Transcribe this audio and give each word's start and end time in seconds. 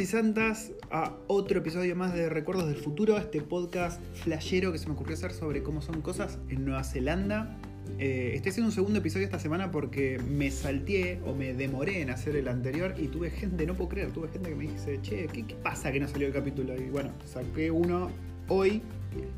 y 0.00 0.06
santas 0.06 0.72
a 0.90 1.14
otro 1.26 1.58
episodio 1.58 1.94
más 1.94 2.14
de 2.14 2.30
Recuerdos 2.30 2.66
del 2.66 2.76
Futuro, 2.76 3.18
este 3.18 3.42
podcast 3.42 4.00
flashero 4.14 4.72
que 4.72 4.78
se 4.78 4.86
me 4.86 4.94
ocurrió 4.94 5.14
hacer 5.14 5.32
sobre 5.32 5.62
cómo 5.62 5.82
son 5.82 6.00
cosas 6.00 6.38
en 6.48 6.64
Nueva 6.64 6.84
Zelanda. 6.84 7.58
Eh, 7.98 8.32
estoy 8.34 8.50
haciendo 8.50 8.68
un 8.68 8.74
segundo 8.74 9.00
episodio 9.00 9.26
esta 9.26 9.38
semana 9.38 9.70
porque 9.70 10.18
me 10.18 10.50
salteé 10.50 11.20
o 11.26 11.34
me 11.34 11.52
demoré 11.52 12.00
en 12.00 12.08
hacer 12.08 12.36
el 12.36 12.48
anterior 12.48 12.94
y 12.96 13.08
tuve 13.08 13.30
gente, 13.30 13.66
no 13.66 13.74
puedo 13.74 13.90
creer, 13.90 14.10
tuve 14.10 14.28
gente 14.28 14.48
que 14.48 14.54
me 14.54 14.68
dice, 14.68 15.00
che, 15.02 15.26
¿qué, 15.26 15.44
qué 15.44 15.54
pasa 15.54 15.92
que 15.92 16.00
no 16.00 16.08
salió 16.08 16.28
el 16.28 16.32
capítulo? 16.32 16.74
Y 16.80 16.88
bueno, 16.88 17.10
saqué 17.26 17.70
uno 17.70 18.10
hoy 18.48 18.80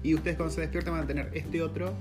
y 0.05 0.15
ustedes 0.15 0.37
cuando 0.37 0.55
se 0.55 0.61
despierten 0.61 0.93
van 0.93 1.03
a 1.03 1.07
tener 1.07 1.31
este 1.35 1.61
otro 1.61 1.93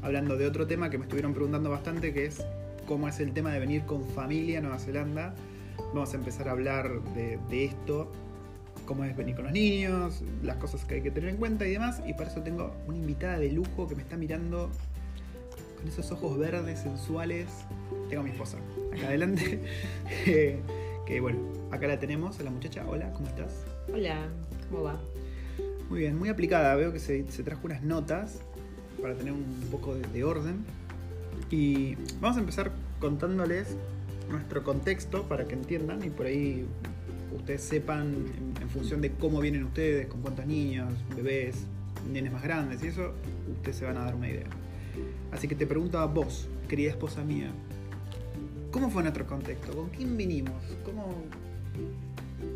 hablando 0.00 0.38
de 0.38 0.46
otro 0.46 0.66
tema 0.66 0.88
que 0.88 0.96
me 0.96 1.04
estuvieron 1.04 1.34
preguntando 1.34 1.68
bastante, 1.68 2.14
que 2.14 2.24
es 2.24 2.42
cómo 2.86 3.08
es 3.08 3.20
el 3.20 3.32
tema 3.32 3.52
de 3.52 3.60
venir 3.60 3.82
con 3.82 4.08
familia 4.08 4.60
a 4.60 4.62
Nueva 4.62 4.78
Zelanda. 4.78 5.34
Vamos 5.94 6.12
a 6.12 6.16
empezar 6.16 6.48
a 6.48 6.52
hablar 6.52 7.02
de, 7.14 7.38
de 7.48 7.64
esto, 7.64 8.10
cómo 8.84 9.04
es 9.04 9.16
venir 9.16 9.34
con 9.34 9.44
los 9.44 9.52
niños, 9.52 10.22
las 10.42 10.56
cosas 10.56 10.84
que 10.84 10.96
hay 10.96 11.02
que 11.02 11.10
tener 11.10 11.30
en 11.30 11.36
cuenta 11.36 11.66
y 11.66 11.72
demás. 11.72 12.02
Y 12.06 12.14
para 12.14 12.30
eso 12.30 12.42
tengo 12.42 12.74
una 12.86 12.98
invitada 12.98 13.38
de 13.38 13.50
lujo 13.50 13.86
que 13.86 13.94
me 13.94 14.02
está 14.02 14.16
mirando 14.16 14.70
con 15.76 15.88
esos 15.88 16.10
ojos 16.12 16.38
verdes, 16.38 16.80
sensuales. 16.80 17.46
Tengo 18.08 18.22
a 18.22 18.24
mi 18.24 18.30
esposa 18.30 18.58
acá 18.94 19.06
adelante. 19.08 19.62
Eh, 20.26 20.60
que 21.04 21.20
bueno, 21.20 21.38
acá 21.70 21.86
la 21.86 21.98
tenemos, 22.00 22.40
a 22.40 22.42
la 22.42 22.50
muchacha. 22.50 22.84
Hola, 22.88 23.12
¿cómo 23.12 23.28
estás? 23.28 23.64
Hola, 23.92 24.28
¿cómo 24.68 24.82
va? 24.82 25.00
Muy 25.88 26.00
bien, 26.00 26.18
muy 26.18 26.28
aplicada. 26.28 26.74
Veo 26.74 26.92
que 26.92 26.98
se, 26.98 27.30
se 27.30 27.42
trajo 27.44 27.60
unas 27.64 27.82
notas 27.82 28.40
para 29.00 29.14
tener 29.14 29.32
un 29.32 29.44
poco 29.70 29.94
de, 29.94 30.06
de 30.08 30.24
orden. 30.24 30.64
Y 31.50 31.94
vamos 32.20 32.36
a 32.36 32.40
empezar 32.40 32.72
contándoles 32.98 33.76
nuestro 34.30 34.62
contexto 34.62 35.24
para 35.24 35.46
que 35.46 35.54
entiendan 35.54 36.04
y 36.04 36.10
por 36.10 36.26
ahí 36.26 36.66
ustedes 37.34 37.62
sepan 37.62 38.14
en, 38.60 38.68
función 38.68 39.00
de 39.00 39.12
cómo 39.12 39.40
vienen 39.40 39.64
ustedes, 39.64 40.06
con 40.06 40.20
cuántos 40.20 40.46
niños, 40.46 40.92
bebés, 41.14 41.66
nenes 42.12 42.32
más 42.32 42.42
grandes 42.42 42.82
y 42.82 42.88
eso, 42.88 43.12
ustedes 43.56 43.76
se 43.76 43.84
van 43.84 43.96
a 43.96 44.04
dar 44.04 44.14
una 44.14 44.28
idea. 44.28 44.46
Así 45.32 45.48
que 45.48 45.54
te 45.54 45.66
pregunto 45.66 45.98
a 45.98 46.06
vos, 46.06 46.48
querida 46.68 46.90
esposa 46.90 47.22
mía, 47.22 47.50
¿cómo 48.70 48.90
fue 48.90 49.02
nuestro 49.02 49.26
contexto? 49.26 49.72
¿Con 49.74 49.88
quién 49.90 50.16
vinimos? 50.16 50.62
¿Cómo, 50.84 51.14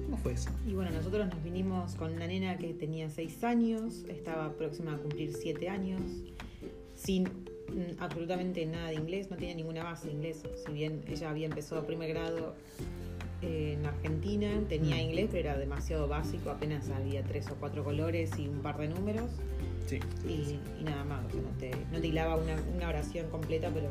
cómo 0.04 0.16
fue 0.18 0.32
eso? 0.32 0.50
Y 0.66 0.74
bueno, 0.74 0.90
nosotros 0.90 1.28
nos 1.28 1.42
vinimos 1.42 1.94
con 1.94 2.12
una 2.12 2.26
nena 2.26 2.58
que 2.58 2.74
tenía 2.74 3.08
6 3.10 3.44
años, 3.44 4.04
estaba 4.08 4.52
próxima 4.54 4.94
a 4.94 4.98
cumplir 4.98 5.32
7 5.32 5.68
años, 5.68 6.00
sin 6.94 7.49
absolutamente 7.98 8.64
nada 8.66 8.88
de 8.88 8.94
inglés, 8.94 9.30
no 9.30 9.36
tenía 9.36 9.54
ninguna 9.54 9.84
base 9.84 10.08
de 10.08 10.14
inglés. 10.14 10.42
Si 10.66 10.72
bien 10.72 11.02
ella 11.08 11.30
había 11.30 11.46
empezado 11.46 11.84
primer 11.86 12.08
grado 12.10 12.54
eh, 13.42 13.76
en 13.78 13.86
Argentina, 13.86 14.50
tenía 14.68 14.96
Mm. 14.96 15.00
inglés, 15.00 15.28
pero 15.32 15.48
era 15.50 15.58
demasiado 15.58 16.06
básico, 16.08 16.50
apenas 16.50 16.88
había 16.90 17.22
tres 17.22 17.48
o 17.50 17.54
cuatro 17.54 17.82
colores 17.84 18.30
y 18.38 18.48
un 18.48 18.60
par 18.60 18.76
de 18.78 18.88
números 18.88 19.30
Sí. 19.86 19.98
y, 20.28 20.58
y 20.80 20.84
nada 20.84 21.04
más. 21.04 21.24
O 21.26 21.30
sea, 21.30 21.40
no 21.40 21.58
te, 21.58 21.70
no 21.90 22.00
te 22.00 22.06
hilaba 22.06 22.36
una, 22.36 22.56
una 22.76 22.88
oración 22.88 23.28
completa, 23.30 23.70
pero 23.72 23.88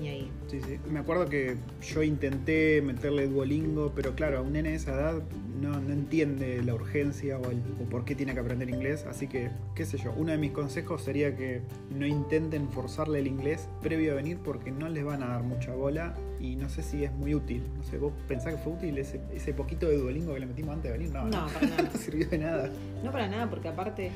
ni 0.00 0.08
ahí. 0.08 0.32
Sí, 0.48 0.60
sí. 0.60 0.78
Me 0.90 0.98
acuerdo 0.98 1.26
que 1.26 1.56
yo 1.82 2.02
intenté 2.02 2.82
meterle 2.82 3.28
Duolingo, 3.28 3.92
pero 3.94 4.14
claro, 4.14 4.38
a 4.38 4.40
un 4.42 4.52
nene 4.52 4.70
de 4.70 4.76
esa 4.76 4.92
edad 4.92 5.22
no, 5.60 5.78
no 5.78 5.92
entiende 5.92 6.62
la 6.62 6.74
urgencia 6.74 7.38
o, 7.38 7.50
el, 7.50 7.58
o 7.80 7.88
por 7.88 8.04
qué 8.04 8.14
tiene 8.14 8.34
que 8.34 8.40
aprender 8.40 8.68
inglés. 8.70 9.04
Así 9.08 9.28
que, 9.28 9.50
qué 9.74 9.84
sé 9.84 9.98
yo, 9.98 10.12
uno 10.16 10.32
de 10.32 10.38
mis 10.38 10.52
consejos 10.52 11.02
sería 11.02 11.36
que 11.36 11.62
no 11.90 12.06
intenten 12.06 12.68
forzarle 12.70 13.20
el 13.20 13.26
inglés 13.26 13.68
previo 13.82 14.12
a 14.12 14.14
venir 14.16 14.38
porque 14.38 14.70
no 14.70 14.88
les 14.88 15.04
van 15.04 15.22
a 15.22 15.28
dar 15.28 15.42
mucha 15.42 15.74
bola 15.74 16.14
y 16.40 16.56
no 16.56 16.68
sé 16.68 16.82
si 16.82 17.04
es 17.04 17.12
muy 17.12 17.34
útil. 17.34 17.62
No 17.76 17.82
sé, 17.82 17.98
¿vos 17.98 18.12
pensás 18.26 18.54
que 18.54 18.60
fue 18.60 18.72
útil 18.72 18.96
ese, 18.98 19.20
ese 19.34 19.52
poquito 19.52 19.86
de 19.86 19.98
Duolingo 19.98 20.34
que 20.34 20.40
le 20.40 20.46
metimos 20.46 20.74
antes 20.74 20.90
de 20.90 20.98
venir? 20.98 21.12
No, 21.12 21.24
No, 21.26 21.46
para 21.48 21.66
nada. 21.66 21.82
no 21.92 21.98
sirvió 21.98 22.26
de 22.28 22.38
nada. 22.38 22.70
No 23.04 23.12
para 23.12 23.28
nada, 23.28 23.48
porque 23.50 23.68
aparte 23.68 24.10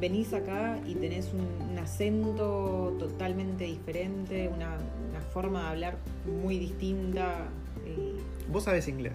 venís 0.00 0.32
acá 0.32 0.78
y 0.86 0.94
tenés 0.94 1.30
un, 1.32 1.70
un 1.70 1.78
acento 1.78 2.96
totalmente 2.98 3.64
diferente, 3.64 4.48
una, 4.48 4.76
una 5.10 5.20
forma 5.32 5.62
de 5.64 5.68
hablar 5.68 5.96
muy 6.42 6.58
distinta. 6.58 7.48
y 7.86 8.50
Vos 8.50 8.64
sabés 8.64 8.88
inglés, 8.88 9.14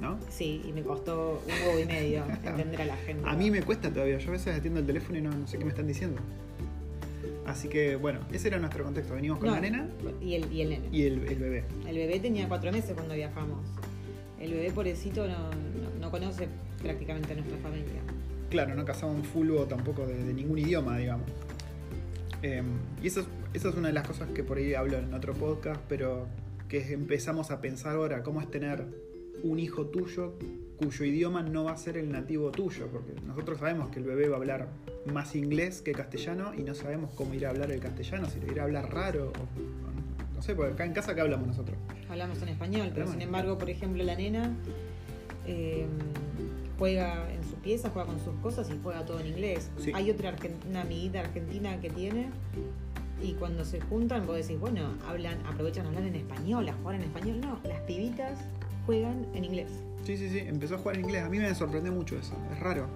¿no? 0.00 0.18
sí, 0.28 0.62
y 0.68 0.72
me 0.72 0.82
costó 0.82 1.42
un 1.46 1.52
huevo 1.68 1.80
y 1.80 1.86
medio 1.86 2.24
entender 2.44 2.82
a 2.82 2.86
la 2.86 2.96
gente. 2.96 3.22
A 3.28 3.34
mí 3.34 3.50
me 3.50 3.62
cuesta 3.62 3.90
todavía. 3.92 4.18
Yo 4.18 4.28
a 4.30 4.32
veces 4.32 4.56
atiendo 4.56 4.80
el 4.80 4.86
teléfono 4.86 5.18
y 5.18 5.22
no, 5.22 5.30
no 5.30 5.46
sé 5.46 5.58
qué 5.58 5.64
me 5.64 5.70
están 5.70 5.86
diciendo. 5.86 6.20
Así 7.46 7.68
que, 7.68 7.96
bueno, 7.96 8.20
ese 8.32 8.48
era 8.48 8.58
nuestro 8.58 8.84
contexto. 8.84 9.14
Venimos 9.14 9.38
con 9.38 9.48
No, 9.48 9.54
la 9.54 9.60
nena 9.60 9.86
Y 10.22 10.34
el, 10.34 10.50
y 10.50 10.62
el 10.62 10.70
nene. 10.70 10.88
y 10.90 11.02
el, 11.02 11.28
el 11.28 11.38
bebé. 11.38 11.64
El 11.86 11.96
bebé 11.96 12.18
tenía 12.18 12.48
cuatro 12.48 12.72
meses 12.72 12.94
cuando 12.94 13.14
viajamos. 13.14 13.60
El 14.40 14.52
bebé, 14.52 14.70
pobrecito, 14.72 15.26
no, 15.28 15.50
no, 15.50 16.00
no 16.00 16.10
conoce 16.10 16.48
prácticamente 16.82 17.32
a 17.32 17.36
nuestra 17.36 17.58
familia. 17.58 18.00
Claro, 18.54 18.76
no 18.76 18.84
casamos 18.84 19.26
fulbo 19.26 19.64
tampoco 19.64 20.06
de, 20.06 20.14
de 20.22 20.32
ningún 20.32 20.58
idioma, 20.58 20.96
digamos. 20.96 21.26
Eh, 22.40 22.62
y 23.02 23.06
eso 23.08 23.18
es, 23.22 23.26
eso 23.52 23.68
es 23.70 23.74
una 23.74 23.88
de 23.88 23.94
las 23.94 24.06
cosas 24.06 24.28
que 24.30 24.44
por 24.44 24.58
ahí 24.58 24.74
hablo 24.74 24.96
en 24.98 25.12
otro 25.12 25.32
podcast, 25.34 25.80
pero 25.88 26.28
que 26.68 26.92
empezamos 26.92 27.50
a 27.50 27.60
pensar 27.60 27.96
ahora, 27.96 28.22
cómo 28.22 28.40
es 28.40 28.48
tener 28.52 28.84
un 29.42 29.58
hijo 29.58 29.86
tuyo 29.86 30.34
cuyo 30.76 31.04
idioma 31.04 31.42
no 31.42 31.64
va 31.64 31.72
a 31.72 31.76
ser 31.76 31.96
el 31.96 32.12
nativo 32.12 32.52
tuyo, 32.52 32.86
porque 32.92 33.12
nosotros 33.26 33.58
sabemos 33.58 33.90
que 33.90 33.98
el 33.98 34.04
bebé 34.04 34.28
va 34.28 34.36
a 34.36 34.38
hablar 34.38 34.68
más 35.12 35.34
inglés 35.34 35.82
que 35.82 35.90
castellano 35.90 36.52
y 36.56 36.62
no 36.62 36.74
sabemos 36.76 37.10
cómo 37.14 37.34
ir 37.34 37.46
a 37.46 37.50
hablar 37.50 37.72
el 37.72 37.80
castellano, 37.80 38.28
si 38.30 38.38
le 38.38 38.52
irá 38.52 38.62
a 38.62 38.66
hablar 38.66 38.92
raro, 38.94 39.32
o- 39.32 40.34
no 40.36 40.42
sé, 40.42 40.54
porque 40.54 40.74
acá 40.74 40.84
en 40.84 40.92
casa, 40.92 41.12
¿qué 41.14 41.22
hablamos 41.22 41.48
nosotros? 41.48 41.76
Hablamos 42.08 42.40
en 42.42 42.50
español, 42.50 42.90
pero 42.94 43.08
sin 43.08 43.20
embargo, 43.20 43.58
por 43.58 43.68
ejemplo, 43.68 44.04
la 44.04 44.14
nena 44.14 44.52
eh, 45.46 45.86
juega 46.78 47.32
en 47.32 47.43
su 47.64 47.70
pieza, 47.70 47.90
juega 47.90 48.06
con 48.08 48.20
sus 48.20 48.34
cosas 48.42 48.68
y 48.70 48.78
juega 48.82 49.04
todo 49.06 49.20
en 49.20 49.26
inglés. 49.28 49.70
Sí. 49.78 49.90
Hay 49.94 50.10
otra 50.10 50.36
argen- 50.36 50.56
una 50.68 50.82
amiguita 50.82 51.20
argentina 51.20 51.80
que 51.80 51.88
tiene 51.90 52.28
y 53.22 53.32
cuando 53.34 53.64
se 53.64 53.80
juntan 53.80 54.26
vos 54.26 54.36
decís, 54.36 54.60
bueno, 54.60 54.82
hablan, 55.08 55.38
aprovechan 55.46 55.86
a 55.86 55.88
hablar 55.88 56.04
en 56.04 56.14
español, 56.16 56.68
a 56.68 56.74
jugar 56.74 56.96
en 56.96 57.02
español. 57.02 57.40
No, 57.40 57.58
las 57.66 57.80
pibitas 57.80 58.38
juegan 58.86 59.26
en 59.34 59.44
inglés. 59.44 59.68
Sí, 60.04 60.16
sí, 60.18 60.28
sí, 60.28 60.40
empezó 60.40 60.74
a 60.74 60.78
jugar 60.78 60.96
en 60.96 61.04
inglés. 61.06 61.22
A 61.24 61.28
mí 61.30 61.38
me 61.38 61.54
sorprendió 61.54 61.90
mucho 61.92 62.18
eso, 62.18 62.34
es 62.52 62.60
raro. 62.60 62.86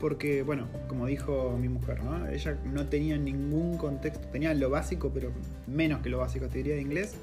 Porque, 0.00 0.42
bueno, 0.42 0.66
como 0.88 1.06
dijo 1.06 1.56
mi 1.58 1.68
mujer, 1.68 2.02
¿no? 2.02 2.26
Ella 2.28 2.58
no 2.64 2.86
tenía 2.88 3.16
ningún 3.16 3.78
contexto, 3.78 4.26
tenía 4.28 4.52
lo 4.52 4.68
básico, 4.68 5.10
pero 5.14 5.30
menos 5.68 6.02
que 6.02 6.08
lo 6.08 6.18
básico, 6.18 6.48
te 6.48 6.58
diría, 6.58 6.74
de 6.74 6.82
inglés. 6.82 7.14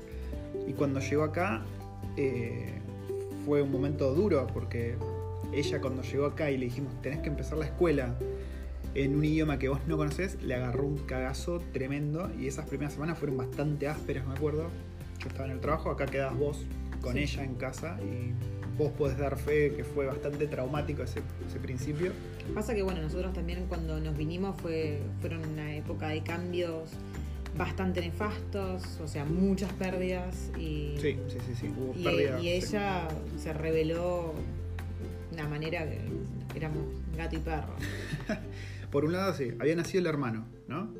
Y 0.67 0.71
cuando 0.73 1.01
llegó 1.01 1.23
acá, 1.23 1.63
eh, 2.15 2.79
fue 3.45 3.61
un 3.61 3.71
momento 3.71 4.15
duro, 4.15 4.47
porque 4.53 4.95
ella 5.53 5.81
cuando 5.81 6.01
llegó 6.03 6.25
acá 6.25 6.49
y 6.51 6.57
le 6.57 6.65
dijimos, 6.65 6.99
tenés 7.01 7.19
que 7.19 7.29
empezar 7.29 7.57
la 7.57 7.65
escuela 7.65 8.15
en 8.95 9.15
un 9.15 9.23
idioma 9.23 9.57
que 9.59 9.69
vos 9.69 9.79
no 9.87 9.97
conocés, 9.97 10.41
le 10.43 10.55
agarró 10.55 10.85
un 10.85 10.97
cagazo 10.99 11.61
tremendo. 11.73 12.29
Y 12.39 12.47
esas 12.47 12.67
primeras 12.67 12.93
semanas 12.93 13.17
fueron 13.17 13.37
bastante 13.37 13.87
ásperas, 13.87 14.25
me 14.27 14.33
acuerdo. 14.33 14.69
Yo 15.19 15.27
estaba 15.27 15.45
en 15.45 15.51
el 15.51 15.59
trabajo, 15.59 15.89
acá 15.91 16.05
quedás 16.07 16.37
vos 16.37 16.65
con 17.01 17.13
Sí. 17.13 17.19
ella 17.19 17.43
en 17.43 17.55
casa 17.55 17.97
y 18.01 18.31
vos 18.77 18.91
podés 18.91 19.17
dar 19.17 19.37
fe 19.37 19.73
que 19.75 19.83
fue 19.83 20.05
bastante 20.07 20.47
traumático 20.47 21.03
ese, 21.03 21.21
ese 21.47 21.59
principio. 21.59 22.11
Pasa 22.53 22.73
que 22.75 22.81
bueno, 22.83 23.01
nosotros 23.01 23.33
también 23.33 23.65
cuando 23.69 23.99
nos 23.99 24.15
vinimos 24.17 24.59
fue, 24.61 24.99
fueron 25.19 25.45
una 25.45 25.75
época 25.75 26.09
de 26.09 26.21
cambios 26.23 26.89
bastante 27.57 28.01
nefastos, 28.01 28.99
o 29.03 29.07
sea, 29.07 29.25
muchas 29.25 29.71
pérdidas 29.73 30.51
y, 30.57 30.95
Sí, 30.99 31.17
sí, 31.27 31.37
sí, 31.47 31.55
sí. 31.59 31.67
Hubo 31.77 31.93
y, 31.97 32.03
pérdida. 32.03 32.39
y 32.39 32.49
ella 32.49 33.07
se 33.37 33.53
reveló 33.53 34.33
manera 35.47 35.87
que 35.89 35.99
éramos 36.55 36.83
gato 37.15 37.35
y 37.35 37.39
perro. 37.39 37.75
Por 38.91 39.05
un 39.05 39.13
lado, 39.13 39.33
sí, 39.33 39.53
había 39.59 39.75
nacido 39.75 40.01
el 40.01 40.07
hermano, 40.07 40.45
¿no? 40.67 40.93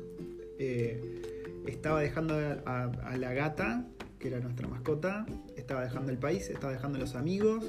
Eh, 0.58 1.22
estaba 1.66 2.00
dejando 2.00 2.34
a, 2.34 3.16
la 3.18 3.32
gata, 3.34 3.86
que 4.18 4.28
era 4.28 4.40
nuestra 4.40 4.66
mascota, 4.66 5.26
estaba 5.56 5.82
dejando 5.82 6.10
el 6.10 6.18
país, 6.18 6.48
estaba 6.48 6.72
dejando 6.72 6.98
los 6.98 7.14
amigos, 7.14 7.64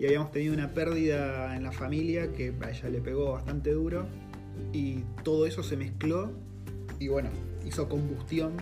y 0.00 0.06
habíamos 0.06 0.30
tenido 0.30 0.54
una 0.54 0.72
pérdida 0.72 1.56
en 1.56 1.62
la 1.62 1.72
familia 1.72 2.32
que 2.32 2.54
a 2.60 2.70
ella 2.70 2.88
le 2.88 3.00
pegó 3.00 3.32
bastante 3.32 3.72
duro, 3.72 4.06
y 4.72 5.00
todo 5.22 5.46
eso 5.46 5.62
se 5.62 5.76
mezcló, 5.76 6.30
y 6.98 7.08
bueno, 7.08 7.30
hizo 7.66 7.88
combustión. 7.88 8.52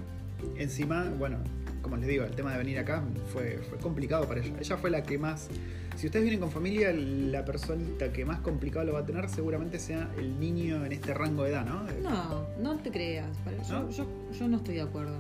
Encima, 0.56 1.12
bueno, 1.18 1.38
como 1.82 1.96
les 1.96 2.08
digo, 2.08 2.24
el 2.24 2.34
tema 2.34 2.52
de 2.52 2.58
venir 2.58 2.78
acá 2.78 3.02
fue 3.32 3.60
complicado 3.80 4.26
para 4.26 4.40
ella. 4.40 4.54
Ella 4.58 4.76
fue 4.76 4.90
la 4.90 5.02
que 5.02 5.18
más 5.18 5.48
si 5.96 6.06
ustedes 6.06 6.22
vienen 6.24 6.40
con 6.40 6.50
familia, 6.50 6.92
la 6.92 7.44
personita 7.44 8.12
que 8.12 8.24
más 8.24 8.40
complicado 8.40 8.84
lo 8.86 8.92
va 8.94 9.00
a 9.00 9.06
tener 9.06 9.28
seguramente 9.28 9.78
sea 9.78 10.08
el 10.18 10.38
niño 10.40 10.84
en 10.84 10.92
este 10.92 11.14
rango 11.14 11.44
de 11.44 11.50
edad, 11.50 11.64
¿no? 11.64 11.82
No, 12.02 12.46
no 12.60 12.76
te 12.76 12.90
creas, 12.90 13.28
yo, 13.68 13.80
¿No? 13.82 13.90
yo, 13.90 14.06
yo 14.38 14.48
no 14.48 14.56
estoy 14.58 14.76
de 14.76 14.82
acuerdo. 14.82 15.14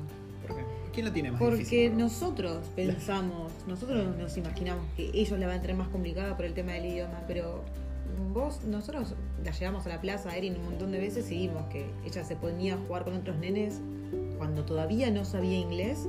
¿Por 0.46 0.56
qué? 0.56 0.62
¿Quién 0.92 1.06
lo 1.06 1.12
tiene 1.12 1.30
más 1.30 1.40
Porque 1.40 1.58
difícil? 1.58 1.96
nosotros 1.96 2.66
pensamos, 2.76 3.52
nosotros 3.66 4.16
nos 4.16 4.36
imaginamos 4.36 4.84
que 4.96 5.10
ellos 5.14 5.38
la 5.38 5.46
van 5.46 5.58
a 5.58 5.60
tener 5.60 5.76
más 5.76 5.88
complicada 5.88 6.36
por 6.36 6.46
el 6.46 6.54
tema 6.54 6.72
del 6.72 6.86
idioma, 6.86 7.22
pero 7.28 7.62
vos, 8.32 8.64
nosotros 8.64 9.14
la 9.44 9.52
llevamos 9.52 9.86
a 9.86 9.90
la 9.90 10.00
plaza 10.00 10.36
Erin 10.36 10.56
un 10.56 10.64
montón 10.64 10.90
de 10.92 10.98
veces 10.98 11.30
y 11.30 11.48
vimos 11.48 11.64
que 11.68 11.86
ella 12.04 12.24
se 12.24 12.36
ponía 12.36 12.74
a 12.74 12.78
jugar 12.78 13.04
con 13.04 13.14
otros 13.14 13.36
nenes 13.36 13.80
cuando 14.42 14.64
todavía 14.64 15.08
no 15.12 15.24
sabía 15.24 15.56
inglés 15.56 16.00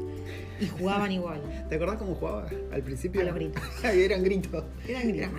y 0.60 0.66
jugaban 0.66 1.12
igual. 1.12 1.40
¿Te 1.70 1.76
acordás 1.76 1.98
cómo 1.98 2.16
jugaba 2.16 2.48
al 2.72 2.82
principio? 2.82 3.22
A 3.22 3.26
los 3.26 3.36
gritos. 3.36 3.62
y 3.96 4.02
eran 4.02 4.24
gritos. 4.24 4.64
Eran 4.88 5.08
gritos. 5.10 5.30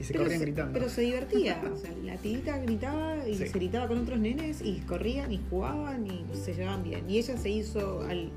Y 0.00 0.02
se 0.02 0.12
pero 0.12 0.24
corrían 0.24 0.40
se, 0.40 0.44
gritando. 0.46 0.72
Pero 0.72 0.88
se 0.90 1.00
divertía. 1.02 1.62
O 1.72 1.76
sea, 1.76 1.92
la 2.02 2.16
tita 2.16 2.58
gritaba 2.58 3.28
y 3.28 3.34
Sí. 3.36 3.46
se 3.46 3.56
gritaba 3.56 3.86
con 3.86 3.98
otros 3.98 4.18
nenes 4.18 4.62
y 4.62 4.80
corrían 4.80 5.30
y 5.30 5.40
jugaban 5.48 6.08
y 6.08 6.24
se 6.34 6.54
llevaban 6.54 6.82
bien. 6.82 7.08
Y 7.08 7.18
ella 7.18 7.36
se 7.36 7.50
hizo, 7.50 8.02
al, 8.02 8.32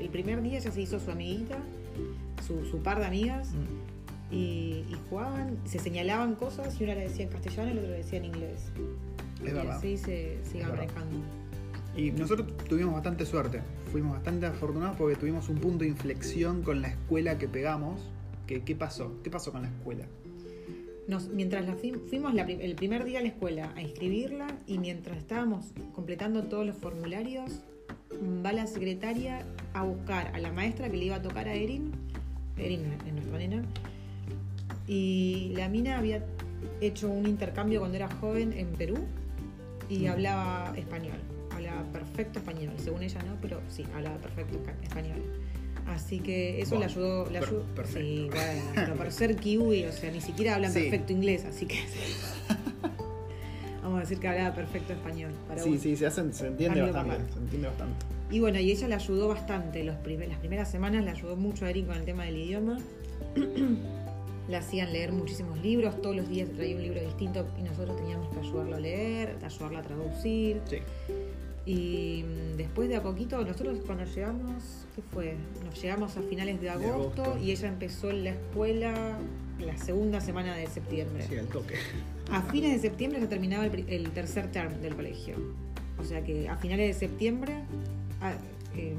el 0.00 0.08
primer 0.08 0.40
día 0.40 0.56
ella 0.58 0.70
se 0.70 0.80
hizo 0.80 0.98
su 0.98 1.10
amiguita, 1.10 1.58
su, 2.46 2.64
su 2.64 2.78
par 2.78 3.00
de 3.00 3.04
amigas, 3.04 3.50
Mm. 3.50 4.34
y, 4.34 4.86
y 4.88 4.96
jugaban, 5.10 5.58
se 5.66 5.78
señalaban 5.78 6.36
cosas 6.36 6.80
y 6.80 6.84
una 6.84 6.94
le 6.94 7.02
decía 7.02 7.24
en 7.26 7.30
castellano 7.32 7.70
y 7.70 7.74
la 7.74 7.80
otra 7.82 7.90
le 7.92 7.98
decía 7.98 8.18
en 8.18 8.24
inglés. 8.24 8.60
Es 9.44 9.50
y 9.50 9.52
verdad. 9.52 9.76
así 9.76 9.98
se, 9.98 10.38
se 10.42 10.56
iba 10.56 10.68
Es 10.68 10.72
verdad. 10.72 10.76
manejando. 10.94 11.41
Y 11.96 12.10
nosotros 12.10 12.56
tuvimos 12.68 12.94
bastante 12.94 13.26
suerte. 13.26 13.60
Fuimos 13.90 14.12
bastante 14.14 14.46
afortunados 14.46 14.96
porque 14.96 15.16
tuvimos 15.16 15.48
un 15.48 15.58
punto 15.58 15.84
de 15.84 15.88
inflexión 15.90 16.62
con 16.62 16.80
la 16.80 16.88
escuela 16.88 17.36
que 17.38 17.48
pegamos. 17.48 18.00
Que, 18.46 18.62
¿Qué 18.62 18.74
pasó? 18.74 19.12
¿Qué 19.22 19.30
pasó 19.30 19.52
con 19.52 19.62
la 19.62 19.68
escuela? 19.68 20.06
Nos- 21.08 21.28
mientras 21.28 21.66
la 21.66 21.74
fuimos 21.74 22.32
la 22.34 22.42
el 22.44 22.74
primer 22.76 23.04
día 23.04 23.18
a 23.18 23.22
la 23.22 23.28
escuela 23.28 23.72
a 23.76 23.82
inscribirla 23.82 24.46
y 24.66 24.78
mientras 24.78 25.18
estábamos 25.18 25.66
completando 25.94 26.44
todos 26.44 26.64
los 26.66 26.76
formularios, 26.76 27.60
va 28.44 28.52
la 28.52 28.66
secretaria 28.66 29.44
a 29.74 29.82
buscar 29.84 30.28
a 30.34 30.38
la 30.38 30.52
maestra 30.52 30.88
que 30.90 30.96
le 30.96 31.06
iba 31.06 31.16
a 31.16 31.22
tocar 31.22 31.48
a 31.48 31.54
Erin, 31.54 31.90
Erin 32.56 32.84
es 33.06 33.12
nuestra 33.12 33.38
nena, 33.38 33.64
y 34.86 35.52
la 35.56 35.68
mina 35.68 35.98
había 35.98 36.24
hecho 36.80 37.08
un 37.10 37.26
intercambio 37.26 37.80
cuando 37.80 37.96
era 37.96 38.08
joven 38.16 38.52
en 38.52 38.68
Perú 38.68 38.98
y 39.88 40.04
Mm. 40.06 40.08
hablaba 40.10 40.72
español, 40.76 41.18
hablaba 41.68 41.90
perfecto 41.92 42.38
español, 42.38 42.72
según 42.78 43.02
ella 43.02 43.22
no, 43.22 43.36
pero 43.40 43.60
sí, 43.68 43.84
hablaba 43.94 44.16
perfecto 44.18 44.58
español. 44.82 45.22
Así 45.86 46.20
que 46.20 46.60
eso 46.60 46.76
Bueno, 46.76 46.86
le 46.86 46.92
ayudó, 46.92 47.24
le 47.30 47.38
per- 47.40 47.48
ayudó 47.48 47.62
perfecto. 47.74 48.00
sí, 48.00 48.28
bueno, 48.32 48.62
pero 48.74 48.94
por 48.96 49.12
ser 49.12 49.36
kiwi, 49.36 49.84
o 49.86 49.92
sea, 49.92 50.10
ni 50.12 50.20
siquiera 50.20 50.54
hablan 50.54 50.72
Sí. 50.72 50.80
perfecto 50.82 51.12
inglés, 51.12 51.44
así 51.44 51.66
que 51.66 51.80
vamos 53.82 53.98
a 53.98 54.00
decir 54.00 54.18
que 54.18 54.28
hablaba 54.28 54.54
perfecto 54.54 54.92
español. 54.92 55.32
Para 55.48 55.62
sí, 55.62 55.78
sí, 55.78 55.96
se, 55.96 56.06
hacen, 56.06 56.32
se 56.32 56.46
entiende 56.46 56.82
bastante. 56.82 57.16
Se 57.32 57.38
entiende 57.38 57.68
bastante. 57.68 58.06
Y 58.30 58.40
bueno, 58.40 58.58
y 58.60 58.70
ella 58.70 58.88
le 58.88 58.94
ayudó 58.94 59.28
bastante. 59.28 59.84
Los 59.84 59.96
primer- 59.96 60.28
las 60.28 60.38
primeras 60.38 60.70
semanas 60.70 61.04
le 61.04 61.10
ayudó 61.10 61.36
mucho 61.36 61.66
a 61.66 61.70
Erin 61.70 61.86
con 61.86 61.96
el 61.96 62.04
tema 62.04 62.24
del 62.24 62.36
idioma. 62.38 62.78
le 64.48 64.56
hacían 64.56 64.92
leer 64.92 65.12
muchísimos 65.12 65.60
libros, 65.62 66.00
todos 66.02 66.16
los 66.16 66.28
días 66.28 66.48
traía 66.50 66.74
un 66.76 66.82
libro 66.82 67.00
distinto 67.00 67.46
y 67.58 67.62
nosotros 67.62 67.96
teníamos 67.96 68.28
que 68.34 68.40
ayudarlo 68.40 68.76
a 68.76 68.80
leer, 68.80 69.36
ayudarla 69.44 69.78
a 69.80 69.82
traducir. 69.82 70.60
Sí. 70.68 70.78
Y 71.64 72.24
mm, 72.24 72.56
después 72.56 72.88
de 72.88 72.96
a 72.96 73.02
poquito, 73.02 73.40
nosotros 73.44 73.78
cuando 73.86 74.04
llegamos, 74.04 74.86
¿qué 74.96 75.02
fue? 75.12 75.34
Nos 75.64 75.80
llegamos 75.80 76.16
a 76.16 76.22
finales 76.22 76.60
de 76.60 76.70
agosto, 76.70 77.22
agosto. 77.22 77.38
y 77.44 77.50
ella 77.52 77.68
empezó 77.68 78.10
la 78.12 78.30
escuela 78.30 79.18
la 79.60 79.76
segunda 79.76 80.20
semana 80.20 80.56
de 80.56 80.66
septiembre. 80.66 81.24
Sí, 81.28 81.36
al 81.36 81.46
toque. 81.46 81.74
A 82.32 82.42
fines 82.42 82.72
de 82.72 82.88
septiembre 82.88 83.20
se 83.20 83.26
terminaba 83.28 83.66
el, 83.66 83.88
el 83.88 84.10
tercer 84.10 84.50
term 84.50 84.80
del 84.80 84.96
colegio. 84.96 85.36
O 86.00 86.04
sea 86.04 86.24
que 86.24 86.48
a 86.48 86.56
finales 86.56 86.94
de 86.98 87.06
septiembre, 87.08 87.54
a- 88.20 88.32
em, 88.76 88.96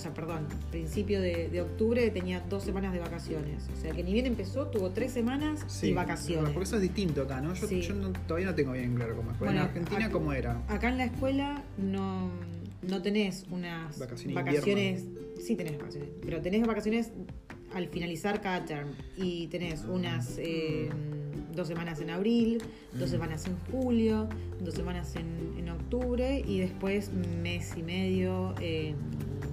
sea, 0.00 0.12
perdón, 0.14 0.46
principio 0.70 1.20
de, 1.20 1.48
de 1.48 1.60
octubre 1.62 2.10
tenía 2.10 2.40
dos 2.48 2.64
semanas 2.64 2.92
de 2.92 2.98
vacaciones. 3.00 3.68
O 3.76 3.80
sea 3.80 3.92
que 3.92 4.02
ni 4.02 4.12
bien 4.12 4.26
empezó, 4.26 4.66
tuvo 4.68 4.90
tres 4.90 5.12
semanas 5.12 5.64
Sí, 5.68 5.88
y 5.88 5.92
vacaciones. 5.94 6.50
Porque 6.50 6.64
eso 6.64 6.76
es 6.76 6.82
distinto 6.82 7.22
acá, 7.22 7.40
¿no? 7.40 7.54
Yo, 7.54 7.66
Sí. 7.68 7.80
yo 7.82 7.94
no- 7.94 8.12
todavía 8.26 8.48
no 8.48 8.54
tengo 8.54 8.72
bien 8.72 8.94
claro 8.94 9.14
cómo 9.16 9.30
es. 9.32 9.38
Bueno, 9.38 9.52
en 9.54 9.58
Argentina, 9.58 10.04
acá- 10.06 10.12
¿cómo 10.12 10.32
era? 10.32 10.62
Acá 10.68 10.88
en 10.88 10.98
la 10.98 11.04
escuela 11.04 11.62
no, 11.78 12.30
no 12.82 13.02
tenés 13.02 13.44
unas 13.50 13.98
Vacaciones 13.98 14.34
vacaciones. 14.34 15.04
Sí 15.44 15.56
tenés 15.56 15.78
vacaciones, 15.78 16.10
pero 16.22 16.40
tenés 16.42 16.66
vacaciones 16.66 17.10
al 17.74 17.88
finalizar 17.88 18.40
cada 18.40 18.64
term. 18.64 18.88
Y 19.16 19.46
tenés 19.46 19.84
unas 19.84 20.36
eh, 20.38 20.88
dos 21.54 21.66
semanas 21.68 22.00
en 22.00 22.10
abril, 22.10 22.62
dos 22.94 23.08
Mm. 23.08 23.12
semanas 23.12 23.46
en 23.46 23.56
julio, 23.72 24.28
dos 24.60 24.74
semanas 24.74 25.14
en, 25.16 25.58
en 25.58 25.68
octubre 25.70 26.42
y 26.46 26.58
después 26.58 27.10
mes 27.42 27.72
y 27.76 27.82
medio 27.82 28.54
en 28.60 28.96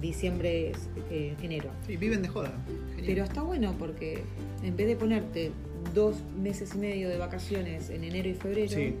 diciembre, 0.00 0.72
eh, 1.10 1.34
enero. 1.42 1.70
Sí, 1.86 1.96
viven 1.96 2.22
de 2.22 2.28
joda. 2.28 2.52
Genial. 2.90 3.04
Pero 3.06 3.24
está 3.24 3.42
bueno 3.42 3.74
porque 3.78 4.22
en 4.62 4.76
vez 4.76 4.86
de 4.86 4.96
ponerte 4.96 5.52
dos 5.94 6.16
meses 6.40 6.74
y 6.74 6.78
medio 6.78 7.08
de 7.08 7.18
vacaciones 7.18 7.90
en 7.90 8.04
enero 8.04 8.28
y 8.28 8.34
febrero, 8.34 8.68
Sí, 8.70 8.94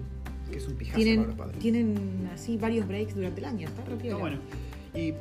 que 0.50 0.58
es 0.58 0.66
un 0.66 0.74
pijazo 0.76 0.96
tienen, 0.96 1.16
para 1.20 1.28
los 1.28 1.36
padres. 1.36 1.58
tienen 1.58 2.30
así 2.32 2.56
varios 2.56 2.86
breaks 2.88 3.14
durante 3.14 3.40
el 3.40 3.44
año. 3.46 3.68
Está 3.68 3.82
Está 3.82 3.96
piola. 3.96 4.18
bueno. 4.18 4.38
Y 4.94 5.14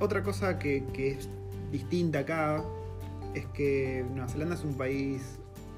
otra 0.00 0.22
cosa 0.22 0.58
que, 0.58 0.84
que 0.92 1.10
es 1.12 1.28
distinta 1.70 2.20
acá 2.20 2.64
es 3.34 3.46
que 3.46 4.04
Nueva 4.12 4.28
Zelanda 4.28 4.54
es 4.54 4.64
un 4.64 4.74
país 4.74 5.22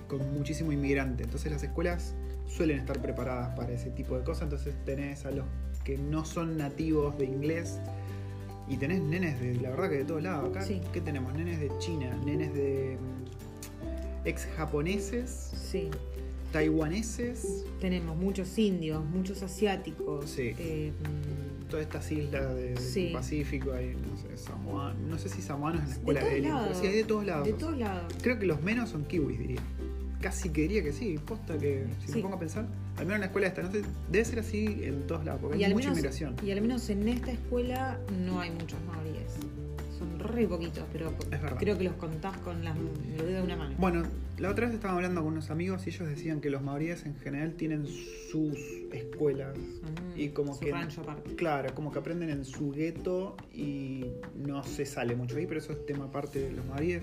con 0.08 0.32
muchísimo 0.35 0.73
inmigrante. 0.73 1.25
Entonces 1.25 1.50
las 1.50 1.62
escuelas 1.62 2.14
suelen 2.46 2.79
estar 2.79 3.00
preparadas 3.02 3.56
para 3.56 3.73
ese 3.73 3.91
tipo 3.91 4.17
de 4.17 4.25
cosas. 4.25 4.44
Entonces 4.44 4.75
tenés 4.85 5.25
a 5.26 5.31
los 5.31 5.46
que 5.85 5.99
no 5.99 6.25
son 6.25 6.56
nativos 6.56 7.19
de 7.19 7.25
inglés 7.26 7.79
y 8.69 8.76
tenés 8.76 9.00
nenes 9.02 9.40
de, 9.40 9.55
la 9.56 9.70
verdad 9.70 9.90
que 9.90 9.96
de 9.99 10.05
todos 10.05 10.22
lados. 10.22 10.50
Acá, 10.50 10.62
Sí. 10.62 10.81
¿qué 10.93 11.00
tenemos? 11.00 11.32
Nenes 11.34 11.61
de 11.61 11.70
China, 11.78 12.16
nenes 12.25 12.55
de 12.55 12.96
mm, 13.00 14.26
ex 14.26 14.46
japoneses, 14.56 15.31
Sí, 15.55 15.90
taiwaneses, 16.52 17.64
tenemos 17.81 18.16
muchos 18.16 18.56
indios, 18.58 19.05
muchos 19.05 19.43
asiáticos. 19.43 20.31
Sí. 20.31 20.52
eh, 20.58 20.93
mm, 20.99 21.69
todas 21.69 21.84
estas 21.87 22.11
islas 22.12 22.55
de- 22.55 22.64
del 22.70 22.78
Sí. 22.78 23.11
Pacífico, 23.12 23.72
hay, 23.72 23.94
no 23.96 24.16
sé, 24.16 24.37
Samoa, 24.37 24.94
no 25.08 25.19
sé 25.19 25.28
si 25.28 25.43
samoanos 25.43 25.81
en 25.82 25.88
la 25.88 25.93
de 25.94 25.99
escuela 25.99 26.25
de 26.25 26.40
lados. 26.40 26.78
sí 26.78 26.87
hay 26.87 26.94
de 26.96 27.05
todos 27.05 27.25
lados. 27.26 27.46
De 27.46 27.52
todos 27.55 27.76
lados. 27.76 28.12
Creo 28.22 28.38
que 28.38 28.46
los 28.46 28.62
menos 28.62 28.90
son 28.90 29.05
kiwis, 29.05 29.38
diría. 29.38 29.60
Casi 30.24 30.48
que 30.48 30.62
diría 30.62 30.82
que 30.82 30.90
sí, 30.94 31.18
posta 31.18 31.58
que 31.58 31.84
si 32.00 32.06
Sí. 32.06 32.16
me 32.16 32.22
pongo 32.22 32.36
a 32.36 32.38
pensar, 32.38 32.64
al 32.96 33.04
menos 33.04 33.16
en 33.16 33.20
la 33.20 33.26
escuela 33.26 33.46
esta, 33.48 33.60
no 33.62 33.70
sé, 33.70 33.82
debe 34.10 34.24
ser 34.24 34.38
así 34.38 34.80
en 34.82 35.06
todos 35.06 35.22
lados, 35.22 35.42
porque 35.42 35.58
Y 35.58 35.64
hay 35.64 35.74
mucha 35.74 35.90
menos, 35.90 35.98
inmigración. 35.98 36.36
y 36.42 36.50
al 36.50 36.62
menos 36.62 36.88
en 36.88 37.06
esta 37.08 37.30
escuela 37.30 37.98
no 38.24 38.40
hay 38.40 38.50
muchos 38.50 38.78
maoríes. 38.86 39.34
Son 39.98 40.18
re 40.18 40.48
poquitos, 40.48 40.82
pero 40.94 41.12
creo 41.58 41.76
que 41.76 41.84
los 41.84 41.92
contás 41.96 42.38
con 42.38 42.64
las, 42.64 42.74
los 42.78 42.98
dedos 43.18 43.34
de 43.34 43.42
una 43.42 43.54
mano. 43.56 43.74
Bueno, 43.78 44.02
la 44.38 44.48
otra 44.50 44.64
vez 44.64 44.74
estaba 44.76 44.94
hablando 44.94 45.22
con 45.22 45.32
unos 45.34 45.50
amigos 45.50 45.86
y 45.86 45.90
ellos 45.90 46.08
decían 46.08 46.40
que 46.40 46.48
los 46.48 46.62
maoríes 46.62 47.04
en 47.04 47.16
general 47.16 47.52
tienen 47.52 47.86
sus 47.86 48.56
escuelas. 48.94 49.54
Mm, 49.58 50.18
y 50.18 50.30
como 50.30 50.54
su 50.54 50.60
que- 50.60 50.72
rancho 50.72 51.02
aparte. 51.02 51.34
Claro, 51.36 51.74
como 51.74 51.92
que 51.92 51.98
aprenden 51.98 52.30
en 52.30 52.46
su 52.46 52.72
gueto 52.72 53.36
y 53.52 54.06
no 54.34 54.62
se 54.64 54.86
sale 54.86 55.14
mucho 55.16 55.36
ahí, 55.36 55.46
pero 55.46 55.60
eso 55.60 55.72
es 55.72 55.84
tema 55.84 56.06
aparte 56.06 56.38
de 56.40 56.50
los 56.52 56.64
maoríes. 56.64 57.02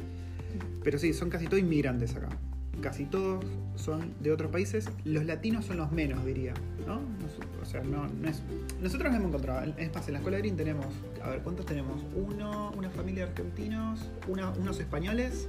Pero 0.83 0.97
sí, 0.97 1.13
son 1.13 1.30
casi 1.30 1.45
todos 1.45 1.59
inmigrantes 1.59 2.16
acá. 2.16 2.30
Casi 2.81 3.06
todos 3.06 3.45
son 3.76 4.14
de 4.19 4.31
otros 4.31 4.52
países. 4.52 4.90
Los 5.06 5.26
latinos 5.26 5.66
son 5.66 5.78
los 5.78 5.92
menos, 5.92 6.26
diría. 6.26 6.54
¿No? 6.88 6.95
Nos- 6.95 7.61
o 7.61 7.66
sea, 7.66 7.83
no, 7.83 8.07
no 8.07 8.28
es. 8.30 8.42
Nosotros 8.81 9.14
hemos 9.14 9.28
encontrado. 9.30 9.71
Es 9.78 9.94
más, 9.94 10.07
en 10.07 10.14
la 10.14 10.19
escuela 10.19 10.38
de 10.38 10.42
Green 10.42 10.57
tenemos. 10.57 10.85
A 11.23 11.30
ver, 11.30 11.42
¿cuántos 11.42 11.66
tenemos? 11.66 12.02
Uno, 12.16 12.71
una 12.76 12.90
familia 12.90 13.26
de 13.26 13.31
argentinos, 13.31 14.00
una- 14.28 14.50
unos 14.50 14.80
españoles, 14.80 15.47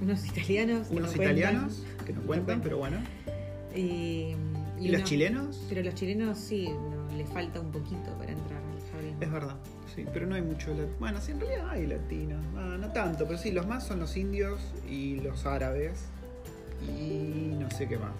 Unos 0.00 0.24
italianos. 0.26 0.88
que 0.88 0.96
unos 0.96 1.12
cuentan, 1.14 1.36
italianos, 1.38 1.82
que 2.06 2.12
no 2.14 2.20
cuentan, 2.22 2.60
pero 2.62 2.78
bueno. 2.78 2.96
Y, 3.74 4.34
¿Y, 4.80 4.88
los 4.88 5.04
chilenos? 5.04 5.64
Pero 5.68 5.82
los 5.82 5.94
chilenos 5.94 6.38
sí, 6.38 6.68
no, 6.68 7.16
les 7.16 7.28
falta 7.28 7.60
un 7.60 7.70
poquito 7.70 8.10
para 8.18 8.32
entrar 8.32 8.60
al 8.62 8.90
jardín. 8.92 9.16
Es 9.20 9.30
verdad, 9.30 9.56
sí, 9.94 10.04
pero 10.12 10.26
no 10.26 10.34
hay 10.34 10.42
mucho. 10.42 10.74
Bueno, 10.98 11.20
sí, 11.20 11.32
en 11.32 11.40
realidad 11.40 11.70
hay 11.70 11.86
latinos. 11.86 12.42
No 12.80 12.90
tanto, 12.92 13.26
pero 13.26 13.38
sí, 13.38 13.52
los 13.52 13.66
más 13.66 13.86
son 13.86 14.00
los 14.00 14.16
indios 14.16 14.60
y 14.90 15.20
los 15.20 15.46
árabes. 15.46 16.06
Y 16.88 17.54
no 17.58 17.70
sé 17.70 17.86
qué 17.88 17.98
más. 17.98 18.12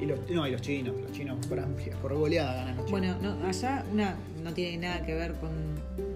Y 0.00 0.06
los, 0.06 0.18
no, 0.28 0.46
y 0.46 0.50
los 0.50 0.60
chinos, 0.60 0.94
los 1.00 1.12
chinos 1.12 1.46
por 1.46 1.60
amplia, 1.60 1.96
por 1.98 2.14
goleada 2.14 2.54
ganan 2.54 2.76
los 2.76 2.86
chinos. 2.86 3.16
Bueno, 3.16 3.36
no, 3.36 3.46
allá 3.46 3.84
una, 3.92 4.16
no 4.42 4.52
tiene 4.52 4.78
nada 4.88 5.06
que 5.06 5.14
ver 5.14 5.34
con, 5.34 5.50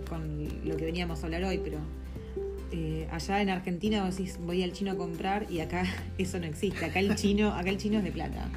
con 0.08 0.48
lo 0.68 0.76
que 0.76 0.84
veníamos 0.84 1.22
a 1.22 1.26
hablar 1.26 1.44
hoy, 1.44 1.60
pero 1.62 1.78
eh, 2.72 3.08
allá 3.10 3.40
en 3.40 3.50
Argentina 3.50 4.04
vos 4.04 4.16
decís 4.16 4.38
voy 4.40 4.62
al 4.62 4.72
chino 4.72 4.92
a 4.92 4.96
comprar 4.96 5.46
y 5.50 5.60
acá 5.60 5.84
eso 6.18 6.38
no 6.38 6.46
existe. 6.46 6.84
Acá 6.84 7.00
el 7.00 7.14
chino, 7.14 7.52
acá 7.52 7.70
el 7.70 7.78
chino 7.78 7.98
es 7.98 8.04
de 8.04 8.12
plata. 8.12 8.48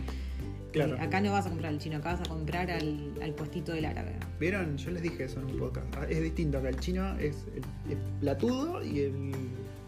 Claro. 0.71 0.95
Eh, 0.95 1.01
acá 1.01 1.21
no 1.21 1.31
vas 1.31 1.45
a 1.45 1.49
comprar 1.49 1.71
al 1.71 1.79
chino, 1.79 1.97
acá 1.97 2.13
vas 2.13 2.21
a 2.21 2.29
comprar 2.29 2.71
al, 2.71 3.13
al 3.21 3.33
puestito 3.33 3.73
del 3.73 3.85
árabe. 3.85 4.13
¿Vieron? 4.39 4.77
Yo 4.77 4.91
les 4.91 5.03
dije 5.03 5.25
eso 5.25 5.39
en 5.39 5.45
un 5.45 5.57
podcast. 5.59 5.87
Ah, 5.97 6.05
Es 6.09 6.21
distinto 6.21 6.57
acá. 6.57 6.69
El 6.69 6.79
chino 6.79 7.17
es 7.19 7.45
el, 7.89 7.97
platudo 8.19 8.83
y 8.83 9.01
el, 9.01 9.31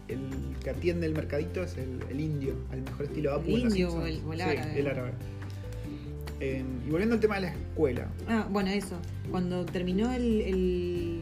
el 0.08 0.20
que 0.64 0.70
atiende 0.70 1.06
el 1.06 1.12
mercadito 1.12 1.62
es 1.62 1.76
el, 1.76 2.00
el 2.10 2.18
indio, 2.20 2.54
al 2.72 2.80
mejor 2.82 3.04
estilo 3.04 3.34
Apu 3.34 3.50
El 3.50 3.58
indio 3.60 3.92
o 3.94 4.04
el- 4.06 4.22
o 4.26 4.32
el 4.32 4.38
Sí, 4.40 4.44
árabe. 4.44 4.80
el 4.80 4.86
árabe. 4.88 5.10
Eh, 6.40 6.64
y 6.86 6.90
volviendo 6.90 7.14
al 7.14 7.20
tema 7.20 7.36
de 7.36 7.42
la 7.42 7.48
escuela. 7.52 8.08
Ah, 8.26 8.48
bueno, 8.50 8.70
eso. 8.70 8.96
Cuando 9.30 9.64
terminó 9.66 10.12
el, 10.12 11.20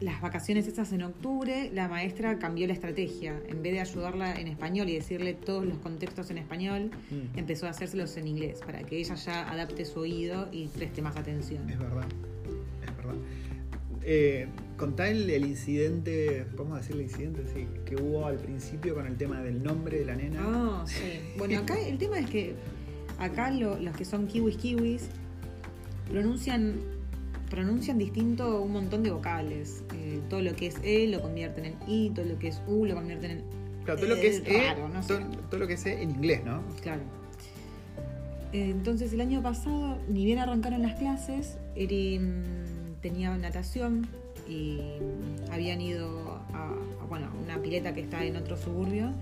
las 0.00 0.20
vacaciones 0.22 0.66
estas 0.66 0.92
en 0.92 1.02
octubre, 1.02 1.70
la 1.74 1.88
maestra 1.88 2.38
cambió 2.38 2.66
la 2.66 2.72
estrategia. 2.72 3.38
En 3.48 3.62
vez 3.62 3.72
de 3.74 3.80
ayudarla 3.80 4.34
en 4.40 4.46
español 4.48 4.88
y 4.88 4.94
decirle 4.94 5.34
todos 5.34 5.66
los 5.66 5.78
contextos 5.78 6.30
en 6.30 6.38
español, 6.38 6.90
Mm. 7.10 7.38
empezó 7.38 7.66
a 7.66 7.70
hacérselos 7.70 8.16
en 8.16 8.28
inglés 8.28 8.60
para 8.64 8.82
que 8.84 8.98
ella 8.98 9.14
ya 9.16 9.50
adapte 9.50 9.84
su 9.84 10.00
oído 10.00 10.48
y 10.52 10.68
preste 10.68 11.02
más 11.02 11.16
atención. 11.16 11.68
Es 11.68 11.78
verdad, 11.78 12.06
es 12.86 12.96
verdad. 12.96 13.14
Eh, 14.06 14.48
contá 14.76 15.08
el, 15.08 15.30
el 15.30 15.46
incidente, 15.46 16.44
podemos 16.56 16.78
decirle 16.78 17.04
incidente, 17.04 17.42
sí, 17.54 17.66
que 17.86 17.96
hubo 17.96 18.26
al 18.26 18.36
principio 18.36 18.94
con 18.94 19.06
el 19.06 19.16
tema 19.16 19.40
del 19.40 19.62
nombre 19.62 19.98
de 20.00 20.04
la 20.04 20.14
nena. 20.14 20.40
Ah, 20.44 20.84
sí. 20.86 21.20
Bueno, 21.38 21.58
acá 21.60 21.78
el 21.80 21.96
tema 21.96 22.18
es 22.18 22.28
que 22.28 22.54
acá 23.18 23.50
lo- 23.50 23.78
los 23.78 23.96
que 23.96 24.04
son 24.04 24.26
kiwis 24.26 24.56
kiwis 24.56 25.08
pronuncian 26.10 26.74
pronuncian 27.50 27.98
distinto 27.98 28.62
un 28.62 28.72
montón 28.72 29.02
de 29.04 29.10
vocales. 29.10 29.84
Eh, 29.94 30.18
todo 30.28 30.42
lo 30.42 30.56
que 30.56 30.66
es 30.66 30.76
E 30.82 31.06
lo 31.06 31.20
convierten 31.22 31.66
en 31.66 31.74
I, 31.86 32.10
todo 32.10 32.24
lo 32.24 32.38
que 32.38 32.48
es 32.48 32.60
U 32.66 32.84
lo 32.84 32.94
convierten 32.96 33.30
en 33.30 33.42
claro, 33.84 34.00
todo 34.00 34.08
lo 34.08 34.16
que 34.16 34.26
es 34.28 34.42
E, 34.44 34.64
raro, 34.66 34.88
no 34.88 35.02
sé. 35.02 35.08
todo, 35.14 35.26
todo 35.50 35.60
lo 35.60 35.66
que 35.68 35.74
es 35.74 35.86
E 35.86 36.02
en 36.02 36.10
inglés, 36.10 36.42
¿no? 36.44 36.62
Claro. 36.82 37.02
Eh, 38.52 38.70
Entonces 38.70 39.12
el 39.12 39.20
año 39.20 39.40
pasado, 39.42 39.98
ni 40.08 40.24
bien 40.24 40.38
arrancaron 40.40 40.82
las 40.82 40.94
clases, 40.98 41.58
Erin 41.76 42.42
tenía 43.04 43.36
natación 43.36 44.08
y 44.48 44.78
habían 45.52 45.82
ido 45.82 46.40
a, 46.54 46.70
a, 47.02 47.06
bueno, 47.06 47.28
una 47.44 47.58
pileta 47.60 47.92
que 47.92 48.00
está 48.00 48.24
en 48.24 48.36
otro 48.36 48.56
suburbio. 48.56 49.12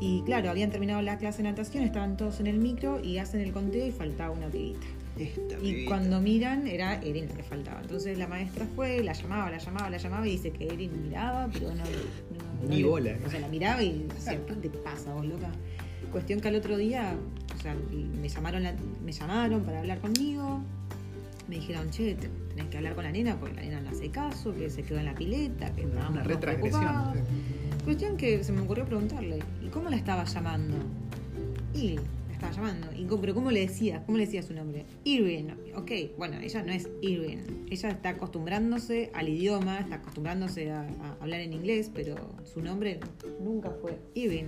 Y 0.00 0.22
claro, 0.22 0.48
habían 0.48 0.70
terminado 0.70 1.02
la 1.02 1.18
clase 1.18 1.42
de 1.42 1.50
natación, 1.50 1.84
estaban 1.84 2.16
todos 2.16 2.40
en 2.40 2.46
el 2.46 2.56
micro 2.58 2.98
y 3.04 3.18
hacen 3.18 3.42
el 3.42 3.52
conteo 3.52 3.86
y 3.86 3.90
faltaba 3.92 4.30
una 4.34 4.48
pibita. 4.48 4.86
Esta 5.18 5.56
Y 5.58 5.60
pibita. 5.60 5.88
cuando 5.90 6.18
miran, 6.22 6.66
era 6.66 6.94
Erin 7.02 7.28
la 7.28 7.34
que 7.34 7.42
faltaba. 7.42 7.82
Entonces 7.82 8.16
la 8.16 8.26
maestra 8.26 8.66
fue, 8.74 9.02
la 9.02 9.12
llamaba, 9.12 9.50
la 9.50 9.58
llamaba, 9.58 9.90
la 9.90 9.98
llamaba 9.98 10.26
y 10.26 10.30
dice 10.30 10.50
que 10.52 10.64
Erin 10.66 11.02
miraba, 11.02 11.50
pero 11.52 11.68
no. 11.68 11.74
no- 11.74 12.62
no 12.62 12.68
Ni 12.70 12.78
le- 12.82 12.88
bola. 12.88 13.18
O 13.26 13.28
sea, 13.28 13.40
la 13.40 13.48
miraba 13.48 13.82
y 13.82 14.06
decía, 14.14 14.40
¿qué 14.46 14.68
te 14.68 14.78
pasa 14.78 15.12
vos, 15.12 15.26
loca? 15.26 15.50
Cuestión 16.10 16.40
que 16.40 16.48
al 16.48 16.54
otro 16.54 16.78
día, 16.78 17.14
o 17.54 17.62
sea, 17.62 17.76
me 18.22 18.28
llamaron, 18.30 18.62
la- 18.62 18.74
me 19.04 19.12
llamaron 19.12 19.62
para 19.64 19.80
hablar 19.80 19.98
conmigo. 20.00 20.62
Me 21.50 21.56
dijeron, 21.56 21.90
che, 21.90 22.14
te- 22.14 22.28
tenés 22.50 22.66
que 22.70 22.76
hablar 22.78 22.94
con 22.94 23.02
la 23.04 23.10
nena 23.10 23.36
porque 23.38 23.56
la 23.56 23.62
nena 23.62 23.80
no 23.80 23.90
hace 23.90 24.08
caso, 24.10 24.54
que 24.54 24.70
se 24.70 24.82
quedó 24.84 24.98
en 25.00 25.06
la 25.06 25.14
pileta, 25.16 25.74
que 25.74 25.82
Una, 25.82 25.94
estábamos 25.94 26.10
una 26.12 26.22
todos 26.22 26.34
retransgresión. 26.36 27.24
Cuestión 27.84 28.16
que 28.16 28.44
se 28.44 28.52
me 28.52 28.60
ocurrió 28.60 28.84
preguntarle, 28.84 29.40
¿y 29.60 29.66
cómo 29.68 29.90
la 29.90 29.96
estaba 29.96 30.24
llamando? 30.24 30.76
Y 31.74 31.96
la 31.96 32.32
estaba 32.32 32.52
llamando. 32.52 32.86
¿Y 32.96 33.04
cómo- 33.06 33.20
pero 33.20 33.34
cómo 33.34 33.50
le 33.50 33.60
decía? 33.60 34.04
¿Cómo 34.06 34.16
le 34.16 34.26
decía 34.26 34.42
su 34.44 34.54
nombre? 34.54 34.84
Irwin. 35.02 35.52
Ok, 35.74 35.90
bueno, 36.16 36.38
ella 36.40 36.62
no 36.62 36.70
es 36.72 36.88
Irwin. 37.02 37.66
Ella 37.68 37.88
está 37.90 38.10
acostumbrándose 38.10 39.10
al 39.12 39.28
idioma, 39.28 39.80
está 39.80 39.96
acostumbrándose 39.96 40.70
a, 40.70 40.82
a 40.82 41.16
hablar 41.20 41.40
en 41.40 41.52
inglés, 41.52 41.90
pero 41.92 42.14
su 42.44 42.60
nombre 42.62 43.00
nunca 43.42 43.70
fue 43.82 43.98
Irwin. 44.14 44.46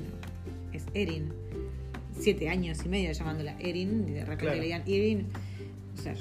Es 0.72 0.84
Erin. 0.94 1.32
Siete 2.16 2.48
años 2.48 2.78
y 2.84 2.88
medio 2.88 3.10
llamándola 3.10 3.58
Erin, 3.58 4.06
de 4.06 4.20
repente 4.20 4.42
Claro. 4.44 4.56
le 4.58 4.62
digan 4.64 4.82
Irwin. 4.86 5.26
O 5.98 6.00
sea, 6.00 6.14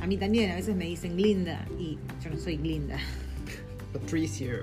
a 0.00 0.06
mí 0.06 0.16
también 0.16 0.50
a 0.50 0.56
veces 0.56 0.76
me 0.76 0.84
dicen 0.84 1.16
Glinda 1.16 1.66
y 1.78 1.98
yo 2.22 2.30
no 2.30 2.38
soy 2.38 2.56
Glinda. 2.56 2.98
Patricio. 3.92 4.62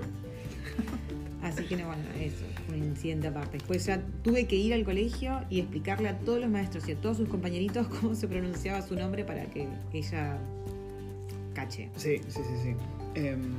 Así 1.42 1.64
que 1.64 1.76
no, 1.76 1.86
bueno, 1.86 2.02
eso, 2.18 2.44
un 2.70 2.82
incidente 2.82 3.28
aparte. 3.28 3.58
Después 3.58 3.84
ya 3.84 4.00
tuve 4.22 4.46
que 4.46 4.56
ir 4.56 4.72
al 4.72 4.82
colegio 4.84 5.42
y 5.50 5.60
explicarle 5.60 6.08
a 6.08 6.18
todos 6.18 6.40
los 6.40 6.48
maestros 6.48 6.88
y 6.88 6.92
a 6.92 6.96
todos 6.96 7.18
sus 7.18 7.28
compañeritos 7.28 7.86
cómo 8.00 8.14
se 8.14 8.26
pronunciaba 8.28 8.80
su 8.82 8.94
nombre 8.96 9.24
para 9.24 9.44
que 9.46 9.68
ella 9.92 10.38
cache. 11.54 11.90
Sí, 11.96 12.18
sí, 12.28 12.40
sí, 12.42 12.56
sí. 12.62 12.76
Em, 13.14 13.52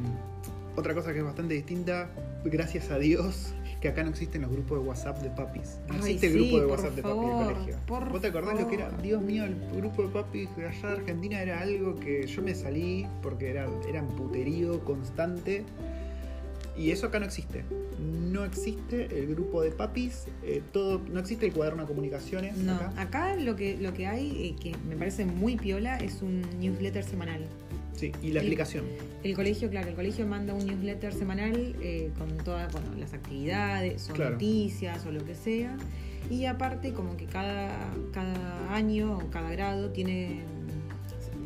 otra 0.75 0.94
cosa 0.94 1.13
que 1.13 1.20
es 1.20 1.25
bastante 1.25 1.53
distinta, 1.53 2.10
gracias 2.44 2.89
a 2.89 2.98
Dios, 2.98 3.53
que 3.82 3.89
acá 3.89 4.03
no 4.03 4.10
existen 4.10 4.41
los 4.41 4.51
grupos 4.51 4.79
de 4.79 4.88
WhatsApp 4.88 5.22
de 5.22 5.29
papis. 5.29 5.79
No 5.88 5.96
Ay, 5.96 6.00
existe 6.00 6.27
el 6.27 6.34
grupo 6.34 6.60
de 6.60 6.65
WhatsApp 6.65 6.96
de 6.96 7.01
papis 7.01 7.22
del 7.22 7.46
colegio. 7.46 7.75
por 7.86 8.10
¿Vos 8.10 8.22
te 8.22 8.27
acordás 8.27 8.60
lo 8.60 8.67
que 8.67 8.75
era? 8.75 8.89
Dios 9.01 9.22
mío, 9.22 9.46
el 9.46 9.55
grupo 9.75 10.03
de 10.03 10.10
papis 10.10 10.55
de 10.55 10.67
allá 10.67 10.88
de 10.89 10.94
Argentina 10.96 11.41
era 11.41 11.62
algo 11.62 11.96
que 11.96 12.25
yo 12.27 12.41
me 12.41 12.55
salí 12.55 13.08
porque 13.22 13.50
era, 13.50 13.67
era 13.88 14.01
un 14.01 14.15
puterío 14.15 14.84
constante. 14.84 15.63
Y 16.77 16.91
eso 16.91 17.08
acá 17.08 17.20
no 17.20 17.25
existe. 17.25 17.63
No 18.00 18.44
existe 18.44 19.08
el 19.17 19.27
grupo 19.27 19.62
de 19.62 19.72
papis, 19.72 20.25
eh, 20.44 20.62
todo, 20.74 21.01
no 21.10 21.22
existe 21.22 21.46
el 21.46 21.53
cuaderno 21.53 21.84
de 21.84 21.88
comunicaciones. 21.88 22.58
No, 22.58 22.75
acá. 22.75 22.91
acá 22.98 23.36
lo 23.36 23.55
que, 23.55 23.77
lo 23.77 23.94
que 23.94 24.08
hay, 24.08 24.50
eh, 24.50 24.55
que 24.62 24.75
me 24.89 24.98
parece 24.98 25.25
muy 25.25 25.55
piola, 25.55 25.98
es 25.98 26.22
un 26.22 26.41
newsletter 26.60 27.05
semanal. 27.05 27.48
Sí, 27.95 28.11
y 28.21 28.31
la 28.31 28.41
El- 28.41 28.47
aplicación. 28.47 28.85
El 29.23 29.35
colegio, 29.35 29.69
claro, 29.69 29.89
el 29.89 29.95
colegio 29.95 30.27
manda 30.27 30.53
un 30.53 30.65
newsletter 30.65 31.13
semanal 31.13 31.75
eh, 31.81 32.11
con 32.17 32.37
todas 32.43 32.71
bueno, 32.71 32.87
las 32.99 33.13
actividades 33.13 34.09
o 34.09 34.13
Claro. 34.13 34.31
noticias 34.31 35.05
o 35.05 35.11
lo 35.11 35.23
que 35.25 35.33
sea. 35.35 35.77
Y 36.29 36.45
aparte, 36.45 36.91
como 36.93 37.15
que 37.17 37.25
cada, 37.25 37.69
cada 38.11 38.73
año 38.73 39.17
o 39.17 39.29
cada 39.29 39.49
grado 39.51 39.91
tiene 39.91 40.41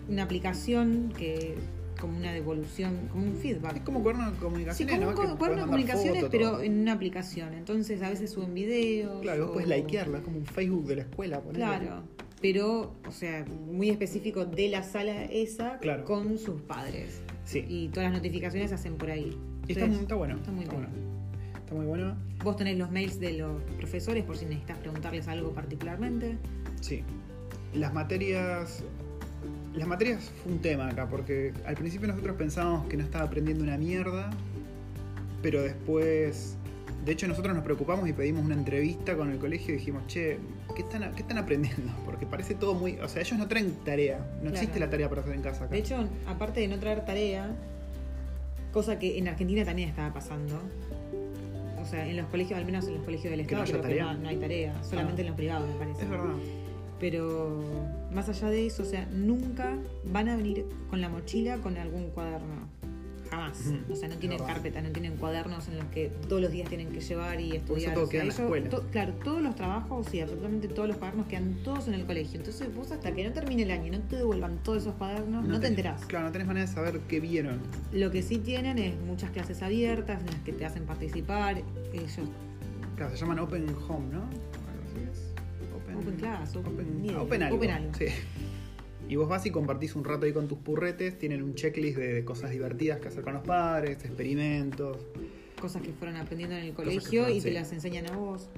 una 0.07 0.23
aplicación 0.23 1.13
que 1.17 1.55
como 1.99 2.17
una 2.17 2.31
devolución, 2.31 3.09
como 3.11 3.25
un 3.25 3.33
Es 3.33 3.39
feedback. 3.41 3.83
como 3.83 4.01
cuaderno 4.01 4.27
de 4.29 4.35
Sí, 4.37 4.41
comunicaciones, 4.41 4.95
como 4.95 5.05
¿no? 5.05 5.09
un 5.09 5.15
Que 5.15 5.31
cu- 5.33 5.37
cuaderno 5.37 5.37
podés 5.37 5.55
de 5.57 5.65
comunicaciones, 5.65 6.21
foto, 6.21 6.31
pero 6.31 6.51
todo. 6.51 6.61
en 6.63 6.79
una 6.79 6.93
aplicación. 6.93 7.53
Entonces 7.53 8.01
a 8.01 8.09
veces 8.09 8.31
suben 8.31 8.53
videos. 8.53 9.21
Claro, 9.21 9.41
vos 9.41 9.49
o- 9.49 9.53
podés 9.55 9.67
likearla, 9.67 10.17
es 10.19 10.23
como 10.23 10.37
un 10.37 10.45
Facebook 10.45 10.87
de 10.87 10.95
la 10.95 11.01
escuela. 11.01 11.41
ponele. 11.41 11.65
Claro, 11.65 12.03
pero, 12.41 12.96
o 13.08 13.12
sea, 13.12 13.46
muy 13.46 13.89
específico 13.89 14.46
de 14.46 14.69
la 14.69 14.84
sala 14.84 15.24
esa 15.25 15.77
Claro. 15.79 16.05
con 16.05 16.38
sus 16.38 16.62
padres. 16.62 17.22
Sí. 17.46 17.65
Y 17.67 17.88
todas 17.89 18.12
las 18.12 18.19
notificaciones 18.19 18.69
se 18.69 18.75
hacen 18.75 18.96
por 18.96 19.10
ahí. 19.12 19.38
Está, 19.67 19.86
está 19.86 20.15
bueno. 20.15 20.36
está 20.36 20.51
muy 20.51 20.65
bueno. 20.65 20.88
Está 21.58 21.75
muy 21.75 21.86
bueno. 21.86 22.15
Vos 22.43 22.55
tenés 22.55 22.77
los 22.77 22.89
mails 22.91 23.19
de 23.19 23.34
los 23.34 23.62
profesores 23.77 24.24
por 24.24 24.38
si 24.38 24.46
necesitas 24.46 24.77
preguntarles 24.77 25.27
algo 25.27 25.51
particularmente. 25.53 26.38
Sí. 26.81 27.03
Las 27.74 27.93
materias. 27.93 28.84
Las 29.75 29.88
materias 29.88 30.31
fue 30.43 30.53
un 30.53 30.60
tema 30.60 30.88
acá, 30.89 31.08
porque 31.08 31.53
al 31.65 31.75
principio 31.75 32.08
nosotros 32.08 32.36
pensábamos 32.38 32.88
que 32.88 32.98
no 32.98 33.03
estaba 33.03 33.25
aprendiendo 33.25 33.63
una 33.63 33.77
mierda, 33.77 34.31
pero 35.43 35.62
después. 35.62 36.55
De 37.05 37.11
hecho, 37.13 37.27
nosotros 37.27 37.55
nos 37.55 37.63
preocupamos 37.63 38.07
y 38.09 38.13
pedimos 38.13 38.43
una 38.45 38.55
entrevista 38.55 39.15
con 39.15 39.31
el 39.31 39.37
colegio 39.39 39.73
y 39.73 39.77
dijimos, 39.77 40.05
che, 40.07 40.37
¿qué 40.75 40.81
están, 40.81 41.11
qué 41.15 41.21
están 41.21 41.37
aprendiendo? 41.37 41.91
Porque 42.05 42.25
parece 42.25 42.55
todo 42.55 42.73
muy. 42.73 42.97
O 42.99 43.07
sea, 43.07 43.21
ellos 43.21 43.39
no 43.39 43.47
traen 43.47 43.71
tarea. 43.85 44.17
No 44.17 44.41
Claro. 44.41 44.55
existe 44.55 44.79
la 44.79 44.89
tarea 44.89 45.09
para 45.09 45.21
hacer 45.21 45.33
en 45.33 45.41
casa 45.41 45.63
acá. 45.65 45.73
De 45.73 45.79
hecho, 45.79 46.07
aparte 46.27 46.59
de 46.59 46.67
no 46.67 46.77
traer 46.79 47.05
tarea, 47.05 47.49
cosa 48.73 48.99
que 48.99 49.17
en 49.17 49.27
Argentina 49.27 49.63
también 49.65 49.89
estaba 49.89 50.13
pasando. 50.13 50.59
O 51.81 51.85
sea, 51.85 52.05
en 52.07 52.17
los 52.17 52.27
colegios, 52.27 52.59
al 52.59 52.65
menos 52.65 52.85
en 52.87 52.95
los 52.95 53.03
colegios 53.03 53.31
del 53.31 53.47
¿Que 53.47 53.55
no 53.55 53.63
Estado, 53.63 53.81
creo 53.83 54.09
que 54.09 54.13
no 54.21 54.29
hay 54.29 54.37
tarea, 54.37 54.83
solamente 54.83 55.21
Ah. 55.21 55.23
en 55.23 55.27
los 55.27 55.35
privados, 55.37 55.67
me 55.69 55.75
parece. 55.75 56.03
es 56.03 56.09
verdad. 56.09 56.35
Pero 56.99 57.63
más 58.11 58.27
allá 58.27 58.49
de 58.49 58.67
eso, 58.67 58.83
o 58.83 58.85
sea, 58.85 59.07
nunca 59.11 59.77
van 60.03 60.27
a 60.27 60.35
venir 60.35 60.65
con 60.89 60.99
la 60.99 61.07
mochila 61.07 61.57
con 61.59 61.77
algún 61.77 62.09
cuaderno. 62.09 62.67
Jamás. 63.29 63.59
O 63.91 63.95
sea, 63.95 64.09
no 64.09 64.15
tienen 64.17 64.38
verdad. 64.39 64.53
carpetas, 64.53 64.83
no 64.83 64.89
tienen 64.89 65.15
cuadernos 65.17 65.67
en 65.67 65.77
los 65.77 65.86
que 65.88 66.12
todos 66.27 66.41
los 66.41 66.51
días 66.51 66.67
tienen 66.67 66.91
que 66.91 67.00
llevar 67.00 67.39
y 67.39 67.55
estudiar. 67.57 67.93
todo 67.93 68.05
O 68.05 68.07
sea, 68.07 68.12
queda 68.12 68.21
en 68.24 68.27
la 68.50 68.57
ellos- 68.57 68.69
to- 68.69 68.88
claro, 68.91 69.13
todos 69.24 69.41
los 69.41 69.55
trabajos 69.55 70.13
y 70.13 70.21
absolutamente 70.21 70.67
todos 70.67 70.88
los 70.88 70.98
cuadernos 70.98 71.27
quedan 71.27 71.53
todos 71.63 71.88
en 71.88 71.93
el 71.93 72.05
colegio. 72.05 72.39
Entonces 72.39 72.74
vos 72.75 72.91
hasta 72.91 73.13
que 73.13 73.24
no 73.27 73.31
termine 73.33 73.63
el 73.63 73.71
año 73.71 73.88
y 73.88 73.89
no 73.91 74.00
te 74.00 74.15
devuelvan 74.15 74.57
todos 74.63 74.79
esos 74.83 74.95
cuadernos, 74.95 75.45
no, 75.48 75.59
te 75.59 75.67
tenés- 75.67 75.69
enterás. 75.69 76.05
Claro, 76.05 76.25
no 76.25 76.31
tenés 76.31 76.48
manera 76.48 76.65
de 76.65 76.71
saber 76.74 77.00
qué 77.07 77.19
vieron. 77.19 77.59
Lo 77.93 78.09
que 78.12 78.21
sí 78.24 78.38
tienen 78.39 78.79
es 78.79 79.00
muchas 79.01 79.29
clases 79.31 79.62
abiertas 79.62 80.21
en 80.21 80.25
las 80.27 80.36
que 80.43 80.53
te 80.53 80.65
hacen 80.65 80.86
participar. 80.86 81.62
Ellos 81.93 82.12
Claro, 82.95 83.12
se 83.13 83.17
llaman 83.17 83.39
Open 83.39 83.65
Home, 83.88 84.07
¿no? 84.12 84.21
Algo 84.24 84.83
así 84.91 85.00
es. 85.12 85.33
Open 85.95 86.15
Class, 86.15 86.55
Open- 86.55 86.74
Open, 86.74 87.05
idea. 87.05 87.21
open 87.21 87.43
algo. 87.43 87.57
Open 87.57 87.69
algo. 87.71 87.91
Sí. 87.98 88.05
Y 89.09 89.15
vos 89.15 89.27
vas 89.27 89.43
y 89.47 89.49
compartís 89.49 89.95
un 89.95 90.05
rato 90.05 90.27
ahí 90.27 90.33
con 90.33 90.47
tus 90.47 90.59
purretes, 90.59 91.17
tienen 91.17 91.41
un 91.41 91.55
checklist 91.55 91.97
de, 91.97 92.23
cosas 92.23 92.51
divertidas 92.51 92.99
que 92.99 93.07
hacer 93.07 93.23
con 93.23 93.33
los 93.33 93.43
padres, 93.43 94.05
experimentos. 94.05 94.97
cosas 95.59 95.81
que 95.81 95.91
fueron 95.93 96.15
aprendiendo 96.15 96.55
en 96.55 96.65
el 96.65 96.73
colegio 96.73 97.23
fueron, 97.23 97.37
y 97.37 97.41
te 97.41 97.51
las 97.51 97.73
enseñan 97.73 98.07
a 98.07 98.15
vos. 98.15 98.49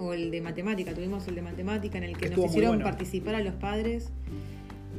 O 0.00 0.12
el 0.12 0.32
de 0.32 0.40
matemática, 0.40 0.92
tuvimos 0.92 1.28
el 1.28 1.36
de 1.36 1.42
matemática 1.42 1.98
en 1.98 2.04
el 2.04 2.16
que 2.16 2.30
nos 2.30 2.46
hicieron 2.46 2.70
bueno. 2.70 2.84
participar 2.84 3.36
a 3.36 3.40
los 3.40 3.54
padres 3.54 4.10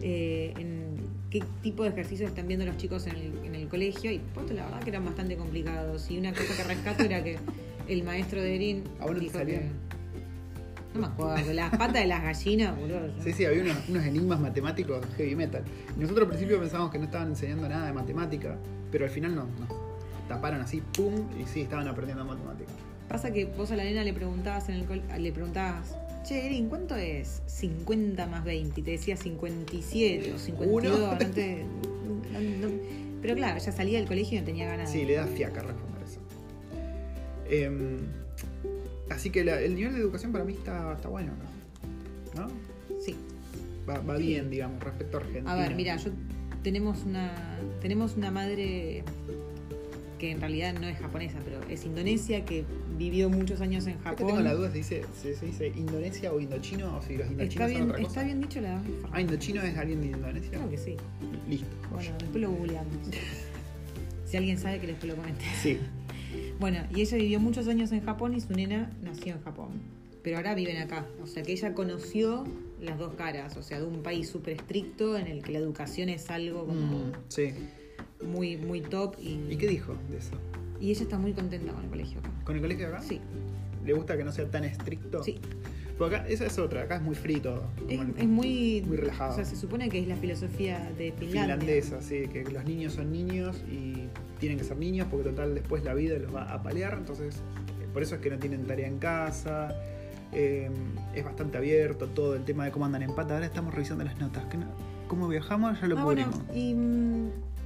eh, 0.01 0.53
en 0.57 0.95
qué 1.29 1.43
tipo 1.61 1.83
de 1.83 1.89
ejercicios 1.89 2.29
están 2.29 2.47
viendo 2.47 2.65
los 2.65 2.77
chicos 2.77 3.07
en 3.07 3.17
el, 3.17 3.45
en 3.45 3.55
el 3.55 3.67
colegio 3.67 4.09
y 4.09 4.21
pues, 4.33 4.49
la 4.51 4.63
verdad 4.65 4.83
que 4.83 4.89
eran 4.89 5.03
bastante 5.03 5.35
complicados. 5.35 6.09
Y 6.09 6.17
una 6.17 6.31
cosa 6.31 6.55
que 6.55 6.63
rescato 6.63 7.03
era 7.03 7.21
que 7.21 7.37
el 7.89 8.03
maestro 8.03 8.41
de 8.41 8.55
Erin 8.55 8.83
¿A 9.01 9.05
vos 9.05 9.11
no 9.11 9.19
te 9.19 9.25
dijo 9.25 9.39
que... 9.39 9.91
No 10.93 11.01
me 11.01 11.07
acuerdo, 11.07 11.53
las 11.53 11.69
patas 11.71 11.93
de 12.01 12.05
las 12.07 12.21
gallinas, 12.24 12.77
boludo. 12.77 13.07
yo- 13.07 13.24
Sí, 13.24 13.31
sí, 13.33 13.45
había 13.45 13.62
unos, 13.63 13.77
unos 13.88 14.05
enigmas 14.05 14.39
matemáticos 14.39 15.05
heavy 15.17 15.36
metal. 15.36 15.63
Y 15.95 16.00
nosotros 16.01 16.24
al 16.25 16.29
principio 16.29 16.60
pensábamos 16.60 16.91
que 16.91 16.98
no 17.00 17.05
estaban 17.05 17.29
enseñando 17.29 17.67
nada 17.69 17.88
de 17.88 17.93
matemática, 17.93 18.57
pero 18.91 19.05
al 19.05 19.12
final 19.12 19.36
no, 19.36 19.43
no. 19.45 19.81
Taparon 20.27 20.62
así, 20.62 20.81
pum, 20.95 21.13
y 21.41 21.45
sí, 21.45 21.62
estaban 21.62 21.88
aprendiendo 21.88 22.25
matemática. 22.25 22.71
Pasa 23.07 23.31
que 23.31 23.45
vos 23.45 23.71
a 23.71 23.75
la 23.75 23.83
nena 23.83 24.03
le 24.03 24.13
preguntabas 24.13 24.69
en 24.69 24.75
el 24.75 25.24
le 25.24 25.31
preguntabas, 25.31 25.95
che, 26.25 26.45
Erin, 26.45 26.67
¿cuánto 26.69 26.95
es 26.95 27.41
50 27.45 28.27
más 28.27 28.43
20? 28.43 28.79
Y 28.79 28.83
te 28.83 28.91
decía 28.91 29.15
57 29.17 30.33
o 30.33 30.38
52, 30.38 30.98
Uno. 31.00 31.12
no 31.13 31.17
te- 31.17 31.63
no- 31.63 32.67
no- 32.67 32.74
Pero 33.21 33.36
claro, 33.36 33.57
ella 33.60 33.71
salía 33.71 34.00
del 34.00 34.07
colegio 34.07 34.38
y 34.38 34.41
no 34.41 34.45
tenía 34.45 34.67
ganas. 34.67 34.91
Sí, 34.91 35.03
le 35.05 35.15
da 35.15 35.25
fiaca 35.27 35.62
responder 35.62 36.03
eso. 36.03 36.19
Em, 37.50 38.00
así 39.11 39.29
que 39.29 39.43
la- 39.43 39.59
el 39.61 39.75
nivel 39.75 39.93
de 39.93 39.99
educación 39.99 40.31
para 40.31 40.43
mí 40.43 40.53
está, 40.53 40.93
está 40.93 41.09
bueno, 41.09 41.31
¿no? 42.35 42.41
¿No? 42.47 42.51
Sí. 42.99 43.15
Va, 43.89 43.99
va 43.99 44.17
bien, 44.17 44.49
digamos, 44.49 44.81
respecto 44.83 45.17
a 45.17 45.21
Argentina. 45.21 45.51
A 45.51 45.55
ver, 45.55 45.75
mira, 45.75 45.97
yo 45.97 46.11
tenemos 46.63 47.03
una, 47.03 47.33
tenemos 47.81 48.15
una 48.15 48.31
madre 48.31 49.03
que 50.19 50.29
en 50.31 50.39
realidad 50.39 50.75
no 50.79 50.87
es 50.87 50.99
japonesa, 50.99 51.39
pero 51.43 51.59
es 51.67 51.83
indonesia, 51.83 52.45
que 52.45 52.63
vivió 52.95 53.27
muchos 53.27 53.59
años 53.59 53.87
en 53.87 53.97
Japón. 54.01 54.27
tengo 54.27 54.39
la 54.41 54.53
duda 54.53 54.69
si 54.71 54.77
dice, 54.77 55.01
si 55.19 55.33
se 55.33 55.45
dice 55.47 55.67
Indonesia 55.75 56.31
o 56.31 56.39
Indochino 56.39 56.95
o 56.97 57.01
si 57.01 57.17
los 57.17 57.25
indochinos 57.31 57.53
¿Está 57.55 57.63
son 57.63 57.69
bien, 57.71 57.81
otra 57.89 57.97
cosa. 57.97 58.07
¿Está 58.07 58.23
bien 58.23 58.41
dicho 58.41 58.61
la 58.61 58.81
Ah, 59.11 59.19
Indochino 59.21 59.61
es 59.63 59.75
alguien 59.77 60.01
de 60.01 60.07
Indonesia. 60.09 60.49
Creo 60.51 60.69
que 60.69 60.77
sí. 60.77 60.95
Listo. 61.49 61.65
Bueno, 61.91 62.11
después 62.19 62.39
lo 62.41 62.51
googleamos. 62.51 62.93
si 64.25 64.37
alguien 64.37 64.59
sabe 64.59 64.79
que 64.79 64.85
después 64.87 65.09
lo 65.11 65.15
comente. 65.17 65.43
Sí. 65.59 65.79
Bueno, 66.61 66.77
y 66.95 67.01
ella 67.01 67.17
vivió 67.17 67.39
muchos 67.39 67.67
años 67.67 67.91
en 67.91 68.05
Japón 68.05 68.35
y 68.35 68.39
su 68.39 68.53
nena 68.53 68.91
nació 69.03 69.33
en 69.33 69.41
Japón. 69.41 69.69
Pero 70.21 70.37
ahora 70.37 70.53
viven 70.53 70.77
acá. 70.77 71.07
O 71.23 71.25
sea 71.25 71.41
que 71.41 71.51
ella 71.53 71.73
conoció 71.73 72.43
las 72.79 72.99
dos 72.99 73.15
caras. 73.15 73.57
O 73.57 73.63
sea, 73.63 73.79
de 73.79 73.87
un 73.87 74.03
país 74.03 74.29
súper 74.29 74.53
estricto 74.57 75.17
en 75.17 75.25
el 75.25 75.41
que 75.41 75.53
la 75.53 75.57
educación 75.57 76.09
es 76.09 76.29
algo 76.29 76.67
como 76.67 77.05
Mm, 77.05 77.11
sí. 77.29 77.49
muy, 78.23 78.57
muy 78.57 78.81
top. 78.81 79.15
Y, 79.19 79.39
¿Y 79.49 79.57
qué 79.57 79.67
dijo 79.67 79.95
de 80.11 80.17
eso? 80.19 80.35
y 80.79 80.91
ella 80.91 81.01
está 81.03 81.17
muy 81.17 81.33
contenta 81.33 81.73
con 81.73 81.83
el 81.83 81.89
colegio 81.89 82.19
acá. 82.19 82.31
¿Con 82.43 82.55
el 82.55 82.61
colegio 82.61 82.87
acá? 82.89 83.01
Sí, 83.01 83.19
¿Le 83.83 83.93
gusta 83.93 84.15
que 84.15 84.23
no 84.23 84.31
sea 84.31 84.45
tan 84.49 84.63
estricto? 84.63 85.23
sí. 85.23 85.39
Porque 85.98 86.15
acá, 86.15 86.27
esa 86.27 86.45
es 86.45 86.57
otra, 86.57 86.81
acá 86.83 86.95
es 86.95 87.01
muy 87.01 87.15
frito. 87.15 87.63
Es, 87.88 88.00
el- 88.00 88.13
es 88.17 88.27
muy, 88.27 88.83
muy 88.88 88.98
relajado. 88.98 89.33
O 89.33 89.36
sea, 89.36 89.45
se 89.45 89.55
supone 89.55 89.89
que 89.89 90.00
es 90.00 90.07
la 90.07 90.15
filosofía 90.15 90.79
de 90.98 91.12
Finlandia. 91.12 91.41
finlandesa, 91.57 92.01
sí, 92.01 92.27
que 92.31 92.43
los 92.43 92.63
niños 92.65 92.93
son 92.93 93.12
niños 93.12 93.63
y 93.71 94.07
tienen 94.39 94.57
que 94.57 94.63
ser 94.63 94.77
niños 94.77 95.07
porque 95.12 95.29
total 95.29 95.53
después 95.53 95.83
la 95.83 95.93
vida 95.93 96.17
los 96.17 96.33
va 96.33 96.51
a 96.51 96.63
palear, 96.63 96.95
entonces 96.98 97.36
eh, 97.81 97.88
por 97.93 98.01
eso 98.01 98.15
es 98.15 98.21
que 98.21 98.29
no 98.31 98.39
tienen 98.39 98.65
tarea 98.65 98.88
en 98.88 98.98
casa, 98.98 99.75
eh, 100.31 100.69
es 101.13 101.24
bastante 101.24 101.57
abierto 101.60 102.07
todo 102.07 102.36
el 102.36 102.43
tema 102.45 102.65
de 102.65 102.71
cómo 102.71 102.86
andan 102.86 103.03
en 103.03 103.13
pata, 103.13 103.36
ahora 103.36 103.45
estamos 103.45 103.74
revisando 103.74 104.03
las 104.03 104.17
notas, 104.19 104.43
cómo 105.07 105.27
viajamos 105.27 105.79
ya 105.79 105.88
lo 105.88 106.00
Ah, 106.00 106.03
cubrimos. 106.03 106.36
bueno, 106.48 106.53
y, 106.55 106.74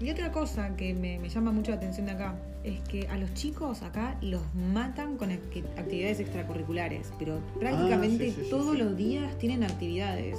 y 0.02 0.10
otra 0.10 0.32
cosa 0.32 0.76
que 0.76 0.94
me, 0.94 1.20
me 1.20 1.30
llama 1.30 1.52
mucho 1.52 1.72
la 1.72 1.78
atención 1.78 2.06
de 2.06 2.14
acá 2.14 2.36
es 2.64 2.80
que 2.82 3.08
a 3.08 3.18
los 3.18 3.34
chicos 3.34 3.82
acá 3.84 4.18
los 4.22 4.42
matan 4.54 5.18
con 5.18 5.30
acti- 5.30 5.64
actividades 5.78 6.20
extracurriculares, 6.20 7.12
pero 7.20 7.40
prácticamente 7.60 8.26
Ah, 8.26 8.28
sí, 8.30 8.36
sí, 8.36 8.44
sí, 8.46 8.50
todos 8.50 8.74
sí. 8.76 8.82
los 8.84 8.98
días 8.98 9.38
tienen 9.38 9.64
actividades. 9.64 10.38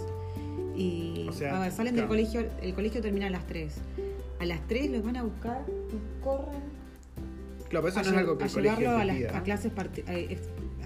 Y 0.76 1.26
O 1.28 1.32
sea, 1.32 1.56
a 1.56 1.60
ver, 1.60 1.72
salen 1.72 1.94
claro. 1.94 2.08
del 2.08 2.18
colegio, 2.22 2.50
el 2.60 2.74
colegio 2.74 3.00
termina 3.00 3.28
a 3.28 3.30
las 3.30 3.46
3. 3.46 3.74
A 4.40 4.44
las 4.44 4.60
3 4.68 4.90
los 4.90 5.02
van 5.04 5.16
a 5.16 5.22
buscar 5.22 5.64
y 5.68 6.22
corren 6.22 6.60
Claro, 7.70 7.84
pero 7.84 7.88
eso 7.88 8.00
a, 8.00 8.02
no 8.02 8.08
es 8.10 8.14
lle- 8.14 8.18
algo 8.18 8.38
que 8.38 8.44
a 8.44 8.46
el 8.48 8.52
colegio 8.52 8.78
llevarlo 8.78 8.96
te 8.96 9.02
a, 9.02 9.04
las- 9.06 9.16
pida, 9.16 9.30
a 9.30 9.38
¿no? 9.38 9.44
clases 9.44 9.72
parti- 9.72 10.04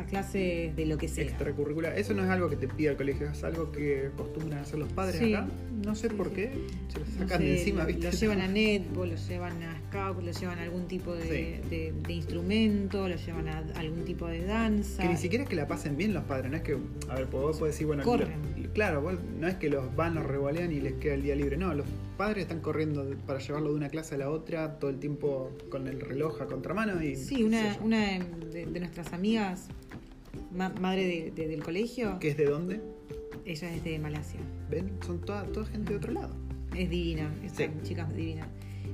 a, 0.01 0.07
clases 0.07 0.75
de 0.77 0.87
lo 0.87 0.99
que 0.99 1.09
sea. 1.09 1.25
extracurricular. 1.25 1.99
Eso 1.99 2.15
no 2.15 2.23
es 2.25 2.29
algo 2.31 2.49
que 2.51 2.57
te 2.57 2.69
pida 2.69 2.91
el 2.93 2.97
colegio, 2.97 3.31
es 3.31 3.43
algo 3.45 3.71
que 3.73 4.09
acostumbran 4.13 4.59
a 4.59 4.63
hacer 4.63 4.79
los 4.79 4.93
padres 4.93 5.17
Sí. 5.19 5.35
acá. 5.35 5.47
No 5.85 5.95
sé 5.95 6.09
Sí, 6.11 6.15
por 6.15 6.29
sí. 6.29 6.35
qué, 6.35 6.53
se 6.89 6.99
lo 6.99 7.05
No 7.07 7.13
sacan 7.13 7.39
sé, 7.39 7.45
de 7.45 7.59
encima, 7.59 7.85
¿viste? 7.85 8.05
lo 8.05 8.11
llevan 8.11 8.41
a 8.43 8.49
netball, 8.49 9.09
lo 9.11 9.17
llevan 9.17 9.63
a 9.63 9.79
scout, 9.89 10.23
lo 10.23 10.31
llevan 10.33 10.59
a 10.59 10.63
algún 10.63 10.87
tipo 10.87 11.15
de, 11.15 11.61
de- 11.71 11.95
de 12.07 12.13
instrumento, 12.13 13.09
lo 13.09 13.17
llevan 13.17 13.49
a 13.49 13.59
algún 13.77 14.05
tipo 14.05 14.27
de 14.27 14.45
danza. 14.45 15.03
Que 15.03 15.09
ni 15.09 15.17
siquiera 15.17 15.45
es 15.45 15.49
que 15.51 15.57
la 15.57 15.67
pasen 15.67 15.97
bien 15.97 16.13
los 16.13 16.25
padres, 16.25 16.51
no 16.51 16.57
es 16.59 16.63
que, 16.63 16.77
a 17.09 17.15
ver, 17.15 17.27
pues 17.27 17.43
vos 17.43 17.59
podés 17.59 17.75
decir, 17.75 17.87
bueno, 17.87 18.03
Corren. 18.03 18.31
lo- 18.63 18.73
claro, 18.73 19.01
vos- 19.01 19.19
no 19.39 19.49
es 19.49 19.55
que 19.57 19.71
los 19.71 19.95
van, 19.97 20.15
los 20.15 20.27
revolean 20.27 20.71
y 20.73 20.81
les 20.81 20.95
queda 20.95 21.15
el 21.15 21.23
día 21.23 21.35
libre, 21.35 21.57
no, 21.57 21.73
los 21.75 21.87
padres 22.19 22.43
están 22.43 22.61
corriendo 22.61 23.09
para 23.27 23.39
llevarlo 23.39 23.71
de 23.71 23.77
una 23.77 23.89
clase 23.89 24.15
a 24.17 24.19
la 24.19 24.29
otra 24.31 24.79
todo 24.79 24.91
el 24.91 24.99
tiempo 24.99 25.51
con 25.71 25.87
el 25.89 26.01
reloj 26.01 26.43
a 26.43 26.47
contramano 26.47 27.03
y... 27.03 27.17
Sí, 27.17 27.43
una, 27.43 27.79
una 27.83 28.19
de, 28.53 28.67
de 28.67 28.81
nuestras 28.81 29.15
amigas, 29.15 29.69
ma- 30.53 30.69
madre 30.81 31.07
de- 31.07 31.31
de- 31.31 31.49
del 31.49 31.63
colegio, 31.63 32.19
¿Que 32.19 32.29
es 32.31 32.37
de 32.37 32.45
dónde? 32.47 32.81
ella 33.45 33.75
es 33.75 33.85
de 33.85 33.99
Malasia. 33.99 34.41
¿Ven? 34.71 34.91
Son 35.07 35.21
toda, 35.21 35.45
toda 35.47 35.67
gente 35.67 35.93
de 35.93 35.97
otro 35.99 36.13
lado. 36.13 36.35
Es 36.77 36.89
divina, 36.91 37.33
esta 37.45 37.65
Sí. 37.65 37.71
chica 37.83 38.07
es 38.11 38.17
divina. 38.17 38.47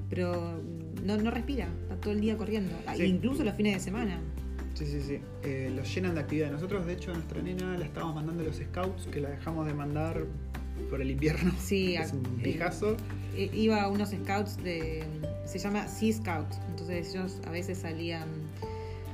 Pero 0.08 0.32
mm, 0.62 1.04
no, 1.06 1.16
no 1.16 1.30
respira, 1.30 1.68
está 1.82 1.96
todo 2.00 2.12
el 2.12 2.20
día 2.20 2.36
corriendo, 2.36 2.72
Sí. 2.96 3.04
incluso 3.04 3.44
los 3.44 3.54
fines 3.54 3.74
de 3.74 3.80
semana. 3.80 4.20
Sí, 4.74 4.86
sí, 4.86 5.00
sí. 5.00 5.18
Eh, 5.42 5.72
los 5.74 5.92
llenan 5.94 6.14
de 6.14 6.20
actividad. 6.20 6.50
Nosotros, 6.52 6.84
de 6.86 6.92
hecho, 6.92 7.10
a 7.10 7.14
nuestra 7.14 7.40
nena 7.42 7.76
la 7.78 7.84
estábamos 7.86 8.14
mandando 8.16 8.42
a 8.42 8.46
los 8.46 8.56
scouts, 8.56 9.06
que 9.06 9.20
la 9.20 9.30
dejamos 9.30 9.66
de 9.66 9.72
mandar 9.74 10.24
por 10.90 11.00
el 11.00 11.10
invierno. 11.10 11.52
Sí, 11.58 11.96
es 11.96 12.12
un 12.12 12.24
eh, 12.26 12.42
pijazo. 12.42 12.96
Eh, 13.34 13.50
iba 13.54 13.82
a 13.82 13.88
unos 13.88 14.10
scouts 14.10 14.62
de. 14.62 15.02
Se 15.46 15.58
llama 15.58 15.88
Sea 15.88 16.12
Scouts. 16.12 16.58
Entonces 16.70 17.14
ellos 17.14 17.40
a 17.46 17.50
veces 17.50 17.78
salían 17.78 18.28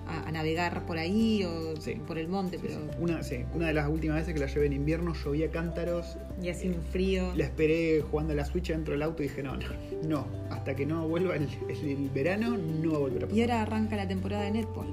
a, 0.07 0.29
a 0.29 0.33
navegar 0.33 0.85
por 0.87 0.99
ahí 0.99 1.45
o 1.45 1.77
Sí. 1.81 1.95
por 2.07 2.19
el 2.19 2.29
monte, 2.29 2.59
Sí, 2.59 2.65
pero. 2.67 2.81
sí. 2.81 2.97
Una, 3.01 3.21
una 3.55 3.67
de 3.69 3.73
las 3.75 3.89
últimas 3.89 4.19
veces 4.19 4.35
que 4.35 4.41
la 4.41 4.47
llevé 4.47 4.67
en 4.67 4.73
invierno 4.75 5.15
llovía 5.15 5.51
cántaros. 5.51 6.17
Y 6.43 6.49
así 6.49 6.69
un 6.69 6.83
frío. 6.91 7.33
La 7.37 7.45
esperé 7.45 8.01
jugando 8.03 8.33
a 8.33 8.37
la 8.37 8.45
Switch 8.45 8.69
dentro 8.69 8.93
del 8.95 9.03
auto 9.03 9.23
y 9.23 9.29
dije, 9.29 9.43
no, 9.43 9.57
no, 9.57 9.67
no. 10.09 10.27
Hasta 10.51 10.75
que 10.77 10.87
no 10.87 11.07
vuelva 11.09 11.37
el, 11.37 11.49
el- 11.69 11.89
el 11.89 12.09
verano, 12.11 12.57
no 12.57 12.91
va 12.93 12.97
a 12.97 13.01
volver 13.01 13.25
a 13.25 13.27
pasar. 13.27 13.39
Y 13.39 13.41
ahora 13.43 13.63
arranca 13.63 13.97
la 13.97 14.09
temporada 14.09 14.45
de 14.45 14.51
netball. 14.53 14.87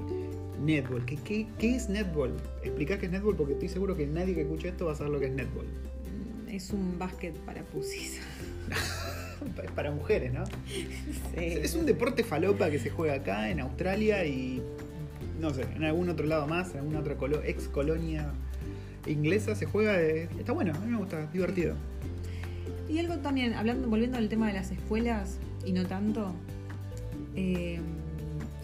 Netball. 0.64 1.04
¿Qué, 1.06 1.16
qué, 1.16 1.46
qué 1.58 1.74
es 1.76 1.88
netball? 1.88 2.32
Explicá 2.62 2.98
qué 2.98 3.06
es 3.06 3.12
netball 3.12 3.34
porque 3.34 3.54
estoy 3.54 3.68
seguro 3.68 3.96
que 3.96 4.06
nadie 4.06 4.34
que 4.34 4.42
escuche 4.42 4.68
esto 4.68 4.86
va 4.86 4.92
a 4.92 4.94
saber 4.94 5.12
lo 5.12 5.18
que 5.18 5.26
es 5.26 5.32
netball. 5.32 5.64
Mm, 5.66 6.48
Es 6.50 6.70
un 6.70 6.98
básquet 6.98 7.34
para 7.40 7.62
pusis. 7.62 8.20
Es 9.64 9.70
para 9.70 9.90
mujeres, 9.90 10.32
¿no? 10.34 10.44
Sí. 10.66 10.90
Es 11.36 11.74
un 11.74 11.86
deporte 11.86 12.22
falopa 12.24 12.70
que 12.70 12.78
se 12.78 12.90
juega 12.90 13.14
acá, 13.14 13.50
en 13.50 13.60
Australia 13.60 14.24
y 14.26 14.62
no 15.40 15.52
sé, 15.54 15.62
en 15.74 15.84
algún 15.84 16.08
otro 16.08 16.26
lado 16.26 16.46
más, 16.46 16.72
en 16.72 16.78
alguna 16.80 17.00
otra 17.00 17.16
colo- 17.16 17.40
ex 17.44 17.68
colonia 17.68 18.32
inglesa 19.06 19.54
se 19.54 19.66
juega. 19.66 19.96
de- 19.96 20.24
está 20.38 20.52
bueno, 20.52 20.72
a 20.74 20.78
mí 20.80 20.90
me 20.92 20.98
gusta, 20.98 21.24
es 21.24 21.32
divertido. 21.32 21.74
Y 22.88 22.98
algo 22.98 23.16
también, 23.18 23.54
hablando, 23.54 23.88
volviendo 23.88 24.18
al 24.18 24.28
tema 24.28 24.48
de 24.48 24.52
las 24.54 24.70
escuelas, 24.70 25.38
y 25.64 25.72
no 25.72 25.86
tanto, 25.86 26.32
eh, 27.36 27.78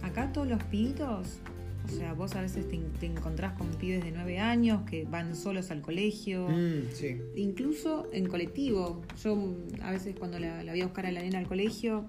acá 0.03 0.33
todos 0.33 0.49
los 0.49 0.63
pibitos, 0.65 1.39
o 1.85 1.89
sea, 1.89 2.13
vos 2.15 2.35
a 2.35 2.43
veces 2.43 2.69
te, 2.69 2.79
te 2.99 3.07
encontrás 3.07 3.53
con 3.53 3.69
pibes 3.69 4.03
de 4.03 4.11
9 4.11 4.41
años 4.41 4.83
que 4.91 5.05
van 5.05 5.37
solos 5.37 5.71
al 5.71 5.83
colegio, 5.83 6.49
Mm, 6.49 6.91
sí. 6.93 7.19
incluso 7.37 8.09
en 8.13 8.27
colectivo. 8.27 9.03
Yo 9.23 9.55
a 9.83 9.93
veces 9.93 10.17
cuando 10.19 10.39
la, 10.41 10.65
la 10.65 10.73
voy 10.73 10.81
a 10.81 10.85
buscar 10.87 11.07
a 11.07 11.13
la 11.13 11.23
nena 11.23 11.39
al 11.39 11.47
colegio, 11.47 12.05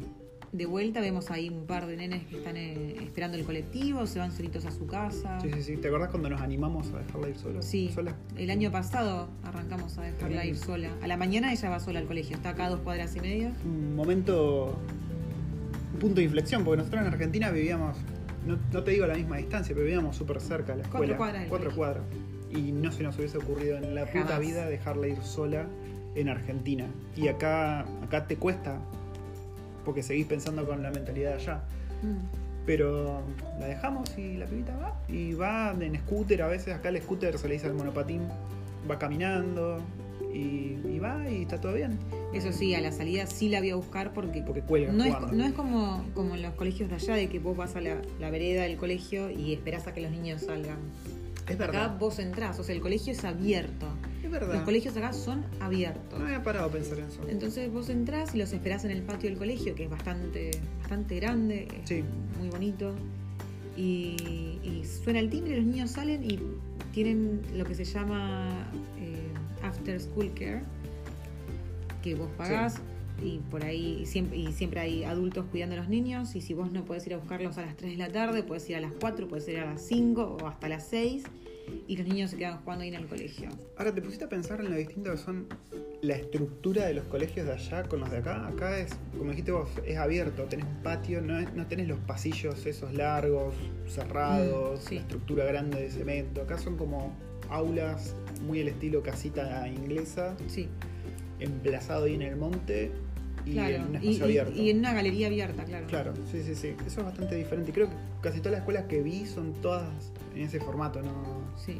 de 0.51 0.65
vuelta 0.65 1.01
vemos 1.01 1.29
ahí 1.31 1.49
un 1.49 1.65
par 1.65 1.87
de 1.87 1.97
nenes 1.97 2.23
que 2.25 2.37
están 2.37 2.55
eh, 2.57 2.95
esperando 3.03 3.37
el 3.37 3.43
colectivo, 3.43 4.05
se 4.05 4.19
van 4.19 4.31
solitos 4.31 4.65
a 4.65 4.71
su 4.71 4.87
casa. 4.87 5.39
Sí, 5.41 5.49
sí, 5.53 5.63
sí. 5.63 5.77
¿Te 5.77 5.87
acordás 5.89 6.09
cuando 6.09 6.29
nos 6.29 6.41
animamos 6.41 6.91
a 6.93 6.99
dejarla 6.99 7.29
ir 7.29 7.37
sola? 7.37 7.61
Sí. 7.61 7.91
sola? 7.93 8.15
El 8.37 8.49
año 8.49 8.71
pasado 8.71 9.27
arrancamos 9.43 9.97
a 9.97 10.03
dejarla 10.03 10.45
ir 10.45 10.57
sola. 10.57 10.89
A 11.01 11.07
la 11.07 11.17
mañana 11.17 11.51
ella 11.51 11.69
va 11.69 11.79
sola 11.79 11.99
al 11.99 12.05
colegio, 12.05 12.35
está 12.35 12.49
acá 12.49 12.65
a 12.65 12.69
dos 12.69 12.79
cuadras 12.81 13.15
y 13.15 13.19
media. 13.19 13.53
Un 13.65 13.95
momento, 13.95 14.77
un 15.93 15.99
punto 15.99 16.15
de 16.15 16.23
inflexión, 16.23 16.63
porque 16.63 16.77
nosotros 16.77 17.01
en 17.01 17.07
Argentina 17.07 17.49
vivíamos, 17.51 17.97
no, 18.45 18.57
no 18.71 18.83
te 18.83 18.91
digo 18.91 19.03
a 19.05 19.07
la 19.07 19.15
misma 19.15 19.37
distancia, 19.37 19.75
pero 19.75 19.85
vivíamos 19.85 20.15
súper 20.15 20.39
cerca 20.39 20.73
a 20.73 20.77
la 20.77 20.83
Cuatro 20.83 20.99
escuela. 21.03 21.17
cuadras 21.17 21.41
del 21.41 21.49
Cuatro 21.49 21.75
cuadras. 21.75 22.03
Y 22.49 22.71
no 22.71 22.91
se 22.93 23.03
nos 23.03 23.17
hubiese 23.17 23.37
ocurrido 23.37 23.77
en 23.77 23.93
la 23.93 24.05
puta 24.05 24.39
vida 24.39 24.65
dejarla 24.67 25.07
ir 25.09 25.21
sola 25.21 25.67
en 26.15 26.29
Argentina. 26.29 26.85
Y 27.15 27.27
acá, 27.27 27.81
acá 28.01 28.25
te 28.25 28.37
cuesta, 28.37 28.79
porque 29.87 30.03
seguís 30.03 30.25
pensando 30.25 30.67
con 30.67 30.83
la 30.83 30.91
mentalidad 30.91 31.29
de 31.29 31.35
allá. 31.35 31.61
Mm. 32.03 32.65
Pero 32.65 33.21
la 33.57 33.67
dejamos 33.67 34.17
y 34.17 34.35
la 34.35 34.45
pibita 34.45 34.75
va. 34.75 35.01
Y 35.07 35.33
va 35.33 35.73
en 35.79 35.95
scooter, 35.99 36.41
a 36.41 36.47
veces 36.47 36.75
acá 36.75 36.89
el 36.89 37.01
scooter 37.01 37.37
se 37.37 37.47
le 37.47 37.53
dice 37.53 37.67
al 37.67 37.73
monopatín, 37.73 38.23
va 38.91 38.99
caminando 38.99 39.79
y, 40.33 40.77
y 40.83 40.99
va 40.99 41.29
y 41.29 41.43
está 41.43 41.61
todo 41.61 41.73
bien. 41.73 41.97
Eso 42.33 42.51
sí, 42.51 42.75
a 42.75 42.81
la 42.81 42.91
salida 42.91 43.27
sí 43.27 43.47
la 43.47 43.59
voy 43.61 43.69
a 43.69 43.77
buscar 43.77 44.11
porque, 44.11 44.41
Porque 44.41 44.61
cuelga 44.61 44.91
no, 44.91 45.05
es, 45.05 45.31
no 45.31 45.45
es 45.45 45.53
como, 45.53 46.03
como 46.13 46.35
en 46.35 46.41
los 46.41 46.53
colegios 46.55 46.89
de 46.89 46.95
allá, 46.95 47.15
de 47.15 47.29
que 47.29 47.39
vos 47.39 47.55
vas 47.55 47.77
a 47.77 47.81
la, 47.81 47.95
la 48.19 48.29
vereda 48.29 48.63
del 48.63 48.75
colegio 48.75 49.31
y 49.31 49.53
esperás 49.53 49.87
a 49.87 49.93
que 49.93 50.01
los 50.01 50.11
niños 50.11 50.41
salgan. 50.41 50.79
Es 51.47 51.55
Acá 51.55 51.67
verdad. 51.67 51.97
vos 51.97 52.19
entrás, 52.19 52.59
o 52.59 52.63
sea, 52.65 52.75
el 52.75 52.81
colegio 52.81 53.13
es 53.13 53.23
abierto. 53.23 53.87
Es 54.27 54.31
verdad. 54.33 54.55
Los 54.55 54.63
colegios 54.63 54.97
acá 54.97 55.13
son 55.13 55.45
abiertos. 55.61 56.19
No 56.19 56.25
había 56.25 56.43
parado 56.43 56.65
a 56.65 56.69
pensar 56.69 56.99
en 56.99 57.05
eso. 57.05 57.21
Entonces 57.29 57.71
vos 57.71 57.87
entrás 57.87 58.35
y 58.35 58.37
los 58.39 58.51
esperás 58.51 58.83
en 58.83 58.91
el 58.91 59.01
patio 59.01 59.29
del 59.29 59.39
colegio, 59.39 59.73
que 59.73 59.85
es 59.85 59.89
bastante, 59.89 60.51
bastante 60.81 61.15
grande, 61.15 61.67
es 61.81 61.87
Sí. 61.87 62.03
muy 62.37 62.49
bonito. 62.49 62.93
Y, 63.77 64.59
y 64.63 64.83
suena 65.01 65.19
el 65.19 65.29
timbre, 65.29 65.55
los 65.55 65.65
niños 65.65 65.91
salen 65.91 66.29
y 66.29 66.39
tienen 66.91 67.41
lo 67.55 67.63
que 67.63 67.73
se 67.73 67.85
llama 67.85 68.49
eh, 68.99 69.29
After 69.63 69.97
School 70.01 70.33
Care, 70.33 70.63
que 72.03 72.15
vos 72.15 72.29
pagás 72.37 72.81
y 73.23 73.37
por 73.49 73.63
ahí 73.63 74.05
siempre, 74.05 74.37
y 74.37 74.51
siempre 74.51 74.81
hay 74.81 75.03
adultos 75.05 75.45
cuidando 75.51 75.75
a 75.75 75.79
los 75.79 75.87
niños. 75.87 76.35
Y 76.35 76.41
si 76.41 76.53
vos 76.53 76.71
no 76.73 76.83
podés 76.83 77.07
ir 77.07 77.13
a 77.13 77.17
buscarlos 77.17 77.57
a 77.59 77.61
las 77.65 77.77
3 77.77 77.93
de 77.93 77.97
la 77.97 78.09
tarde, 78.11 78.43
puedes 78.43 78.69
ir 78.69 78.75
a 78.75 78.81
las 78.81 78.91
4, 78.99 79.27
puedes 79.29 79.47
ir 79.47 79.59
a 79.59 79.65
las 79.65 79.81
5 79.87 80.37
o 80.41 80.47
hasta 80.47 80.67
las 80.67 80.85
6. 80.89 81.23
Y 81.87 81.97
los 81.97 82.07
niños 82.07 82.31
se 82.31 82.37
quedan 82.37 82.59
jugando 82.61 82.83
ahí 82.83 82.89
en 82.89 82.95
el 82.95 83.07
colegio. 83.07 83.49
Ahora, 83.77 83.93
¿te 83.93 84.01
pusiste 84.01 84.25
a 84.25 84.29
pensar 84.29 84.59
en 84.61 84.69
lo 84.71 84.75
distinto 84.77 85.11
que 85.11 85.17
son 85.17 85.47
la 86.01 86.15
estructura 86.15 86.85
de 86.85 86.93
los 86.93 87.05
colegios 87.05 87.45
de 87.47 87.53
allá 87.53 87.83
con 87.83 87.99
los 88.01 88.11
de 88.11 88.17
acá? 88.17 88.47
Acá 88.47 88.77
es, 88.79 88.95
como 89.17 89.31
dijiste 89.31 89.51
vos, 89.51 89.69
es 89.85 89.97
abierto, 89.97 90.43
tenés 90.43 90.65
un 90.65 90.83
patio, 90.83 91.21
no, 91.21 91.37
es- 91.39 91.53
no 91.53 91.65
tenés 91.67 91.87
los 91.87 91.99
pasillos 91.99 92.65
esos 92.65 92.93
largos, 92.93 93.53
cerrados, 93.87 94.81
Mm, 94.83 94.87
sí. 94.87 94.95
la 94.95 95.01
estructura 95.01 95.45
grande 95.45 95.81
de 95.81 95.89
cemento. 95.91 96.41
Acá 96.41 96.57
son 96.57 96.77
como 96.77 97.13
aulas 97.49 98.15
muy 98.45 98.59
el 98.59 98.67
estilo 98.67 99.01
casita 99.03 99.67
inglesa, 99.67 100.35
Sí. 100.47 100.67
emplazado 101.39 102.05
ahí 102.05 102.15
en 102.15 102.21
el 102.23 102.35
monte 102.35 102.91
y 103.47 103.53
claro. 103.53 103.75
en 103.75 103.81
un 103.83 103.95
espacio 103.95 104.11
y- 104.11 104.21
abierto. 104.23 104.61
y 104.61 104.69
en 104.69 104.79
una 104.79 104.93
galería 104.93 105.27
abierta, 105.27 105.63
claro. 105.65 105.87
Claro, 105.87 106.13
sí, 106.31 106.41
sí, 106.43 106.55
sí. 106.55 106.75
Eso 106.85 106.99
es 107.01 107.05
bastante 107.05 107.35
diferente. 107.35 107.71
Y 107.71 107.73
creo 107.73 107.87
que 107.89 107.95
casi 108.21 108.39
todas 108.39 108.51
las 108.53 108.59
escuelas 108.61 108.85
que 108.85 109.01
vi 109.01 109.25
son 109.25 109.53
todas 109.61 109.87
en 110.35 110.43
ese 110.43 110.59
formato, 110.59 111.01
¿no? 111.01 111.11
Sí. 111.57 111.79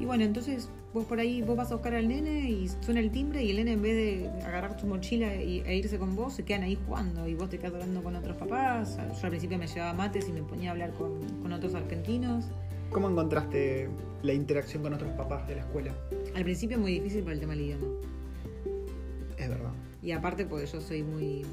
Y 0.00 0.04
bueno, 0.04 0.24
entonces 0.24 0.68
vos 0.94 1.04
por 1.04 1.18
ahí, 1.20 1.42
vos 1.42 1.56
vas 1.56 1.70
a 1.70 1.74
buscar 1.74 1.94
al 1.94 2.06
nene 2.08 2.48
y 2.50 2.68
suena 2.80 3.00
el 3.00 3.10
timbre 3.10 3.42
y 3.44 3.50
el 3.50 3.56
nene 3.56 3.72
en 3.72 3.82
vez 3.82 3.94
de 3.96 4.28
agarrar 4.46 4.78
su 4.80 4.86
mochila 4.86 5.34
y- 5.36 5.60
e 5.66 5.76
irse 5.76 5.98
con 5.98 6.14
vos, 6.16 6.34
se 6.34 6.44
quedan 6.44 6.62
ahí 6.62 6.78
jugando 6.86 7.26
y 7.28 7.34
vos 7.34 7.48
te 7.50 7.58
quedas 7.58 7.74
hablando 7.74 8.02
con 8.02 8.14
otros 8.16 8.36
papás. 8.36 8.96
Yo 8.96 9.24
al 9.24 9.30
principio 9.30 9.58
me 9.58 9.66
llevaba 9.66 9.92
mates 9.94 10.28
y 10.28 10.32
me 10.32 10.42
ponía 10.42 10.70
a 10.70 10.72
hablar 10.72 10.92
con, 10.92 11.18
con 11.42 11.52
otros 11.52 11.74
argentinos. 11.74 12.44
¿Cómo 12.90 13.10
encontraste 13.10 13.90
la 14.22 14.32
interacción 14.32 14.82
con 14.82 14.94
otros 14.94 15.10
papás 15.12 15.46
de 15.48 15.56
la 15.56 15.60
escuela? 15.62 15.92
Al 16.34 16.44
principio 16.44 16.78
muy 16.78 16.92
difícil 16.92 17.22
por 17.22 17.32
el 17.32 17.40
tema 17.40 17.52
del 17.54 17.62
idioma. 17.62 17.86
Es 19.36 19.48
verdad. 19.48 19.72
Y 20.02 20.12
aparte 20.12 20.44
porque 20.46 20.66
yo 20.66 20.80
soy 20.80 21.02
muy... 21.02 21.44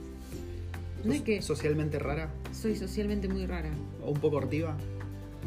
No 1.04 1.12
es 1.12 1.18
¿Sos 1.20 1.26
que 1.26 1.42
socialmente 1.42 2.00
rara 2.00 2.30
soy 2.52 2.76
socialmente 2.76 3.28
muy 3.28 3.46
rara, 3.46 3.70
o 4.04 4.12
un 4.12 4.20
poco 4.20 4.38
hortiva? 4.38 4.76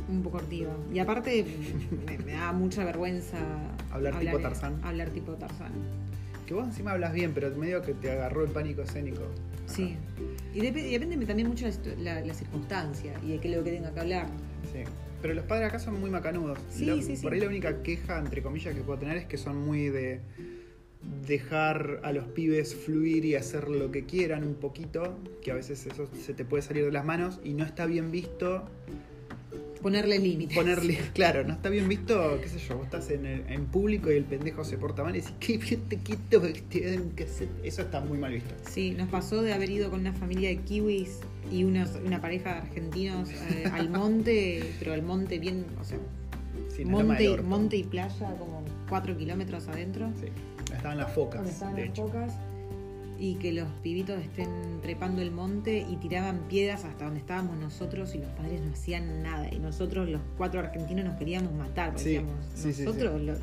un 0.08 0.22
poco 0.22 0.36
hortiva. 0.38 0.74
Y 0.94 1.00
aparte 1.00 1.44
me, 2.06 2.16
me 2.18 2.32
da 2.32 2.52
mucha 2.52 2.84
vergüenza 2.84 3.38
Hablar 3.90 4.18
tipo 4.20 4.38
Tarzán. 4.38 4.80
Hablar 4.84 5.10
tipo 5.10 5.32
Tarzán. 5.34 5.72
Que 6.46 6.54
vos 6.54 6.64
encima 6.64 6.92
hablas 6.92 7.12
bien, 7.12 7.32
pero 7.34 7.50
medio 7.56 7.82
que 7.82 7.92
te 7.94 8.10
agarró 8.10 8.44
el 8.44 8.50
pánico 8.50 8.82
escénico. 8.82 9.22
Sí. 9.66 9.96
Y, 10.54 10.60
dep- 10.60 10.78
y 10.78 10.92
depende 10.92 11.26
también 11.26 11.48
mucho 11.48 11.66
la, 11.66 11.72
situ- 11.72 11.96
la- 11.98 12.20
la 12.22 12.32
circunstancia 12.34 13.12
y 13.26 13.32
de 13.32 13.38
qué 13.40 13.50
es 13.50 13.56
lo 13.58 13.64
que 13.64 13.72
tenga 13.72 13.92
que 13.92 14.00
hablar. 14.00 14.26
Sí. 14.72 14.80
Pero 15.20 15.34
los 15.34 15.44
padres 15.44 15.68
acá 15.68 15.78
son 15.80 16.00
muy 16.00 16.08
macanudos. 16.10 16.58
Sí, 16.70 16.86
La- 16.86 16.94
sí, 17.02 17.16
sí. 17.16 17.22
Por 17.22 17.32
ahí 17.34 17.40
la 17.40 17.48
única 17.48 17.82
queja, 17.82 18.18
entre 18.18 18.40
comillas, 18.42 18.74
que 18.74 18.80
puedo 18.82 18.98
tener 19.00 19.16
es 19.18 19.26
que 19.26 19.36
son 19.36 19.58
muy 19.66 19.88
de 19.88 20.20
dejar 21.26 22.00
a 22.02 22.12
los 22.12 22.24
pibes 22.26 22.74
fluir 22.74 23.24
y 23.24 23.34
hacer 23.34 23.68
lo 23.68 23.90
que 23.90 24.04
quieran 24.04 24.44
un 24.44 24.54
poquito, 24.54 25.16
que 25.42 25.50
a 25.50 25.54
veces 25.54 25.86
eso 25.86 26.08
se 26.24 26.34
te 26.34 26.44
puede 26.44 26.62
salir 26.62 26.84
de 26.84 26.92
las 26.92 27.04
manos 27.04 27.40
y 27.44 27.52
no 27.54 27.64
está 27.64 27.86
bien 27.86 28.10
visto 28.10 28.64
Ponerle 29.82 30.18
límites. 30.18 30.56
ponerle, 30.56 30.98
claro, 31.14 31.44
no 31.44 31.52
está 31.52 31.68
bien 31.70 31.88
visto, 31.88 32.40
qué 32.42 32.48
sé 32.48 32.58
yo, 32.58 32.76
vos 32.76 32.86
estás 32.86 33.10
en, 33.10 33.24
el- 33.24 33.44
en 33.48 33.66
público 33.66 34.10
y 34.10 34.16
el 34.16 34.24
pendejo 34.24 34.64
se 34.64 34.76
porta 34.76 35.04
mal 35.04 35.14
y 35.14 35.20
decís, 35.20 35.34
qué 35.38 35.56
bien 35.56 35.82
te 35.88 35.98
quito, 35.98 36.42
que 36.52 36.52
te 36.68 36.80
den 36.80 37.10
que 37.12 37.24
hacer". 37.24 37.48
eso 37.62 37.82
está 37.82 38.00
muy 38.00 38.18
mal 38.18 38.32
visto. 38.32 38.52
Sí, 38.68 38.90
nos 38.90 39.08
pasó 39.08 39.40
de 39.40 39.52
haber 39.52 39.70
ido 39.70 39.88
con 39.88 40.00
una 40.00 40.12
familia 40.12 40.48
de 40.48 40.56
kiwis 40.58 41.20
y 41.52 41.62
unos- 41.62 41.94
una 42.04 42.20
pareja 42.20 42.54
de 42.54 42.58
argentinos 42.62 43.30
eh, 43.30 43.70
al 43.72 43.88
monte, 43.88 44.64
pero 44.80 44.94
al 44.94 45.02
monte 45.02 45.38
bien, 45.38 45.64
o 45.80 45.84
sea, 45.84 45.98
Sí, 46.76 46.84
monte 46.84 47.76
y 47.76 47.82
playa, 47.84 48.34
como 48.38 48.64
cuatro 48.88 49.16
kilómetros 49.16 49.66
adentro, 49.68 50.10
Sí, 50.20 50.26
estaban 50.76 50.98
las 50.98 51.12
focas, 51.12 51.36
donde 51.40 51.50
estaban 51.52 51.74
de 51.74 51.80
las 51.82 51.90
hecho. 51.90 52.06
focas, 52.06 52.32
y 53.20 53.34
que 53.34 53.52
los 53.52 53.66
pibitos 53.82 54.20
estén 54.20 54.48
trepando 54.80 55.20
el 55.22 55.32
monte 55.32 55.84
y 55.90 55.96
tiraban 55.96 56.38
piedras 56.48 56.84
hasta 56.84 57.06
donde 57.06 57.18
estábamos 57.20 57.56
nosotros 57.56 58.14
y 58.14 58.18
los 58.18 58.28
padres 58.30 58.60
no 58.60 58.72
hacían 58.72 59.22
nada. 59.24 59.48
Y 59.52 59.58
nosotros, 59.58 60.08
los 60.08 60.20
cuatro 60.36 60.60
argentinos, 60.60 61.04
nos 61.04 61.16
queríamos 61.16 61.52
matar, 61.52 61.88
porque 61.88 62.02
Sí, 62.04 62.08
decíamos, 62.10 62.36
sí, 62.54 62.72
sí, 62.72 62.84
nosotros 62.84 63.20
Lo, 63.22 63.34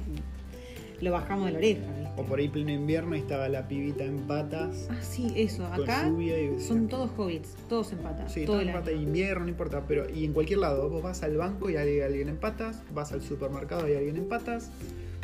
lo 1.01 1.11
bajamos 1.11 1.47
de 1.47 1.51
la 1.51 1.57
oreja. 1.57 1.81
¿viste? 1.91 2.21
O 2.21 2.23
por 2.23 2.39
ahí 2.39 2.47
pleno 2.47 2.71
invierno 2.71 3.17
y 3.17 3.19
estaba 3.19 3.49
la 3.49 3.67
pibita 3.67 4.05
en 4.05 4.19
patas, 4.19 4.87
Ah, 4.89 4.95
sí, 5.01 5.33
eso, 5.35 5.65
acá 5.65 6.07
y 6.07 6.61
son 6.61 6.87
todos 6.87 7.11
hobbits, 7.17 7.55
todos 7.67 7.91
en 7.91 7.97
pata. 7.97 8.29
Sí, 8.29 8.45
todo 8.45 8.53
todo 8.53 8.61
el 8.61 8.69
en 8.69 8.75
año. 8.75 8.79
pata 8.79 8.91
de 8.91 9.03
invierno, 9.03 9.43
no 9.43 9.49
importa, 9.49 9.83
pero 9.85 10.09
y 10.09 10.23
en 10.23 10.31
cualquier 10.31 10.59
lado, 10.59 10.89
vos 10.89 11.03
vas 11.03 11.21
al 11.21 11.35
banco 11.35 11.69
y 11.69 11.75
hay 11.75 11.99
alguien 11.99 12.29
en 12.29 12.37
patas, 12.37 12.81
vas 12.93 13.11
al 13.11 13.21
supermercado 13.21 13.85
y 13.89 13.91
hay 13.91 13.97
alguien 13.97 14.15
en 14.15 14.29
patas, 14.29 14.71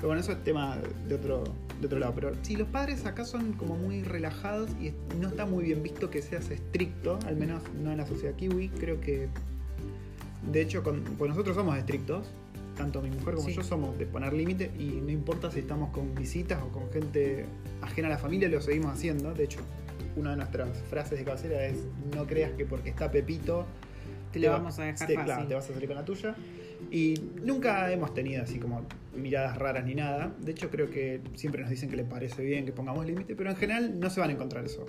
pero 0.02 0.08
bueno, 0.08 0.22
eso 0.22 0.32
es 0.32 0.44
tema 0.44 0.80
de 1.08 1.14
otro, 1.16 1.44
de 1.80 1.86
otro 1.86 2.00
lado. 2.00 2.14
Pero 2.16 2.32
sí, 2.42 2.56
los 2.56 2.68
padres 2.68 3.06
acá 3.06 3.24
son 3.24 3.54
como 3.54 3.76
muy 3.76 4.02
relajados 4.04 4.72
y 4.82 4.94
no 5.20 5.28
está 5.28 5.46
muy 5.46 5.64
bien 5.64 5.84
visto 5.84 6.10
que 6.10 6.22
seas 6.24 6.50
estricto, 6.50 7.20
al 7.28 7.36
menos 7.38 7.62
no 7.84 7.92
en 7.92 7.98
la 8.00 8.08
sociedad 8.08 8.34
kiwi, 8.36 8.70
creo 8.70 9.00
que 9.00 9.28
de 10.52 10.62
hecho, 10.62 10.82
con, 10.82 11.04
pues 11.04 11.30
nosotros 11.30 11.56
somos 11.56 11.78
estrictos, 11.78 12.26
tanto 12.76 13.00
mi 13.02 13.12
mujer 13.12 13.36
como 13.36 13.48
Sí. 13.48 13.54
yo 13.54 13.62
somos 13.64 13.96
de 14.00 14.08
poner 14.08 14.34
límite 14.34 14.72
y 14.80 15.00
no 15.02 15.12
importa 15.12 15.52
si 15.52 15.60
estamos 15.60 15.92
con 15.92 16.16
visitas 16.16 16.60
o 16.64 16.70
con 16.70 16.92
gente 16.92 17.46
ajena 17.84 18.08
a 18.08 18.12
la 18.12 18.18
familia, 18.18 18.50
lo 18.50 18.60
seguimos 18.60 18.92
haciendo. 18.92 19.34
De 19.36 19.44
hecho, 19.44 19.60
una 20.16 20.32
de 20.32 20.38
nuestras 20.38 20.80
frases 20.90 21.20
de 21.20 21.26
cabecera 21.26 21.64
es 21.68 21.78
no 22.16 22.26
creas 22.26 22.54
que 22.54 22.66
porque 22.66 22.90
está 22.90 23.12
Pepito 23.12 23.66
Te 24.32 24.40
lo 24.40 24.48
va- 24.50 24.58
vamos 24.58 24.80
a 24.80 24.84
dejar 24.86 25.08
te- 25.08 25.14
fácil. 25.14 25.26
claro, 25.26 25.48
te 25.48 25.54
vas 25.54 25.70
a 25.70 25.74
salir 25.74 25.88
con 25.88 25.96
la 25.98 26.06
tuya. 26.06 26.36
Y 26.90 27.14
nunca 27.44 27.92
hemos 27.92 28.14
tenido 28.14 28.44
así 28.44 28.60
como 28.60 28.82
miradas 29.16 29.58
raras 29.58 29.86
ni 29.86 29.94
nada. 29.96 30.34
De 30.42 30.52
hecho, 30.52 30.70
creo 30.70 30.90
que 30.90 31.22
siempre 31.36 31.62
nos 31.62 31.70
dicen 31.70 31.90
que 31.90 31.96
les 31.98 32.06
parece 32.08 32.44
bien 32.44 32.66
que 32.66 32.72
pongamos 32.72 33.06
límite, 33.06 33.36
pero 33.36 33.50
en 33.50 33.56
general 33.56 34.00
no 34.00 34.10
se 34.10 34.20
van 34.20 34.30
a 34.30 34.34
encontrar 34.34 34.66
eso. 34.66 34.86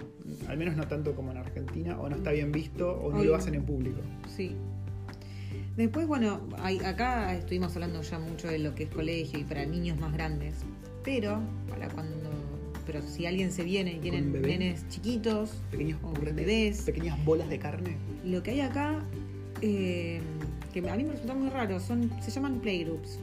Al 0.48 0.56
menos 0.58 0.76
no 0.76 0.86
tanto 0.88 1.14
como 1.14 1.32
en 1.32 1.38
Argentina, 1.38 1.98
o 2.00 2.08
no 2.08 2.16
está 2.16 2.32
bien 2.32 2.50
visto, 2.52 2.92
o 2.92 3.10
no 3.10 3.18
Obvio. 3.18 3.30
lo 3.30 3.36
hacen 3.36 3.54
en 3.54 3.64
público. 3.64 4.00
Sí. 4.34 4.56
Después, 5.76 6.06
bueno, 6.06 6.40
hay- 6.58 6.78
acá 6.78 7.34
estuvimos 7.34 7.74
hablando 7.74 8.02
ya 8.02 8.18
mucho 8.18 8.48
de 8.48 8.58
lo 8.58 8.74
que 8.74 8.84
es 8.84 8.90
colegio 8.90 9.38
y 9.38 9.44
para 9.44 9.64
niños 9.64 9.98
más 9.98 10.12
grandes. 10.12 10.56
Pero, 11.04 11.40
para 11.68 11.88
cuando. 11.88 12.30
Pero 12.84 13.00
si 13.02 13.26
alguien 13.26 13.52
se 13.52 13.62
viene 13.62 13.92
y 13.94 13.98
tienen 13.98 14.32
bebé? 14.32 14.48
nenes 14.58 14.86
chiquitos, 14.88 15.50
Pequeños 15.70 15.98
o 16.02 16.12
bebés, 16.12 16.82
pequeñas 16.82 17.24
bolas 17.24 17.48
de 17.48 17.58
carne. 17.58 17.96
lo 18.24 18.42
que 18.42 18.50
hay 18.52 18.60
acá, 18.60 19.04
eh, 19.62 20.20
que 20.72 20.88
a 20.88 20.96
mí 20.96 21.04
me 21.04 21.12
resulta 21.12 21.34
muy 21.34 21.48
raro, 21.50 21.78
son 21.80 22.10
se 22.20 22.30
llaman 22.30 22.60
playgroups. 22.60 23.18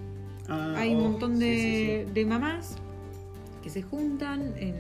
Ah, 0.47 0.75
hay 0.77 0.93
un 0.93 1.01
oh, 1.01 1.09
montón 1.09 1.39
de, 1.39 2.05
sí, 2.07 2.11
de 2.13 2.25
mamás 2.25 2.75
que 3.63 3.69
se 3.69 3.81
juntan 3.81 4.53
en, 4.57 4.73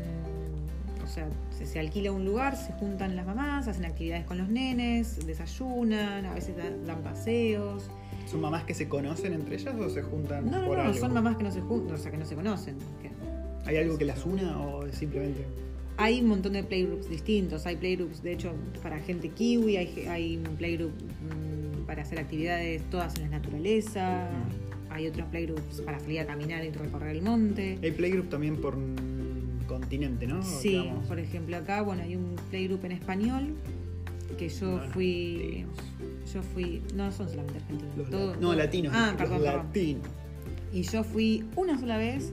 o 1.03 1.07
sea, 1.07 1.27
se, 1.57 1.65
se 1.65 1.79
alquila 1.79 2.11
un 2.11 2.25
lugar, 2.25 2.55
se 2.55 2.71
juntan 2.73 3.15
las 3.15 3.25
mamás, 3.25 3.67
hacen 3.67 3.85
actividades 3.85 4.25
con 4.25 4.37
los 4.37 4.49
nenes, 4.49 5.25
desayunan, 5.25 6.25
a 6.25 6.33
veces 6.33 6.55
da- 6.57 6.71
dan 6.85 7.01
paseos. 7.03 7.89
¿Son 8.25 8.41
mamás 8.41 8.63
que 8.63 8.73
se 8.73 8.87
conocen 8.87 9.33
entre 9.33 9.55
ellas 9.55 9.75
o 9.79 9.89
se 9.89 10.01
juntan 10.03 10.49
No, 10.49 10.61
no, 10.61 10.67
por 10.67 10.77
no, 10.77 10.83
algo? 10.83 10.97
son 10.97 11.13
mamás 11.13 11.37
que 11.37 11.43
no 11.43 11.51
se 11.51 11.61
juntan, 11.61 11.95
o 11.95 11.97
sea, 11.97 12.11
que 12.11 12.17
no 12.17 12.25
se 12.25 12.35
conocen. 12.35 12.75
que- 13.01 13.09
¿Hay 13.65 13.77
algo 13.77 13.97
que 13.97 14.05
las 14.05 14.25
una 14.25 14.59
o 14.59 14.87
simplemente.? 14.91 15.45
Hay 15.97 16.21
un 16.21 16.27
montón 16.29 16.53
de 16.53 16.63
playgroups 16.63 17.09
distintos, 17.09 17.65
hay 17.65 17.75
playgroups 17.75 18.23
de 18.23 18.31
hecho 18.33 18.53
para 18.81 18.99
gente 18.99 19.29
kiwi, 19.29 19.75
hay, 19.77 20.05
hay 20.07 20.37
un 20.37 20.55
playgroup 20.55 20.93
mm, 20.93 21.48
para 21.89 22.03
hacer 22.03 22.19
actividades 22.19 22.83
todas 22.91 23.15
en 23.15 23.23
la 23.23 23.39
naturaleza, 23.39 24.29
hay 24.91 25.07
otros 25.07 25.27
playgroups 25.29 25.81
para 25.81 25.99
salir 25.99 26.19
a 26.19 26.27
caminar 26.27 26.63
y 26.63 26.69
recorrer 26.69 27.15
el 27.15 27.23
monte. 27.23 27.79
Hay 27.81 27.91
playgroup 27.93 28.29
también 28.29 28.57
por 28.57 28.77
continente, 29.67 30.27
¿no? 30.27 30.43
Sí, 30.43 30.69
Digamos. 30.69 31.07
por 31.07 31.17
ejemplo 31.17 31.57
acá, 31.57 31.81
bueno, 31.81 32.03
hay 32.03 32.15
un 32.15 32.35
playgroup 32.51 32.85
en 32.85 32.91
español 32.91 33.55
que 34.37 34.49
yo 34.49 34.79
fui, 34.93 35.65
yo 36.31 36.43
fui, 36.43 36.83
no 36.93 37.11
son 37.11 37.27
solamente 37.27 37.57
argentinos, 37.57 37.97
Los 37.97 38.09
todo- 38.11 38.31
la- 38.35 38.39
no, 38.39 38.53
latinos. 38.53 38.93
Ah, 38.95 39.15
perdón, 39.17 39.43
latinos. 39.43 40.03
Y 40.71 40.83
yo 40.83 41.03
fui 41.03 41.43
una 41.55 41.79
sola 41.79 41.97
vez 41.97 42.31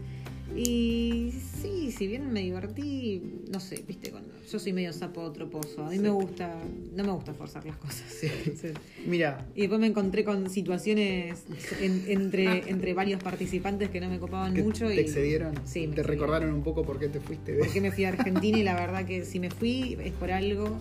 y 0.55 1.33
sí, 1.63 1.91
si 1.93 2.07
bien 2.07 2.31
me 2.31 2.41
divertí, 2.43 3.23
no 3.51 3.59
sé, 3.59 3.83
viste, 3.89 4.11
cuando 4.11 4.26
yo 4.51 4.59
soy 4.59 4.73
medio 4.73 4.93
sapo 4.93 5.31
troposo, 5.33 5.85
a 5.85 5.91
mí 5.91 5.97
Sí. 5.97 6.03
me 6.03 6.11
gusta, 6.11 6.55
no 6.95 7.05
me 7.05 7.13
gusta 7.13 7.35
forzar 7.35 7.65
las 7.67 7.77
cosas. 7.77 8.05
Sí. 8.09 8.29
Sí. 8.61 8.69
Mira, 9.07 9.47
Y 9.55 9.63
después 9.63 9.81
me 9.81 9.87
encontré 9.89 10.25
con 10.25 10.49
situaciones 10.51 11.45
en- 11.81 12.05
entre, 12.09 12.69
entre 12.71 12.95
varios 12.95 13.23
participantes 13.23 13.91
que 13.91 14.01
no 14.01 14.09
me 14.09 14.19
copaban 14.19 14.55
que 14.55 14.63
mucho. 14.63 14.87
¿te 14.89 14.95
y, 14.97 14.99
excedieron? 15.01 15.55
Sí, 15.65 15.87
me 15.87 15.95
¿Te 15.95 16.01
excedieron. 16.01 16.07
recordaron 16.07 16.55
un 16.55 16.63
poco 16.63 16.83
por 16.85 16.99
qué 16.99 17.09
te 17.09 17.21
fuiste? 17.21 17.53
de- 17.53 17.59
Porque 17.59 17.81
me 17.81 17.91
fui 17.93 18.05
a 18.05 18.09
Argentina 18.11 18.59
y 18.59 18.63
la 18.63 18.75
verdad 18.75 19.05
que 19.05 19.25
si 19.25 19.41
me 19.41 19.51
fui 19.51 19.97
es 20.03 20.13
por 20.13 20.31
algo. 20.31 20.79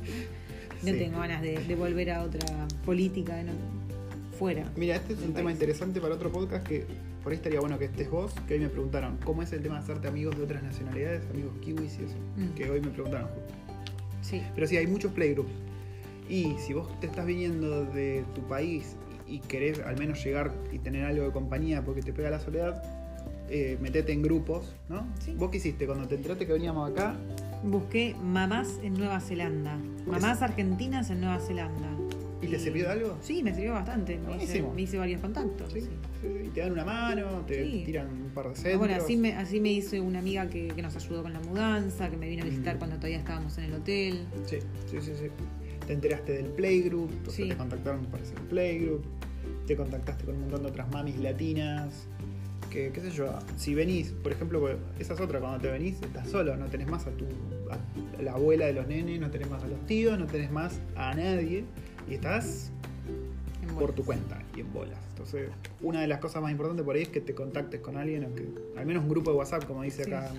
No 0.83 0.91
tengo 0.91 1.19
ganas 1.19 1.41
de, 1.41 1.57
de 1.65 1.75
volver 1.75 2.11
a 2.11 2.21
otra 2.23 2.67
política 2.85 3.41
no, 3.41 3.53
fuera. 4.37 4.69
Mira, 4.75 4.95
este 4.95 5.13
es 5.13 5.21
un 5.21 5.33
tema 5.33 5.51
interesante 5.51 5.99
para 6.01 6.15
otro 6.15 6.31
podcast 6.31 6.65
que 6.67 6.85
por 7.23 7.31
ahí 7.31 7.37
estaría 7.37 7.59
bueno 7.59 7.79
que 7.79 7.85
estés 7.85 8.09
vos, 8.09 8.33
que 8.47 8.53
hoy 8.55 8.59
me 8.59 8.69
preguntaron 8.69 9.17
cómo 9.23 9.41
es 9.41 9.51
el 9.53 9.61
tema 9.61 9.75
de 9.75 9.81
hacerte 9.81 10.07
amigos 10.07 10.37
de 10.37 10.43
otras 10.43 10.61
nacionalidades, 10.63 11.23
amigos 11.31 11.53
kiwis 11.61 11.99
y 11.99 12.03
eso, 12.03 12.15
Mm. 12.37 12.53
que 12.55 12.69
hoy 12.69 12.81
me 12.81 12.89
preguntaron. 12.89 13.29
Sí. 14.21 14.41
Pero 14.53 14.67
sí, 14.67 14.77
hay 14.77 14.87
muchos 14.87 15.11
playgroups. 15.11 15.51
Y 16.29 16.55
si 16.59 16.73
vos 16.73 16.87
te 16.99 17.07
estás 17.07 17.25
viniendo 17.25 17.85
de 17.85 18.23
tu 18.33 18.41
país 18.41 18.95
y 19.27 19.39
querés 19.39 19.79
al 19.79 19.97
menos 19.97 20.23
llegar 20.23 20.51
y 20.71 20.79
tener 20.79 21.05
algo 21.05 21.23
de 21.25 21.31
compañía 21.31 21.83
porque 21.83 22.01
te 22.01 22.13
pega 22.13 22.29
la 22.29 22.39
soledad, 22.39 22.81
eh, 23.49 23.77
metete 23.79 24.11
en 24.11 24.21
grupos, 24.23 24.73
¿no? 24.89 25.05
Sí. 25.19 25.35
¿Vos 25.37 25.51
qué 25.51 25.57
hiciste? 25.57 25.85
Cuando 25.85 26.07
te 26.07 26.15
enteraste 26.15 26.45
que 26.47 26.53
veníamos 26.53 26.89
acá, 26.91 27.15
Busqué 27.63 28.15
mamás 28.21 28.79
en 28.83 28.93
Nueva 28.93 29.19
Zelanda. 29.19 29.75
Mamás 30.05 30.43
argentinas 30.43 31.09
en 31.09 31.21
Nueva 31.21 31.39
Zelanda. 31.39 31.87
¿Y 32.45 32.51
te 32.51 32.59
sirvió 32.59 32.85
de 32.85 32.91
algo? 32.91 33.17
Sí, 33.21 33.43
me 33.43 33.53
sirvió 33.53 33.73
bastante. 33.73 34.13
Me 34.15 34.21
hice, 34.21 34.27
Buenísimo. 34.29 34.73
me 34.73 34.81
hice 34.83 34.97
varios 34.97 35.21
contactos. 35.21 35.71
Sí, 35.73 35.81
sí. 35.81 35.89
Te 36.53 36.61
dan 36.61 36.71
una 36.71 36.85
mano, 36.85 37.43
te 37.47 37.63
tiran 37.85 38.07
un 38.07 38.29
par 38.33 38.45
de 38.45 38.51
Ah, 38.51 38.55
centros. 38.55 38.79
Bueno, 38.79 38.95
así 38.95 39.17
me, 39.17 39.33
así 39.33 39.59
me 39.59 39.71
hice 39.71 39.99
una 40.01 40.19
amiga 40.19 40.47
que, 40.49 40.67
que 40.69 40.81
nos 40.81 40.95
ayudó 40.95 41.23
con 41.23 41.33
la 41.33 41.39
mudanza, 41.41 42.09
que 42.09 42.17
me 42.17 42.27
vino 42.29 42.43
a 42.43 42.45
visitar 42.45 42.75
Mm. 42.75 42.79
cuando 42.79 42.95
todavía 42.97 43.17
estábamos 43.19 43.57
en 43.57 43.63
el 43.65 43.73
hotel. 43.73 44.25
Sí, 44.45 44.57
sí, 44.89 44.97
sí, 45.01 45.11
sí. 45.19 45.27
Te 45.85 45.93
enteraste 45.93 46.33
del 46.33 46.47
playgroup, 46.47 47.11
o 47.27 47.29
sea, 47.31 47.47
te 47.47 47.55
contactaron 47.55 48.05
para 48.05 48.23
hacer 48.23 48.37
el 48.39 48.45
playgroup, 48.45 49.03
te 49.67 49.75
contactaste 49.75 50.23
con 50.25 50.35
un 50.35 50.41
montón 50.41 50.63
de 50.63 50.69
otras 50.69 50.89
mamis 50.91 51.17
latinas 51.17 52.07
que, 52.71 52.91
qué 52.91 52.99
sé 53.01 53.11
yo, 53.11 53.29
si 53.55 53.73
venís, 53.75 54.11
por 54.11 54.31
ejemplo, 54.31 54.59
pues, 54.59 54.75
esa 54.99 55.13
es 55.13 55.19
otra, 55.21 55.39
cuando 55.39 55.59
te 55.59 55.69
venís 55.69 56.01
estás 56.01 56.27
solo, 56.27 56.57
no 56.57 56.65
tenés 56.65 56.87
más 56.87 57.05
a 57.07 57.11
tu 57.11 57.25
a 58.17 58.21
la 58.21 58.31
abuela 58.33 58.65
de 58.65 58.73
los 58.73 58.87
nenes, 58.87 59.19
no 59.19 59.29
tenés 59.29 59.49
más 59.49 59.63
a 59.63 59.67
los 59.67 59.85
tíos, 59.85 60.17
no 60.19 60.25
tenés 60.25 60.51
más 60.51 60.79
a 60.95 61.13
nadie 61.13 61.63
y 62.09 62.13
estás 62.15 62.71
por 63.79 63.93
tu 63.93 64.03
cuenta 64.05 64.41
y 64.55 64.61
en 64.61 64.71
bolas. 64.71 64.97
Entonces, 65.09 65.49
una 65.81 66.01
de 66.01 66.07
las 66.07 66.19
cosas 66.19 66.41
más 66.41 66.51
importantes 66.51 66.85
por 66.85 66.95
ahí 66.95 67.01
es 67.03 67.09
que 67.09 67.21
te 67.21 67.33
contactes 67.33 67.81
con 67.81 67.97
alguien 67.97 68.25
o 68.25 68.33
que 68.33 68.47
al 68.79 68.85
menos 68.85 69.03
un 69.03 69.09
grupo 69.09 69.31
de 69.31 69.37
WhatsApp, 69.37 69.65
como 69.65 69.83
dice 69.83 70.03
Sí. 70.05 70.11
acá 70.13 70.31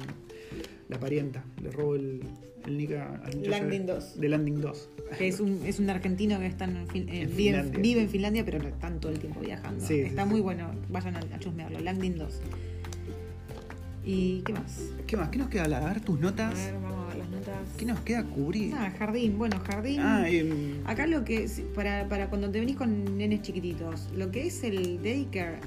la 0.89 0.99
parienta. 1.01 1.45
Le 1.63 1.71
robo 1.71 1.97
el, 1.97 2.23
el 2.67 2.79
nick 2.79 2.93
a- 2.93 3.21
Landing 3.43 3.87
de- 3.87 3.93
2. 3.95 4.21
De 4.21 4.29
Landing 4.29 4.61
2. 4.61 4.89
Que 5.19 5.29
es 5.29 5.41
un, 5.41 5.61
es 5.67 5.79
un 5.81 5.91
argentino 5.91 6.39
que 6.39 6.47
está 6.47 6.65
en, 6.67 6.87
Fin- 6.89 7.09
eh, 7.09 7.23
En 7.23 7.37
vive, 7.37 7.51
en- 7.51 7.65
Finlandia. 7.65 7.81
vive 7.81 8.01
en 8.03 8.09
Finlandia, 8.09 8.45
pero 8.45 8.59
no 8.61 8.69
están 8.69 9.01
todo 9.01 9.13
el 9.13 9.19
tiempo 9.19 9.41
viajando. 9.41 9.85
Sí, 9.85 10.01
está 10.01 10.23
sí. 10.25 10.29
muy 10.31 10.41
bueno, 10.41 10.71
vayan 10.89 11.17
a, 11.17 11.19
a 11.21 11.39
chusmearlo. 11.41 11.81
Landing 11.81 12.17
2. 12.19 12.41
¿Y 14.05 14.43
qué 14.43 14.53
más? 14.53 14.81
¿Qué 15.07 15.17
más? 15.17 15.29
¿Qué 15.31 15.39
nos 15.39 15.49
queda? 15.49 15.65
A 15.65 15.89
ver 15.93 16.01
tus 16.01 16.19
notas. 16.21 16.55
a 16.57 16.71
ver. 16.73 16.75
¿Qué 17.79 17.85
nos 17.85 18.01
queda 18.01 18.25
cubrir? 18.25 18.75
Ah, 18.75 18.93
jardín. 18.99 19.37
Bueno, 19.39 19.61
jardín. 19.61 20.01
Ah, 20.01 20.29
em, 20.29 20.81
Acá 20.87 21.07
lo 21.07 21.25
que, 21.25 21.49
para, 21.75 22.09
para 22.09 22.29
cuando 22.29 22.51
te 22.51 22.61
venís 22.61 22.77
con 22.77 23.19
nenes 23.19 23.43
chiquititos, 23.43 24.09
lo 24.15 24.31
que 24.31 24.47
es 24.47 24.63
el 24.65 25.03
daycare 25.03 25.59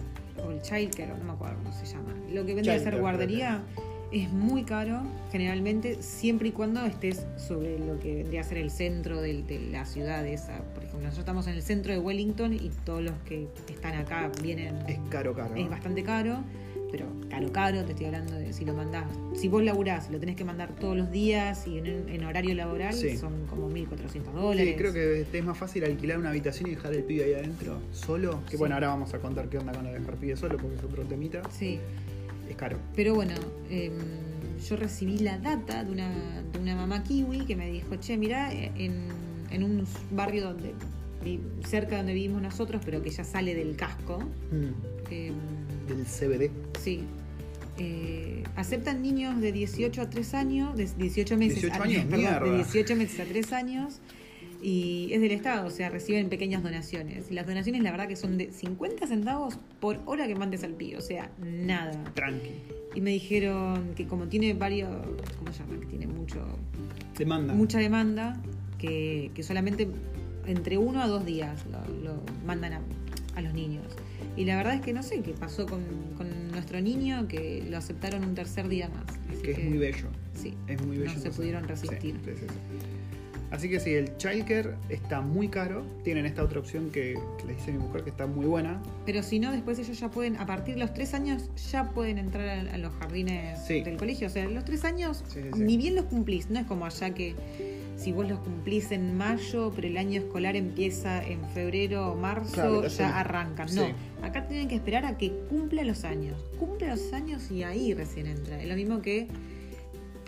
o 0.46 0.52
el 0.52 0.62
childcare, 0.62 1.14
no 1.18 1.24
me 1.26 1.32
acuerdo 1.34 1.58
cómo 1.64 1.74
se 1.74 1.86
llama, 1.86 2.14
lo 2.34 2.46
que 2.46 2.56
vendría 2.56 2.76
a 2.76 2.80
ser 2.80 3.00
guardería 3.00 3.62
es 4.12 4.32
muy 4.32 4.63
caro, 4.63 5.02
generalmente, 5.32 6.02
siempre 6.02 6.50
y 6.50 6.52
cuando 6.52 6.84
estés 6.86 7.26
sobre 7.38 7.78
lo 7.80 8.00
que 8.00 8.15
vendría 8.15 8.41
a 8.41 8.43
ser 8.43 8.58
el 8.58 8.72
centro 8.72 9.22
de, 9.22 9.43
la 9.72 9.86
ciudad 9.86 10.26
esa. 10.26 10.58
Por 10.74 10.84
ejemplo, 10.84 11.02
nosotros 11.02 11.19
estamos 11.19 11.48
en 11.48 11.54
el 11.56 11.62
centro 11.62 11.93
de 11.93 12.00
Wellington 12.00 12.54
y 12.54 12.72
todos 12.86 13.04
los 13.04 13.13
que 13.26 13.48
están 13.69 13.95
acá 13.95 14.32
vienen. 14.41 14.76
es 14.88 15.00
caro, 15.10 15.34
caro. 15.34 15.56
Es 15.56 15.69
bastante 15.69 16.04
caro, 16.04 16.39
pero 16.91 17.06
caro, 17.30 17.52
caro, 17.52 17.84
te 17.86 17.91
estoy 17.91 18.08
hablando 18.08 18.34
de 18.34 18.52
si 18.52 18.65
lo 18.65 18.74
mandás. 18.74 19.06
Si 19.36 19.48
vos 19.48 19.63
laburás, 19.63 20.10
lo 20.10 20.19
tenés 20.19 20.36
que 20.36 20.43
mandar 20.43 20.74
todos 20.76 20.98
los 20.98 21.12
días 21.12 21.67
y 21.67 21.78
en, 21.78 22.10
en 22.10 22.24
horario 22.26 22.56
laboral, 22.56 22.95
Sí. 22.95 23.15
son 23.15 23.45
como 23.45 23.69
1.400 23.69 24.32
dólares. 24.34 24.69
Sí, 24.69 24.76
creo 24.76 24.91
que 24.91 25.28
es 25.32 25.45
más 25.45 25.58
fácil 25.58 25.84
alquilar 25.84 26.17
una 26.17 26.30
habitación 26.30 26.67
y 26.72 26.72
dejar 26.76 26.93
el 26.95 27.04
pibe 27.04 27.26
ahí 27.26 27.34
adentro 27.36 27.78
solo. 27.91 28.41
Que 28.45 28.52
Sí. 28.52 28.58
bueno, 28.58 28.74
ahora 28.74 28.88
vamos 28.88 29.13
a 29.13 29.19
contar 29.19 29.50
qué 29.50 29.60
onda 29.60 29.72
con 29.72 29.84
lo 29.84 29.91
de 29.91 30.00
dejar 30.00 30.15
pibe 30.15 30.36
solo 30.36 30.58
porque 30.58 30.78
es 30.78 30.84
otro 30.84 31.04
temita. 31.04 31.43
Sí, 31.52 31.80
Es 32.50 32.56
caro. 32.56 32.78
pero 32.96 33.14
bueno, 33.16 33.34
em, 33.70 33.94
yo 34.68 34.76
recibí 34.76 35.20
la 35.20 35.38
data 35.38 35.84
de 35.84 35.92
una, 35.92 36.42
de 36.52 36.60
una 36.60 36.76
mamá 36.76 37.04
kiwi 37.04 37.46
que 37.46 37.56
me 37.56 37.70
dijo, 37.72 37.96
che, 37.98 38.18
mirá, 38.18 38.52
en, 38.52 39.08
en 39.52 39.64
un 39.64 39.86
barrio 40.12 40.44
donde 40.46 40.74
cerca 41.68 41.92
de 41.92 41.98
donde 41.98 42.14
vivimos 42.14 42.42
nosotros, 42.42 42.82
pero 42.84 43.02
que 43.02 43.10
ya 43.10 43.24
sale 43.24 43.54
del 43.56 43.76
casco, 43.76 44.20
Mm, 44.52 45.12
em, 45.12 45.34
Del 45.88 46.06
CBD. 46.06 46.52
sí. 46.80 47.04
eh, 47.78 48.44
aceptan 48.58 49.02
niños 49.02 49.40
de 49.40 49.52
18 49.54 50.02
a 50.02 50.10
3 50.10 50.34
años, 50.34 50.76
de 50.76 50.86
18 50.98 51.38
meses, 51.38 51.62
18 51.62 51.82
a, 51.82 51.86
años, 51.86 52.06
perdón, 52.10 52.12
de 52.12 52.18
mierda. 52.50 52.56
18 52.58 52.96
meses 52.98 53.20
a 53.22 53.26
3 53.26 53.54
años 53.54 54.00
y 54.62 55.10
es 55.13 55.22
del 55.22 55.32
Estado, 55.32 55.67
o 55.67 55.69
sea, 55.69 55.89
reciben 55.89 56.30
pequeñas 56.30 56.63
donaciones. 56.63 57.32
Y 57.32 57.34
las 57.34 57.48
donaciones 57.48 57.82
la 57.82 57.91
verdad 57.91 58.08
que 58.08 58.15
son 58.15 58.38
de 58.38 58.52
50 58.52 59.08
centavos 59.08 59.58
por 59.80 60.00
hora 60.06 60.28
que 60.28 60.36
mandes 60.36 60.63
al 60.63 60.74
pibe, 60.74 60.98
o 60.98 61.02
sea, 61.02 61.32
nada. 61.39 62.04
Tranqui. 62.13 62.52
Y 62.95 63.02
me 63.02 63.12
dijeron 63.12 63.93
que 63.95 64.06
como 64.08 64.28
tiene 64.28 64.54
varios, 64.54 64.89
¿cómo 65.38 65.54
se 65.54 65.60
llama? 65.60 65.80
Que 65.80 65.86
tiene 65.86 66.08
mucho, 66.08 66.45
Demanda. 67.17 67.54
mucha 67.54 67.80
demanda, 67.80 68.41
que, 68.78 69.32
que 69.34 69.43
solamente 69.43 69.88
entre 70.45 70.78
uno 70.78 71.02
a 71.02 71.08
dos 71.08 71.26
días 71.26 71.65
lo, 71.67 71.80
lo 72.04 72.24
mandan 72.45 72.74
a, 72.74 72.82
a 73.36 73.41
los 73.41 73.54
niños. 73.54 73.86
Y 74.36 74.45
la 74.45 74.56
verdad 74.58 74.74
es 74.76 74.82
que 74.82 74.93
no 74.93 75.04
sé 75.04 75.22
qué 75.22 75.32
pasó 75.34 75.65
con, 75.67 75.84
con 76.17 76.50
nuestro 76.52 76.82
niño, 76.82 77.28
que 77.28 77.63
lo 77.69 77.78
aceptaron 77.78 78.24
un 78.24 78.36
tercer 78.36 78.67
día 78.67 78.89
más. 78.89 79.06
Así 79.32 79.41
que 79.41 79.52
es 79.52 79.63
muy 79.69 79.78
bello. 79.78 80.08
Sí, 80.34 80.54
Es 80.67 80.82
muy 80.86 80.98
bello. 80.98 81.13
no 81.13 81.19
se 81.19 81.30
pudieron 81.32 81.67
resistir. 81.67 82.15
Sí, 82.26 82.32
sí. 82.39 82.45
Así 83.52 83.68
que 83.68 83.80
sí, 83.80 83.94
el 83.94 84.16
childcare 84.18 84.76
está 84.90 85.22
muy 85.22 85.48
caro. 85.48 85.84
Tienen 86.04 86.26
esta 86.28 86.44
otra 86.44 86.60
opción 86.60 86.92
que, 86.92 87.18
que 87.40 87.48
le 87.48 87.56
dice 87.56 87.72
mi 87.72 87.80
mujer 87.80 88.04
que 88.04 88.12
está 88.12 88.28
muy 88.28 88.46
buena. 88.46 88.82
Pero 89.06 89.24
si 89.24 89.40
no, 89.40 89.52
después 89.52 89.80
ellos 89.80 90.00
ya 90.00 90.10
pueden, 90.12 90.38
a 90.38 90.46
partir 90.46 90.76
de 90.76 90.82
los 90.82 90.94
tres 90.94 91.14
años, 91.16 91.50
ya 91.72 91.90
pueden 91.92 92.20
entrar 92.20 92.48
a, 92.68 92.74
a 92.74 92.78
los 92.78 92.94
jardines 92.94 93.60
Sí. 93.66 93.82
del 93.82 93.98
colegio. 93.98 94.28
O 94.28 94.30
sea, 94.30 94.48
los 94.48 94.66
tres 94.66 94.86
años, 94.86 95.24
Sí, 95.28 95.40
sí, 95.42 95.50
sí. 95.54 95.60
ni 95.62 95.78
bien 95.78 95.96
los 95.96 96.06
cumplís. 96.06 96.50
No 96.52 96.60
es 96.60 96.68
como 96.68 96.86
allá 96.86 97.12
que 97.16 97.36
si 97.98 98.12
vos 98.12 98.30
los 98.30 98.40
cumplís 98.40 98.92
en 98.92 99.18
mayo, 99.18 99.72
pero 99.76 99.88
el 99.88 99.98
año 99.98 100.22
escolar 100.22 100.56
empieza 100.56 101.22
en 101.26 101.44
febrero 101.54 102.12
o 102.12 102.16
marzo, 102.16 102.54
Claro, 102.54 102.88
ya 102.88 103.20
arrancan. 103.20 103.74
No, 103.76 103.88
acá 104.22 104.48
tienen 104.48 104.68
que 104.68 104.76
esperar 104.76 105.06
a 105.06 105.18
que 105.18 105.32
cumpla 105.50 105.84
los 105.84 106.04
años. 106.06 106.40
Cumple 106.60 106.88
los 106.88 107.12
años 107.14 107.50
y 107.52 107.64
ahí 107.64 107.94
recién 107.96 108.28
entra. 108.28 108.62
Es 108.62 108.70
lo 108.70 108.76
mismo 108.76 109.02
que 109.02 109.28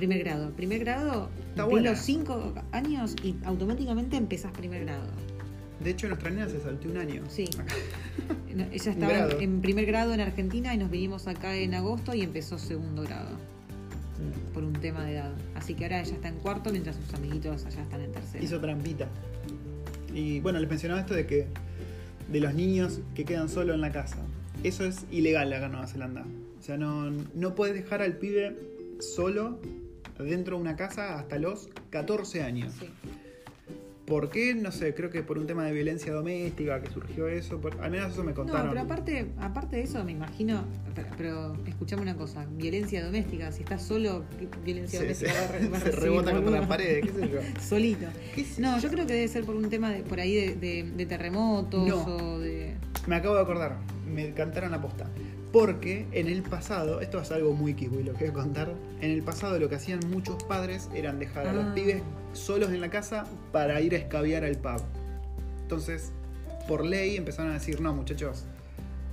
primer 0.08 0.24
grado. 0.24 0.52
Primer 0.52 0.80
grado, 0.80 1.30
Está 1.50 1.66
buena. 1.66 1.92
los 1.92 2.00
cinco 2.00 2.54
años 2.72 3.16
y 3.24 3.36
automáticamente 3.44 4.18
empezás 4.18 4.52
primer 4.52 4.86
grado. 4.86 5.06
De 5.84 5.92
hecho, 5.92 6.08
nuestra 6.08 6.30
nena 6.30 6.48
se 6.50 6.60
saltó 6.60 6.90
un 6.90 6.98
año. 6.98 7.24
Sí. 7.30 7.50
Ella 8.72 8.92
estaba 8.92 9.18
en, 9.32 9.42
en 9.42 9.62
primer 9.62 9.86
grado 9.86 10.14
en 10.14 10.22
Argentina 10.22 10.74
y 10.74 10.78
nos 10.78 10.90
vinimos 10.92 11.28
acá 11.28 11.56
en 11.56 11.74
agosto 11.74 12.14
y 12.14 12.22
empezó 12.22 12.58
segundo 12.60 13.04
grado 13.04 13.30
por 14.54 14.64
un 14.64 14.74
tema 14.74 15.04
de 15.06 15.14
edad. 15.14 15.34
Así 15.56 15.74
que 15.74 15.86
ahora 15.86 16.02
ella 16.02 16.14
está 16.14 16.28
en 16.28 16.36
cuarto 16.36 16.72
mientras 16.72 16.96
sus 16.96 17.14
amiguitos 17.14 17.66
allá 17.66 17.82
están 17.82 18.02
en 18.02 18.12
tercero. 18.12 18.44
Hizo 18.44 18.60
trampita. 18.60 19.08
Y 20.14 20.40
bueno, 20.42 20.60
les 20.60 20.70
mencionaba 20.70 21.02
esto 21.02 21.14
de 21.14 21.26
que 21.26 21.48
de 22.32 22.40
los 22.40 22.54
niños 22.54 23.00
que 23.16 23.26
quedan 23.26 23.50
solo 23.50 23.74
en 23.74 23.82
la 23.82 23.92
casa. 23.92 24.18
Eso 24.64 24.86
es 24.86 25.06
ilegal 25.12 25.52
acá 25.54 25.66
en 25.66 25.72
Nueva 25.72 25.88
Zelanda. 25.88 26.26
O 26.60 26.64
sea, 26.64 26.78
no, 26.78 27.10
no 27.34 27.56
puedes 27.56 27.74
dejar 27.76 28.02
al 28.02 28.18
pibe 28.18 28.56
solo 29.00 29.60
dentro 30.24 30.56
de 30.56 30.62
una 30.62 30.76
casa 30.76 31.20
hasta 31.20 31.38
los 31.38 31.70
14 31.90 32.44
años. 32.44 32.74
Sí. 32.80 32.90
¿Por 34.06 34.30
qué? 34.30 34.54
No 34.56 34.72
sé, 34.74 34.94
creo 34.94 35.10
que 35.10 35.24
por 35.24 35.38
un 35.38 35.48
tema 35.48 35.64
de 35.64 35.72
violencia 35.72 36.12
doméstica 36.12 36.82
que 36.82 36.90
surgió 36.90 37.30
eso. 37.30 37.62
por- 37.62 37.80
al 37.80 37.92
menos 37.92 38.12
eso 38.12 38.24
me 38.26 38.32
No, 38.32 38.36
contaron. 38.36 38.70
pero 38.70 38.82
aparte, 38.82 39.28
aparte 39.40 39.78
de 39.78 39.84
eso, 39.84 40.04
me 40.04 40.12
imagino, 40.12 40.66
pero, 40.94 41.08
pero 41.18 41.56
escuchame 41.66 42.02
una 42.02 42.18
cosa, 42.18 42.46
violencia 42.58 43.06
doméstica, 43.06 43.54
si 43.54 43.64
estás 43.64 43.84
solo, 43.84 44.26
¿qué 44.38 44.50
violencia 44.66 45.00
Se, 45.00 45.14
se- 45.16 45.26
doméstica 45.28 45.70
va 45.70 45.78
a 45.78 45.80
va 45.80 45.80
se 45.86 45.92
rebota 45.92 46.34
contra 46.34 46.52
las 46.60 46.68
paredes, 46.68 47.06
qué 47.06 47.12
sé 47.22 47.30
yo. 47.30 47.40
Solito. 47.62 48.08
¿Qué 48.36 48.44
sé 48.44 48.60
No, 48.62 48.78
yo 48.80 48.90
creo 48.90 49.06
que 49.08 49.14
debe 49.14 49.28
ser 49.30 49.46
por 49.46 49.56
un 49.56 49.70
tema 49.70 49.92
de, 49.92 50.02
por 50.04 50.20
ahí 50.20 50.36
de, 50.36 50.56
de- 50.56 50.92
de 50.92 51.06
terremotos 51.06 51.88
No. 51.88 52.04
o 52.04 52.40
de... 52.40 52.74
Me 53.08 53.16
acabo 53.16 53.36
de 53.36 53.42
acordar, 53.44 53.78
me 54.14 54.34
cantaron 54.34 54.72
la 54.72 54.82
posta. 54.82 55.08
Porque 55.52 56.08
en 56.14 56.28
el 56.28 56.44
pasado, 56.44 57.02
esto 57.02 57.20
es 57.20 57.30
algo 57.32 57.54
muy 57.54 57.74
kiwi, 57.74 58.04
lo 58.04 58.14
que 58.14 58.20
voy 58.26 58.30
a 58.30 58.34
contar. 58.34 58.74
En 59.02 59.12
el 59.12 59.22
pasado 59.22 59.60
lo 59.60 59.68
que 59.68 59.76
hacían 59.76 60.00
muchos 60.10 60.42
padres 60.44 60.90
eran 60.96 61.20
dejar 61.20 61.48
a 61.48 61.54
los 61.54 61.66
Ah. 61.66 61.72
pibes 61.76 62.02
solos 62.34 62.70
en 62.72 62.80
la 62.80 62.90
casa 62.90 63.26
para 63.52 63.82
ir 63.82 63.94
a 63.94 63.98
escabiar 63.98 64.46
al 64.46 64.58
pub. 64.58 64.82
Entonces, 65.64 66.12
por 66.68 66.86
ley 66.86 67.18
empezaron 67.18 67.52
a 67.52 67.56
decir, 67.56 67.82
no 67.82 67.94
muchachos, 67.94 68.46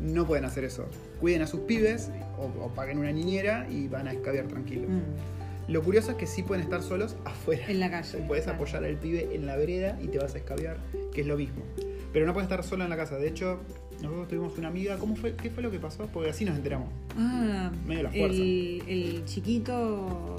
no 0.01 0.27
pueden 0.27 0.45
hacer 0.45 0.63
eso. 0.65 0.87
Cuiden 1.19 1.43
a 1.43 1.47
sus 1.49 1.61
pibes 1.61 2.11
o, 2.39 2.45
o 2.65 2.69
paguen 2.69 2.99
una 2.99 3.11
niñera 3.11 3.67
y 3.69 3.89
van 3.89 4.07
a 4.07 4.13
escabiar 4.13 4.47
tranquilos. 4.47 4.89
Mm, 4.91 5.73
Lo 5.73 5.83
curioso 5.83 6.13
es 6.13 6.17
que 6.19 6.27
sí 6.27 6.45
pueden 6.45 6.63
estar 6.63 6.83
solos 6.83 7.17
afuera. 7.25 7.65
en 7.69 7.81
la 7.81 7.91
calle. 7.91 8.19
Puedes 8.29 8.45
claro. 8.45 8.57
apoyar 8.59 8.85
al 8.85 8.97
pibe 8.97 9.35
en 9.35 9.45
la 9.45 9.57
vereda 9.57 9.99
y 10.01 10.07
te 10.07 10.19
vas 10.19 10.35
a 10.37 10.39
escabiar, 10.39 10.77
que 11.13 11.23
es 11.23 11.27
lo 11.27 11.37
mismo. 11.37 11.63
Pero 12.13 12.27
no 12.27 12.33
puedes 12.33 12.47
estar 12.49 12.63
solo 12.65 12.85
en 12.85 12.91
la 12.91 12.97
casa. 12.97 13.17
De 13.17 13.29
hecho, 13.29 13.59
nosotros 14.03 14.29
tuvimos 14.29 14.59
una 14.59 14.69
amiga. 14.69 14.99
¿Cómo 14.99 15.17
fue? 15.17 15.35
¿Qué 15.35 15.51
fue 15.51 15.63
lo 15.63 15.71
que 15.71 15.79
pasó? 15.79 16.07
Porque 16.13 16.31
así 16.31 16.45
nos 16.45 16.57
enteramos. 16.57 16.89
Ah, 17.17 17.71
Medio 17.87 18.05
la 18.05 18.11
fuerza. 18.11 18.37
el, 18.43 18.83
el 18.87 19.25
chiquito 19.25 20.37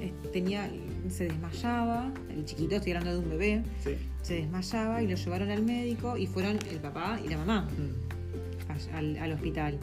eh, 0.00 0.12
tenía, 0.32 0.70
se 1.08 1.24
desmayaba, 1.24 2.12
el 2.30 2.44
chiquito, 2.44 2.76
estoy 2.76 2.92
hablando 2.92 3.12
de 3.20 3.24
un 3.24 3.30
bebé, 3.30 3.62
Sí. 3.82 3.90
se 4.22 4.34
desmayaba 4.34 5.02
y 5.02 5.08
lo 5.08 5.16
llevaron 5.16 5.50
al 5.50 5.62
médico 5.62 6.16
y 6.18 6.26
fueron 6.26 6.58
el 6.70 6.78
papá 6.80 7.18
y 7.24 7.28
la 7.28 7.38
mamá 7.38 7.68
Mm. 7.78 8.94
al, 8.94 9.16
al 9.18 9.32
hospital. 9.32 9.78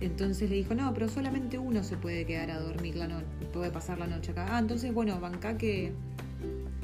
Entonces 0.00 0.50
le 0.50 0.56
dijo, 0.56 0.74
no, 0.74 0.92
pero 0.92 1.08
solamente 1.08 1.58
uno 1.58 1.82
se 1.84 1.96
puede 1.96 2.26
quedar 2.26 2.50
a 2.50 2.60
dormir 2.60 2.96
la 2.96 3.06
noche, 3.08 3.26
puede 3.52 3.70
pasar 3.70 3.98
la 3.98 4.06
noche 4.06 4.32
acá. 4.32 4.46
Ah, 4.50 4.58
entonces, 4.58 4.92
bueno, 4.92 5.18
banca 5.20 5.56
que, 5.56 5.92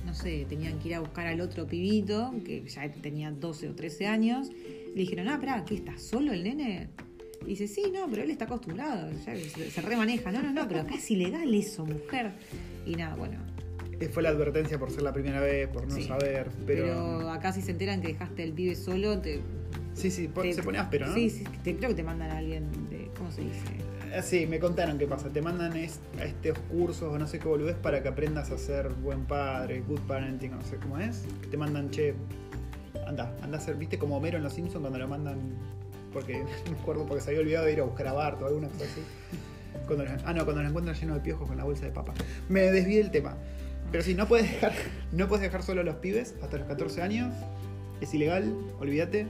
no 0.06 0.14
sé, 0.14 0.46
tenían 0.48 0.78
que 0.78 0.88
ir 0.88 0.94
a 0.94 1.00
buscar 1.00 1.26
al 1.26 1.40
otro 1.40 1.66
pibito, 1.66 2.32
que 2.44 2.62
ya 2.66 2.90
tenía 2.90 3.30
12 3.32 3.68
o 3.68 3.74
13 3.74 4.06
años. 4.06 4.48
Le 4.94 5.00
dijeron, 5.02 5.28
ah, 5.28 5.38
pará, 5.38 5.64
¿qué 5.64 5.74
está 5.74 5.96
solo 5.98 6.32
el 6.32 6.42
nene? 6.44 6.88
Y 7.42 7.50
dice, 7.50 7.68
sí, 7.68 7.84
no, 7.92 8.06
pero 8.10 8.22
él 8.22 8.30
está 8.30 8.44
acostumbrado, 8.44 9.10
ya 9.24 9.34
se, 9.36 9.70
se 9.70 9.80
remaneja. 9.82 10.30
No, 10.30 10.42
no, 10.42 10.52
no, 10.52 10.68
pero 10.68 10.80
acá 10.80 10.94
es 10.96 11.10
ilegal 11.10 11.52
eso, 11.54 11.86
mujer. 11.86 12.32
Y 12.86 12.94
nada, 12.96 13.14
bueno. 13.16 13.38
Eh, 13.98 14.08
Fue 14.08 14.22
la 14.22 14.30
advertencia 14.30 14.78
por 14.78 14.90
ser 14.90 15.02
la 15.02 15.12
primera 15.12 15.40
vez, 15.40 15.68
por 15.68 15.86
no 15.86 15.94
Sí. 15.94 16.04
saber. 16.04 16.48
Pero... 16.66 16.84
Pero. 16.84 17.30
acá 17.30 17.52
si 17.52 17.62
se 17.62 17.70
enteran 17.72 18.00
que 18.02 18.08
dejaste 18.08 18.42
al 18.42 18.52
pibe 18.52 18.74
solo, 18.74 19.20
te, 19.20 19.40
sí, 19.94 20.10
sí, 20.10 20.28
te- 20.28 20.52
se 20.52 20.62
pone 20.62 20.78
áspero, 20.78 21.06
¿no? 21.06 21.14
Sí, 21.14 21.30
sí, 21.30 21.44
te, 21.64 21.76
creo 21.76 21.90
que 21.90 21.96
te 21.96 22.02
mandan 22.02 22.30
a 22.30 22.38
alguien 22.38 22.64
de, 22.90 23.10
¿cómo 23.16 23.30
se 23.30 23.42
dice? 23.42 23.58
Eh, 24.12 24.22
Sí, 24.22 24.46
me 24.46 24.58
contaron 24.58 24.98
qué 24.98 25.06
pasa. 25.06 25.28
Te 25.30 25.40
mandan 25.40 25.76
es- 25.76 26.00
a 26.18 26.24
estos 26.24 26.58
cursos 26.70 27.12
o 27.14 27.18
no 27.18 27.26
sé 27.26 27.38
qué 27.38 27.46
boludez 27.48 27.76
para 27.76 28.02
que 28.02 28.08
aprendas 28.08 28.50
a 28.50 28.58
ser 28.58 28.88
buen 28.88 29.24
padre, 29.24 29.82
good 29.86 30.00
parenting, 30.00 30.50
no 30.50 30.62
sé 30.62 30.76
cómo 30.76 30.98
es. 30.98 31.24
Te 31.50 31.56
mandan, 31.56 31.90
che, 31.90 32.14
anda, 33.10 33.32
anda 33.42 33.58
a 33.58 33.60
ser, 33.60 33.76
viste 33.76 33.98
como 33.98 34.16
Homero 34.16 34.38
en 34.38 34.42
Los 34.44 34.54
Simpsons 34.54 34.80
cuando 34.80 34.98
lo 34.98 35.06
mandan 35.08 35.38
porque 36.12 36.38
no 36.66 36.72
me 36.72 36.78
acuerdo 36.78 37.06
porque 37.06 37.22
se 37.22 37.30
había 37.30 37.40
olvidado 37.42 37.66
de 37.66 37.72
ir 37.74 37.80
a 37.80 37.84
buscar 37.84 38.08
a 38.08 38.12
Bart 38.12 38.40
o 38.42 38.46
alguna 38.46 38.68
cosa 38.68 38.84
así. 38.84 39.02
Cuando 39.86 40.04
ah, 40.24 40.32
no, 40.34 40.44
cuando 40.44 40.62
lo 40.62 40.68
encuentran 40.68 40.96
lleno 40.96 41.14
de 41.14 41.20
piojos 41.20 41.46
con 41.48 41.56
la 41.56 41.64
bolsa 41.64 41.84
de 41.84 41.92
papa. 41.92 42.12
Me 42.48 42.62
desvié 42.72 42.98
del 42.98 43.10
tema. 43.10 43.36
Pero 43.92 44.02
sí, 44.04 44.14
no 44.14 44.26
puedes 44.28 44.50
dejar, 44.50 44.72
no 45.12 45.28
puedes 45.28 45.42
dejar 45.42 45.62
solo 45.62 45.80
a 45.80 45.84
los 45.84 45.96
pibes 45.96 46.34
hasta 46.42 46.56
los 46.58 46.66
14 46.66 47.02
años. 47.02 47.34
Es 48.00 48.14
ilegal, 48.14 48.54
olvídate. 48.80 49.26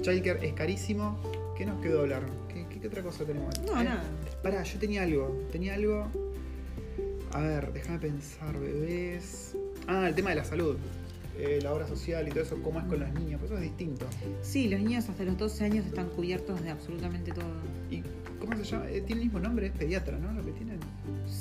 Childcare 0.00 0.46
es 0.46 0.54
carísimo. 0.54 1.18
¿Qué 1.56 1.66
nos 1.66 1.80
quedó 1.82 2.00
hablar? 2.00 2.22
¿Qué, 2.48 2.66
qué- 2.70 2.80
qué 2.80 2.86
otra 2.88 3.02
cosa 3.02 3.24
tenemos? 3.24 3.54
No, 3.60 3.80
Eh, 3.80 3.84
nada. 3.84 4.02
Pará, 4.42 4.62
yo 4.62 4.78
tenía 4.78 5.02
algo. 5.02 5.38
Tenía 5.52 5.74
algo. 5.74 6.06
A 7.32 7.40
ver, 7.40 7.72
déjame 7.72 7.98
pensar, 7.98 8.58
bebés. 8.58 9.54
Ah, 9.86 10.08
el 10.08 10.14
tema 10.14 10.30
de 10.30 10.36
la 10.36 10.44
salud. 10.44 10.76
Eh, 11.38 11.58
la 11.62 11.72
obra 11.72 11.86
social 11.86 12.26
y 12.28 12.30
todo 12.30 12.42
eso, 12.42 12.62
cómo 12.62 12.80
es 12.80 12.86
con 12.86 13.00
los 13.00 13.12
niños. 13.14 13.40
Pues 13.40 13.50
eso 13.50 13.58
es 13.58 13.64
distinto. 13.64 14.06
Sí, 14.42 14.68
los 14.68 14.80
niños 14.80 15.08
hasta 15.08 15.24
los 15.24 15.38
12 15.38 15.64
años 15.64 15.86
están 15.86 16.08
cubiertos 16.10 16.62
de 16.62 16.70
absolutamente 16.70 17.32
todo. 17.32 17.46
¿Y 17.90 18.02
cómo 18.38 18.56
se 18.56 18.64
llama? 18.64 18.90
Eh, 18.90 19.00
tiene 19.06 19.22
el 19.22 19.28
mismo 19.28 19.40
nombre, 19.40 19.66
es 19.68 19.72
pediatra, 19.72 20.18
¿no? 20.18 20.32
Lo 20.32 20.44
que 20.44 20.52
tienen. 20.52 20.78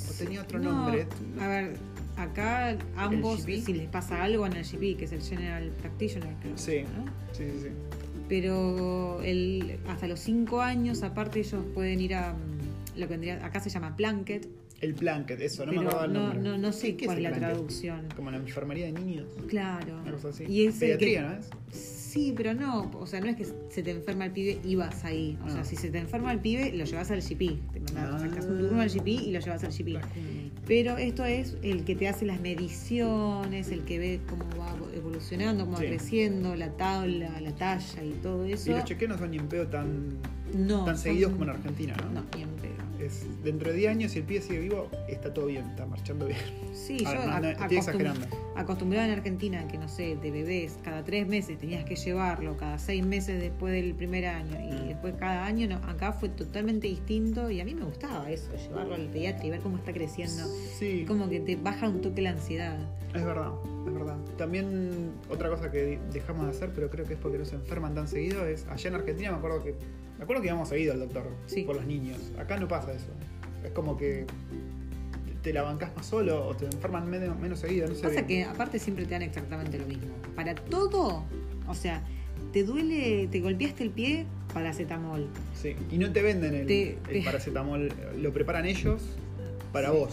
O 0.09 0.13
tenía 0.17 0.41
otro 0.41 0.59
No, 0.59 0.71
nombre. 0.71 1.07
A 1.41 1.47
ver, 1.47 1.77
acá 2.15 2.77
ambos, 2.95 3.41
si 3.41 3.73
les 3.73 3.89
pasa 3.89 4.23
algo 4.23 4.45
en 4.45 4.53
el 4.53 4.63
GP, 4.63 4.97
que 4.97 5.05
es 5.05 5.11
el 5.11 5.21
General 5.21 5.69
Practitioner, 5.81 6.33
creo. 6.41 6.57
Sí. 6.57 6.83
¿no? 6.95 7.05
Sí, 7.33 7.43
sí, 7.51 7.59
sí. 7.63 7.69
Pero 8.29 9.21
el, 9.23 9.79
hasta 9.87 10.07
los 10.07 10.19
5 10.19 10.61
años, 10.61 11.01
aparte, 11.03 11.39
ellos 11.39 11.63
pueden 11.73 11.99
ir 11.99 12.13
a 12.13 12.33
mm, 12.33 12.99
lo 12.99 13.07
que 13.07 13.13
vendría, 13.13 13.45
acá 13.45 13.59
se 13.59 13.69
llama 13.69 13.95
Planket, 13.95 14.47
El 14.81 14.93
blanket, 14.93 15.41
eso, 15.41 15.65
no 15.65 15.73
me 15.73 15.79
acordaba 15.79 16.05
el 16.05 16.13
no, 16.13 16.19
nombre. 16.19 16.39
no, 16.41 16.57
no 16.57 16.71
sé 16.71 16.95
¿Qué 16.95 17.05
cuál 17.05 17.17
es 17.17 17.23
la 17.23 17.29
blanket? 17.31 17.49
traducción. 17.49 18.07
Como 18.15 18.31
la 18.31 18.37
enfermería 18.37 18.85
de 18.85 18.93
niños. 18.93 19.27
Claro. 19.49 19.99
Una 20.01 20.11
cosa 20.13 20.29
así. 20.29 20.45
Y 20.47 20.65
es 20.67 20.75
Pediatría, 20.75 21.21
que- 21.21 21.27
¿no 21.27 21.33
es? 21.33 21.49
Sí, 21.77 22.33
pero 22.35 22.53
no, 22.53 22.89
o 22.97 23.05
sea, 23.05 23.19
no 23.19 23.27
es 23.27 23.35
que 23.35 23.45
se 23.45 23.83
te 23.83 23.91
enferma 23.91 24.25
el 24.25 24.31
pibe 24.31 24.59
y 24.63 24.75
vas 24.75 25.03
ahí. 25.05 25.37
O 25.43 25.45
Ah. 25.47 25.49
sea, 25.51 25.63
si 25.65 25.75
se 25.75 25.89
te 25.91 25.99
enferma 25.99 26.31
el 26.31 26.39
pibe, 26.39 26.71
lo 26.71 26.85
llevas 26.85 27.11
al 27.11 27.21
GP. 27.21 27.59
Te 27.73 27.79
mandas, 27.93 28.15
Ah. 28.15 28.19
sacas 28.19 28.45
un 28.45 28.57
turno 28.59 28.81
al 28.81 28.89
GP 28.89 29.07
y 29.11 29.31
lo 29.31 29.39
llevas 29.41 29.63
al 29.63 29.71
GP. 29.71 29.99
Pero 30.65 30.97
esto 30.97 31.25
es 31.25 31.57
el 31.61 31.83
que 31.83 31.95
te 31.95 32.07
hace 32.07 32.25
las 32.25 32.39
mediciones, 32.39 33.69
el 33.71 33.81
que 33.83 33.99
ve 33.99 34.19
cómo 34.29 34.45
va 34.57 34.75
evolucionando, 34.95 35.65
cómo 35.65 35.77
Sí. 35.77 35.83
va 35.83 35.89
creciendo, 35.89 36.55
la 36.55 36.71
tabla, 36.77 37.39
la 37.41 37.51
talla 37.55 38.03
y 38.03 38.11
todo 38.23 38.45
eso. 38.45 38.71
Y 38.71 38.73
los 38.75 38.85
chequeos 38.85 39.11
no 39.11 39.17
son 39.17 39.31
ni 39.31 39.37
en 39.37 39.47
pedo 39.47 39.67
tan, 39.67 40.17
no, 40.55 40.85
tan 40.85 40.97
seguidos 40.97 41.31
como 41.33 41.43
en 41.43 41.49
Argentina, 41.51 41.95
¿no? 41.97 42.21
No, 42.21 42.25
ni 42.35 42.43
en 42.43 42.49
pedo. 42.49 42.68
Es, 42.99 43.25
dentro 43.43 43.71
de 43.71 43.77
10 43.77 43.91
años, 43.91 44.11
si 44.11 44.19
el 44.19 44.25
pibe 44.25 44.41
sigue 44.41 44.59
vivo, 44.59 44.89
está 45.07 45.33
todo 45.33 45.45
bien, 45.45 45.65
está 45.69 45.85
marchando 45.85 46.25
bien. 46.27 46.39
Sí, 46.73 47.03
A 47.05 47.13
yo 47.13 47.19
ver, 47.19 47.27
no, 47.29 47.39
no, 47.39 47.47
estoy 47.49 47.77
exagerando. 47.77 48.27
acostumbrada 48.55 49.05
en 49.07 49.13
Argentina 49.13 49.67
que 49.67 49.77
no 49.77 49.87
sé, 49.87 50.17
de 50.17 50.31
bebés, 50.31 50.77
cada 50.83 51.03
tres 51.03 51.27
meses 51.27 51.57
tenías 51.57 51.85
que 51.85 51.95
llevarlo, 51.95 52.57
cada 52.57 52.77
seis 52.77 53.05
meses 53.05 53.39
después 53.41 53.73
del 53.73 53.93
primer 53.95 54.25
año 54.25 54.57
y 54.59 54.87
después 54.89 55.15
cada 55.17 55.45
año, 55.45 55.67
no, 55.67 55.75
acá 55.89 56.11
fue 56.11 56.29
totalmente 56.29 56.87
distinto 56.87 57.49
y 57.49 57.61
a 57.61 57.65
mí 57.65 57.73
me 57.73 57.85
gustaba 57.85 58.29
eso, 58.29 58.49
llevarlo 58.55 58.95
al 58.95 59.07
pediatra 59.07 59.45
y 59.45 59.49
ver 59.49 59.61
cómo 59.61 59.77
está 59.77 59.93
creciendo. 59.93 60.43
Sí, 60.77 61.05
Como 61.07 61.29
que 61.29 61.39
te 61.39 61.55
baja 61.55 61.87
un 61.87 62.01
toque 62.01 62.21
la 62.21 62.31
ansiedad. 62.31 62.77
es 63.13 63.23
verdad, 63.23 63.51
es 63.87 63.93
verdad. 63.93 64.17
También 64.37 65.11
otra 65.29 65.49
cosa 65.49 65.71
que 65.71 65.99
dejamos 66.11 66.45
de 66.45 66.51
hacer, 66.51 66.71
pero 66.75 66.89
creo 66.89 67.05
que 67.05 67.13
es 67.13 67.19
porque 67.19 67.37
no 67.37 67.45
se 67.45 67.55
enferman 67.55 67.95
tan 67.95 68.07
seguido, 68.07 68.45
es 68.45 68.65
allá 68.67 68.89
en 68.89 68.95
Argentina 68.95 69.31
me 69.31 69.37
acuerdo 69.37 69.63
que 69.63 69.75
me 70.19 70.23
acuerdo 70.25 70.41
que 70.43 70.49
íbamos 70.49 70.69
seguido 70.69 70.93
al 70.93 70.99
doctor 70.99 71.23
Sí. 71.47 71.63
por 71.63 71.77
los 71.77 71.85
niños. 71.87 72.17
Acá 72.37 72.57
no 72.57 72.67
pasa 72.67 72.91
eso. 72.93 73.07
Es 73.63 73.71
como 73.71 73.97
que 73.97 74.25
te 75.41 75.53
la 75.53 75.63
bancás 75.63 75.95
más 75.95 76.05
solo 76.05 76.45
o 76.47 76.53
te 76.55 76.65
enferman 76.65 77.09
menos, 77.09 77.39
menos 77.39 77.59
seguido, 77.59 77.87
no 77.87 77.95
sé. 77.95 78.01
Pasa 78.03 78.21
bien. 78.21 78.27
que 78.27 78.43
aparte 78.43 78.77
siempre 78.77 79.05
te 79.05 79.11
dan 79.11 79.21
exactamente 79.23 79.79
lo 79.79 79.87
mismo. 79.87 80.09
Para 80.35 80.53
todo, 80.53 81.23
o 81.67 81.73
sea, 81.73 82.03
te 82.51 82.63
duele, 82.63 83.27
te 83.31 83.39
golpeaste 83.39 83.83
el 83.83 83.89
pie, 83.91 84.25
paracetamol. 84.53 85.27
Sí, 85.55 85.75
y 85.89 85.97
no 85.97 86.11
te 86.11 86.21
venden 86.21 86.53
el, 86.53 86.67
Te- 86.67 86.97
el 87.09 87.23
paracetamol, 87.23 87.89
lo 88.17 88.33
preparan 88.33 88.65
ellos 88.65 89.01
para 89.71 89.91
vos. 89.91 90.11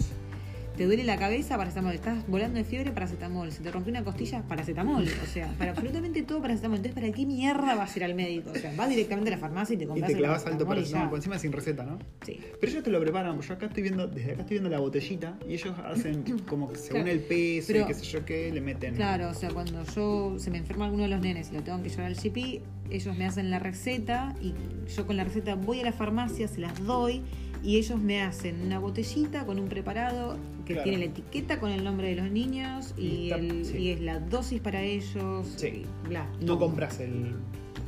Te 0.77 0.85
duele 0.85 1.05
la 1.05 1.17
cabeza, 1.17 1.57
paracetamol. 1.57 1.95
Estás 1.95 2.27
volando 2.29 2.59
de 2.59 2.65
fiebre, 2.65 2.91
paracetamol. 2.93 3.51
Se 3.51 3.63
te 3.63 3.71
rompió 3.71 3.91
una 3.91 4.05
costilla, 4.05 4.43
paracetamol. 4.43 5.05
O 5.23 5.27
sea, 5.27 5.49
para 5.59 5.71
absolutamente 5.71 6.23
todo 6.23 6.43
paracetamol. 6.43 6.77
Entonces, 6.77 7.01
¿para 7.03 7.13
qué 7.15 7.25
mierda 7.25 7.75
vas 7.75 7.95
a 7.95 7.99
ir 7.99 8.05
al 8.05 8.15
médico? 8.15 8.51
O 8.51 8.55
sea, 8.55 8.75
vas 8.77 8.91
directamente 8.91 9.31
a 9.33 9.37
la 9.37 9.39
farmacia 9.39 9.73
y 9.75 9.79
te 9.79 9.85
Y 9.85 9.87
compras 9.87 10.07
te 10.09 10.13
el 10.13 10.19
clavas 10.19 10.45
alto 10.47 10.67
paracetamol 10.67 11.07
y 11.07 11.09
por 11.09 11.19
encima 11.19 11.39
sin 11.39 11.53
receta, 11.53 11.83
¿no? 11.85 11.99
Sí. 12.27 12.39
Pero 12.61 12.73
ellos 12.73 12.85
te 12.85 12.91
lo 12.91 13.01
preparan, 13.01 13.41
yo 13.41 13.55
acá 13.55 13.67
estoy 13.67 13.83
viendo, 13.85 14.07
desde 14.07 14.33
acá 14.33 14.43
estoy 14.43 14.57
viendo 14.57 14.69
la 14.69 14.79
botellita 14.81 15.39
y 15.49 15.55
ellos 15.55 15.75
hacen 15.85 16.23
como 16.47 16.69
que 16.69 16.77
según 16.77 17.03
Claro, 17.05 17.11
el 17.19 17.21
peso 17.25 17.67
pero- 17.69 17.85
y 17.85 17.87
qué 17.87 17.95
sé 17.95 18.05
yo 18.05 18.25
qué, 18.27 18.53
le 18.53 18.61
meten. 18.61 18.95
Claro, 18.97 19.31
o 19.31 19.35
sea, 19.35 19.49
cuando 19.51 19.83
yo 19.95 20.35
se 20.39 20.51
me 20.51 20.59
enferma 20.59 20.85
alguno 20.85 21.05
de 21.05 21.09
los 21.09 21.21
nenes 21.23 21.51
y 21.53 21.55
lo 21.55 21.63
tengo 21.63 21.83
que 21.83 21.89
llevar 21.89 22.07
al 22.07 22.17
GP, 22.17 22.61
ellos 22.91 23.17
me 23.17 23.25
hacen 23.25 23.51
la 23.51 23.59
receta 23.61 24.35
y 24.43 24.53
yo 24.95 25.07
con 25.07 25.17
la 25.17 25.25
receta 25.25 25.55
voy 25.55 25.81
a 25.81 25.85
la 25.85 25.93
farmacia, 25.93 26.47
se 26.49 26.61
las 26.61 26.79
doy 26.85 27.23
y 27.67 27.77
ellos 27.79 27.99
me 28.01 28.23
hacen 28.23 28.63
una 28.63 28.79
botellita 28.79 29.45
con 29.45 29.59
un 29.59 29.69
preparado 29.69 30.37
que 30.65 30.75
Claro. 30.75 30.85
tiene 30.85 30.99
la 30.99 31.05
etiqueta 31.07 31.59
con 31.59 31.73
el 31.73 31.83
nombre 31.83 32.09
de 32.11 32.17
los 32.23 32.31
niños 32.31 32.95
y, 32.97 33.07
Y 33.07 33.25
está- 33.33 33.37
el- 33.43 33.65
sí. 33.65 33.79
y 33.79 33.91
es 33.91 34.01
la 34.01 34.21
dosis 34.21 34.61
para 34.61 34.83
ellos. 34.83 35.53
Sí. 35.57 35.85
bla. 36.09 36.29
No 36.41 36.59
compras 36.59 37.01
el, 37.01 37.35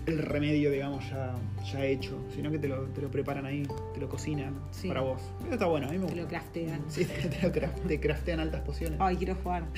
el 0.06 0.18
remedio, 0.18 0.70
digamos, 0.72 1.04
ya, 1.10 1.34
ya 1.72 1.84
hecho, 1.84 2.18
sino 2.34 2.50
que 2.50 2.58
te 2.58 2.66
lo, 2.68 2.84
te 2.86 3.02
lo 3.02 3.10
preparan 3.10 3.46
ahí, 3.46 3.62
te 3.94 4.00
lo 4.00 4.08
cocinan 4.08 4.54
Sí. 4.72 4.88
para 4.88 5.02
vos. 5.02 5.20
Eso 5.44 5.52
está 5.52 5.66
bueno, 5.66 5.86
a 5.86 5.90
mí 5.92 5.98
me 5.98 6.06
Te 6.06 6.12
gusta. 6.12 6.22
lo 6.22 6.28
craftean. 6.28 6.80
Sí, 6.88 7.04
te, 7.04 7.46
lo 7.46 7.52
craft- 7.54 7.86
te 7.86 8.00
craftean 8.00 8.40
altas 8.40 8.62
pociones. 8.62 8.98
Ay, 9.00 9.14
quiero 9.16 9.36
jugar. 9.36 9.64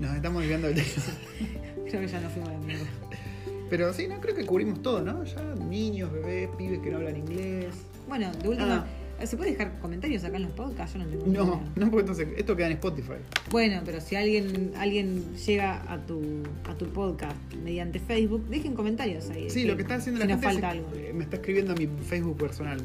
Nos 0.00 0.14
estamos 0.16 0.40
desviando 0.42 0.68
del 0.68 0.76
tema. 0.76 0.88
Creo 1.88 2.00
que 2.00 2.08
ya 2.08 2.20
no 2.20 2.30
fuimos 2.30 2.66
de. 2.66 2.74
Pero 3.72 3.90
sí, 3.94 4.06
no 4.06 4.20
creo 4.20 4.34
que 4.36 4.44
cubrimos 4.44 4.82
todo, 4.82 5.00
¿no? 5.00 5.24
Ya 5.24 5.42
niños, 5.66 6.12
bebés, 6.12 6.50
pibes 6.58 6.80
que 6.80 6.90
no 6.90 6.98
hablan 6.98 7.16
inglés. 7.16 7.68
Bueno, 8.06 8.30
de 8.42 8.46
última, 8.50 8.84
Ah. 9.18 9.24
¿se 9.26 9.34
puede 9.34 9.52
dejar 9.52 9.78
comentarios 9.78 10.22
acá 10.24 10.36
en 10.36 10.42
los 10.42 10.52
podcasts? 10.52 10.92
Yo 10.94 11.02
no 11.02 11.06
tengo 11.10 11.24
No, 11.26 11.32
idea. 11.56 11.72
no, 11.76 11.86
porque 11.90 12.00
entonces 12.00 12.28
esto 12.36 12.54
queda 12.54 12.66
en 12.66 12.72
Spotify. 12.74 13.14
Bueno, 13.50 13.80
pero 13.82 14.02
si 14.02 14.14
alguien 14.14 14.72
alguien 14.76 15.24
llega 15.36 15.90
a 15.90 15.96
tu 16.04 16.20
a 16.68 16.74
tu 16.74 16.84
podcast 16.88 17.34
mediante 17.64 17.98
Facebook, 17.98 18.44
dejen 18.50 18.74
comentarios 18.74 19.30
ahí. 19.30 19.48
Sí, 19.48 19.64
lo 19.64 19.74
que 19.76 19.82
está 19.82 19.94
haciendo 19.94 20.20
si 20.20 20.26
la 20.28 20.34
gente 20.34 20.46
falta 20.46 20.68
es- 20.74 20.78
algo. 20.78 20.90
me 21.14 21.24
está 21.24 21.36
escribiendo 21.36 21.72
a 21.72 21.76
mi 21.76 21.86
Facebook 21.86 22.36
personal. 22.36 22.78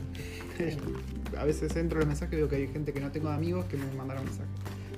a 1.37 1.43
veces 1.43 1.75
entro 1.75 1.99
los 1.99 2.07
mensajes 2.07 2.31
y 2.33 2.37
veo 2.37 2.47
que 2.47 2.55
hay 2.55 2.67
gente 2.69 2.93
que 2.93 3.01
no 3.01 3.11
tengo 3.11 3.27
de 3.27 3.35
amigos 3.35 3.65
que 3.65 3.75
me 3.75 3.85
mandaron 3.97 4.23
mensajes. 4.23 4.47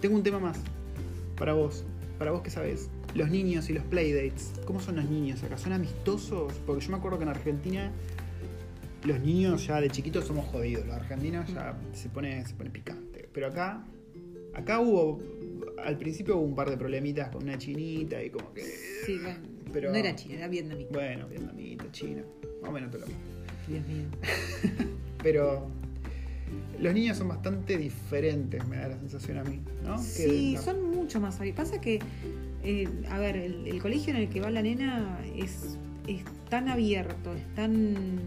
Tengo 0.02 0.16
un 0.16 0.22
tema 0.22 0.38
más 0.38 0.60
para 1.36 1.54
vos, 1.54 1.84
para 2.20 2.30
vos 2.30 2.42
que 2.42 2.52
sabés. 2.52 2.90
Los 3.16 3.30
niños 3.30 3.70
y 3.70 3.74
los 3.74 3.84
playdates. 3.84 4.52
¿Cómo 4.66 4.80
son 4.80 4.96
los 4.98 5.10
niños 5.10 5.44
acá? 5.44 5.58
¿Son 5.58 5.74
amistosos? 5.74 6.54
Porque 6.66 6.86
yo 6.86 6.92
me 6.92 6.98
acuerdo 6.98 7.18
que 7.18 7.24
en 7.24 7.30
Argentina 7.30 7.92
los 9.04 9.20
niños 9.22 9.66
ya 9.66 9.82
de 9.82 9.90
chiquitos 9.90 10.26
somos 10.26 10.46
jodidos. 10.48 10.86
Los 10.86 10.96
argentinos 10.96 11.52
ya 11.54 11.76
se 11.94 12.10
pone, 12.10 12.46
se 12.46 12.54
pone 12.54 12.70
picante. 12.70 13.28
Pero 13.34 13.48
acá, 13.48 13.84
acá 14.54 14.80
hubo, 14.80 15.20
al 15.84 15.98
principio 15.98 16.38
hubo 16.38 16.46
un 16.46 16.56
par 16.56 16.70
de 16.70 16.78
problemitas 16.78 17.30
con 17.30 17.44
una 17.44 17.58
chinita 17.58 18.22
y 18.24 18.30
como 18.30 18.54
que... 18.54 18.62
Sí, 19.06 19.18
bueno, 19.22 19.40
pero- 19.74 19.92
no 19.92 19.98
era 19.98 20.16
china, 20.16 20.36
era 20.36 20.48
vietnamita. 20.48 20.90
Bueno, 20.92 21.28
vietnamita, 21.28 21.92
china, 21.92 22.24
más 22.62 22.70
o 22.70 22.74
menos 22.74 22.92
todo 22.92 23.02
lo 23.02 23.08
mismo. 23.08 23.22
Dios 23.68 23.88
mío. 23.88 24.06
Pero 25.24 25.68
los 26.80 26.94
niños 26.94 27.18
son 27.18 27.28
bastante 27.28 27.78
diferentes, 27.78 28.66
me 28.68 28.78
da 28.78 28.88
la 28.90 28.98
sensación 29.00 29.38
a 29.38 29.44
mí, 29.44 29.60
¿no? 29.84 29.96
Que 29.98 30.02
Sí, 30.04 30.54
la- 30.56 30.62
son 30.62 30.90
mucho 30.92 31.20
más 31.20 31.40
abiertos. 31.40 31.66
Pasa 31.70 31.82
que, 31.82 32.00
eh, 32.64 32.88
a 33.10 33.18
ver, 33.20 33.38
el, 33.38 33.68
el 33.68 33.82
colegio 33.82 34.14
en 34.14 34.22
el 34.22 34.30
que 34.30 34.42
va 34.42 34.50
la 34.52 34.62
nena 34.62 35.20
es, 35.36 35.78
es 36.08 36.24
tan 36.50 36.68
abierto, 36.70 37.34
es 37.34 37.54
tan. 37.56 38.20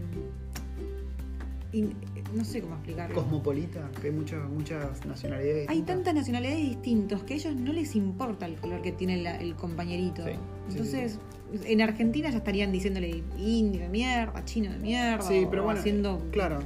in- 1.71 1.93
no 2.35 2.43
sé 2.43 2.61
cómo 2.61 2.75
explicarlo. 2.75 3.15
cosmopolita, 3.15 3.89
que 4.01 4.07
hay 4.07 4.13
muchas, 4.13 4.47
muchas 4.49 5.05
nacionalidades. 5.05 5.69
Hay 5.69 5.77
distintas. 5.77 5.95
tantas 5.95 6.13
nacionalidades 6.15 6.59
distintos 6.59 7.23
que 7.23 7.33
a 7.33 7.37
ellos 7.37 7.55
no 7.55 7.73
les 7.73 7.95
importa 7.95 8.45
el 8.47 8.55
color 8.55 8.81
que 8.81 8.91
tiene 8.91 9.21
la- 9.21 9.37
el 9.37 9.55
compañerito. 9.55 10.23
Sí, 10.25 10.31
sí, 10.31 10.71
Entonces, 10.71 11.19
en 11.65 11.81
Argentina 11.81 12.29
ya 12.31 12.37
estarían 12.37 12.71
diciéndole 12.71 13.23
indio 13.37 13.81
de 13.81 13.89
mierda, 13.89 14.43
chino 14.45 14.71
de 14.71 14.79
mierda, 14.79 15.21
Sí, 15.21 15.45
pero 15.49 15.61
o 15.61 15.65
bueno, 15.65 15.79
haciendo 15.79 16.27
claro. 16.31 16.59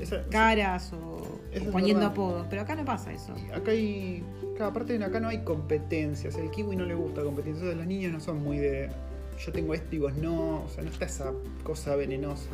Esa- 0.00 0.26
caras 0.28 0.92
o, 0.92 1.33
Eso 1.54 1.70
poniendo 1.70 2.04
apodos. 2.06 2.46
Pero 2.50 2.62
acá 2.62 2.74
no 2.74 2.84
pasa 2.84 3.12
eso. 3.12 3.32
Acá 3.54 3.70
hay. 3.70 4.22
Cada 4.58 4.72
parte 4.72 5.02
acá 5.02 5.20
no 5.20 5.28
hay 5.28 5.38
competencias. 5.44 6.36
El 6.36 6.50
kiwi 6.50 6.76
no 6.76 6.84
le 6.84 6.94
gusta 6.94 7.22
competencia. 7.22 7.60
Entonces 7.60 7.76
los 7.78 7.86
niños 7.86 8.12
no 8.12 8.20
son 8.20 8.42
muy 8.42 8.58
de. 8.58 8.88
Yo 9.44 9.52
tengo 9.52 9.74
esto 9.74 9.94
y 9.96 9.98
vos 9.98 10.14
no. 10.14 10.62
O 10.64 10.68
sea, 10.68 10.82
no 10.84 10.90
está 10.90 11.04
esa 11.06 11.32
cosa 11.64 11.96
venenosa 11.96 12.50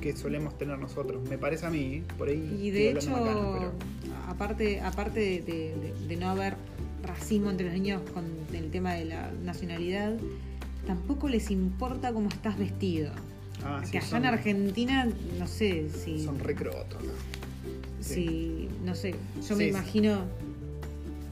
que 0.00 0.16
solemos 0.16 0.56
tener 0.58 0.78
nosotros. 0.78 1.28
Me 1.28 1.38
parece 1.38 1.66
a 1.66 1.70
mí. 1.70 2.02
Por 2.18 2.28
ahí. 2.28 2.60
Y 2.62 2.70
de 2.70 2.90
hecho, 2.90 3.10
macana, 3.10 3.70
aparte, 4.28 4.80
aparte 4.80 5.20
de, 5.20 5.40
de- 5.40 5.74
de- 5.76 6.06
de 6.08 6.16
no 6.16 6.28
haber 6.30 6.54
racismo 7.02 7.50
entre 7.50 7.66
los 7.66 7.74
niños 7.74 8.02
con 8.12 8.24
el 8.54 8.70
tema 8.70 8.94
de 8.94 9.04
la 9.04 9.30
nacionalidad, 9.44 10.14
tampoco 10.86 11.28
les 11.28 11.50
importa 11.50 12.12
cómo 12.12 12.28
estás 12.28 12.58
vestido. 12.58 13.10
pero- 13.12 13.34
Ah, 13.66 13.76
Porque 13.76 13.92
sí, 13.92 13.96
allá 13.98 14.06
son, 14.08 14.18
en 14.18 14.26
Argentina, 14.26 15.08
no 15.38 15.46
sé 15.46 15.88
si. 15.90 16.22
Son 16.24 16.38
recrotos. 16.38 17.02
¿no? 17.02 17.10
Si 18.04 18.68
no 18.84 18.94
sé, 18.94 19.14
yo 19.48 19.56
me 19.56 19.66
imagino. 19.68 20.22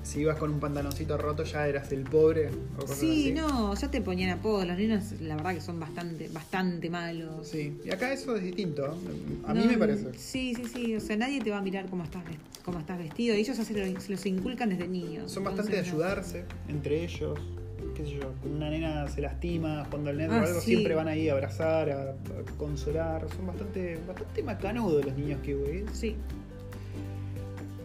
si 0.03 0.21
ibas 0.21 0.37
con 0.37 0.51
un 0.53 0.59
pantaloncito 0.59 1.17
roto 1.17 1.45
ya 1.45 1.69
eras 1.69 1.93
el 1.93 2.03
pobre 2.03 2.49
o 2.77 2.81
cosas 2.81 2.99
Sí, 2.99 3.31
así. 3.31 3.33
no, 3.41 3.73
ya 3.75 3.89
te 3.91 4.01
ponían 4.01 4.31
apodos. 4.31 4.67
Los 4.67 4.77
niños, 4.77 5.13
la 5.21 5.37
verdad, 5.37 5.55
que 5.55 5.61
son 5.61 5.79
bastante, 5.79 6.29
bastante 6.33 6.91
malos. 6.91 7.47
Sí, 7.47 7.79
y 7.85 7.91
acá 7.91 8.13
eso 8.13 8.35
es 8.35 8.43
distinto. 8.43 8.97
A 9.47 9.55
No, 9.55 9.61
mí 9.61 9.67
me 9.69 9.79
parece. 9.79 10.13
Sí, 10.19 10.55
sí, 10.57 10.65
sí. 10.65 10.97
O 10.97 11.01
sea, 11.01 11.17
nadie 11.17 11.41
te 11.41 11.51
va 11.51 11.59
a 11.59 11.63
mirar 11.63 11.87
cómo 11.89 12.03
estás, 12.03 12.25
cómo 12.65 12.81
estás 12.81 12.99
vestido. 12.99 13.37
Ellos 13.37 13.57
ya 13.57 13.65
se 13.65 13.75
lo- 13.93 14.01
se 14.01 14.11
los 14.11 14.27
inculcan 14.27 14.71
desde 14.71 14.89
niños. 14.89 15.31
Son 15.31 15.45
bastante 15.45 15.71
de 15.77 15.83
no. 15.83 15.89
ayudarse 15.89 16.45
entre 16.69 17.05
ellos. 17.05 17.39
Qué 17.95 18.05
sé 18.05 18.13
yo, 18.19 18.33
una 18.51 18.71
nena 18.71 19.07
se 19.09 19.21
lastima 19.21 19.87
cuando 19.91 20.11
el 20.11 20.17
nene 20.17 20.35
Ah, 20.35 20.41
o 20.43 20.47
algo, 20.47 20.61
sí. 20.61 20.67
siempre 20.67 20.95
van 20.97 21.09
ahí 21.09 21.29
a 21.29 21.33
abrazar, 21.35 21.91
a, 21.91 22.11
a 22.11 22.57
consolar. 22.59 23.27
Son 23.37 23.47
bastante, 23.47 23.99
bastante 24.09 24.43
macanudos 24.43 25.05
los 25.05 25.15
niños 25.17 25.41
que 25.43 25.55
güey. 25.55 25.85
Sí, 25.93 26.17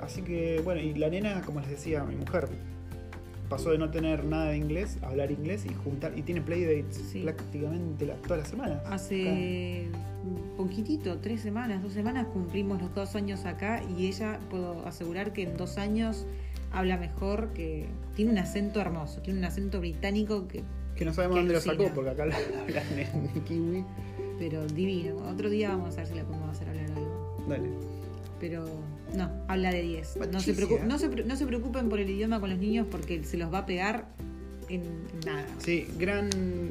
Así 0.02 0.22
que, 0.22 0.62
bueno, 0.64 0.82
y 0.82 0.94
la 0.94 1.10
nena, 1.10 1.42
como 1.42 1.60
les 1.60 1.70
decía, 1.70 2.04
mi 2.04 2.16
mujer, 2.16 2.48
pasó 3.50 3.72
de 3.72 3.78
no 3.78 3.90
tener 3.92 4.26
nada 4.26 4.50
de 4.50 4.58
inglés 4.58 4.98
a 5.02 5.08
hablar 5.08 5.32
inglés 5.32 5.66
y 5.66 5.74
juntar, 5.74 6.18
y 6.18 6.22
tiene 6.22 6.42
playdates 6.42 6.98
Sí. 7.12 7.22
prácticamente 7.24 8.06
la- 8.06 8.16
todas 8.16 8.40
las 8.40 8.48
semanas. 8.50 8.82
hace 8.86 9.88
poquitito, 10.58 11.18
tres 11.20 11.42
semanas, 11.42 11.82
dos 11.82 11.94
semanas 11.94 12.28
cumplimos 12.28 12.82
los 12.82 12.94
dos 12.94 13.16
años 13.16 13.46
acá 13.46 13.82
y 13.98 14.08
ella, 14.08 14.40
puedo 14.50 14.86
asegurar 14.86 15.32
que 15.34 15.44
en 15.44 15.56
dos 15.56 15.78
años 15.78 16.26
habla 16.74 16.98
mejor, 16.98 17.54
que 17.54 17.86
tiene 18.16 18.32
un 18.32 18.38
acento 18.38 18.82
hermoso, 18.82 19.22
tiene 19.22 19.40
un 19.40 19.46
acento 19.46 19.80
británico 19.80 20.48
que 20.50 20.64
Que 20.98 21.06
no 21.06 21.14
sabemos 21.14 21.36
que 21.36 21.40
dónde 21.42 21.54
lo 21.54 21.60
sacó, 21.62 21.72
alucina. 21.84 21.96
porque 21.96 22.10
acá 22.10 22.26
la- 22.26 22.36
hablan 22.64 23.00
en 23.00 23.42
kiwi. 23.44 23.86
pero 24.40 24.68
divino. 24.68 25.16
Otro 25.30 25.50
día 25.50 25.70
vamos 25.70 25.94
a 25.96 25.98
ver 25.98 26.08
si 26.08 26.16
la 26.16 26.24
podemos 26.24 26.50
hacer 26.50 26.68
hablar 26.70 26.86
algo. 26.92 27.46
Dale. 27.48 27.70
Pero 28.40 28.66
no, 29.16 29.32
habla 29.48 29.72
de 29.72 29.82
10. 29.82 30.18
No 30.32 30.40
se, 30.40 30.54
no, 30.86 31.00
se, 31.00 31.10
no 31.10 31.36
se 31.36 31.46
preocupen 31.46 31.90
por 31.90 32.00
el 32.00 32.10
idioma 32.10 32.40
con 32.40 32.50
los 32.50 32.60
niños 32.60 32.88
porque 32.90 33.24
se 33.24 33.38
los 33.38 33.54
va 33.54 33.60
a 33.60 33.66
pegar 33.66 34.08
en 34.70 34.84
nada. 35.26 35.46
Sí, 35.60 35.88
gran, 35.98 36.30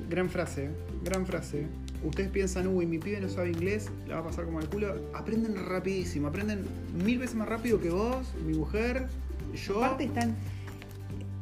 gran 0.08 0.28
frase, 0.28 0.70
gran 1.04 1.26
frase. 1.26 1.66
Ustedes 2.04 2.28
piensan, 2.28 2.66
uy, 2.66 2.86
mi 2.86 2.98
pibe 2.98 3.20
no 3.20 3.28
sabe 3.28 3.50
inglés, 3.50 3.88
la 4.06 4.16
va 4.16 4.20
a 4.20 4.24
pasar 4.24 4.44
como 4.44 4.60
el 4.60 4.68
culo. 4.68 4.94
Aprenden 5.14 5.56
rapidísimo, 5.66 6.28
aprenden 6.28 6.64
mil 7.04 7.18
veces 7.18 7.36
más 7.36 7.48
rápido 7.48 7.80
que 7.80 7.90
vos, 7.90 8.26
mi 8.46 8.54
mujer, 8.54 9.06
yo. 9.66 9.82
Aparte 9.82 10.04
están. 10.04 10.34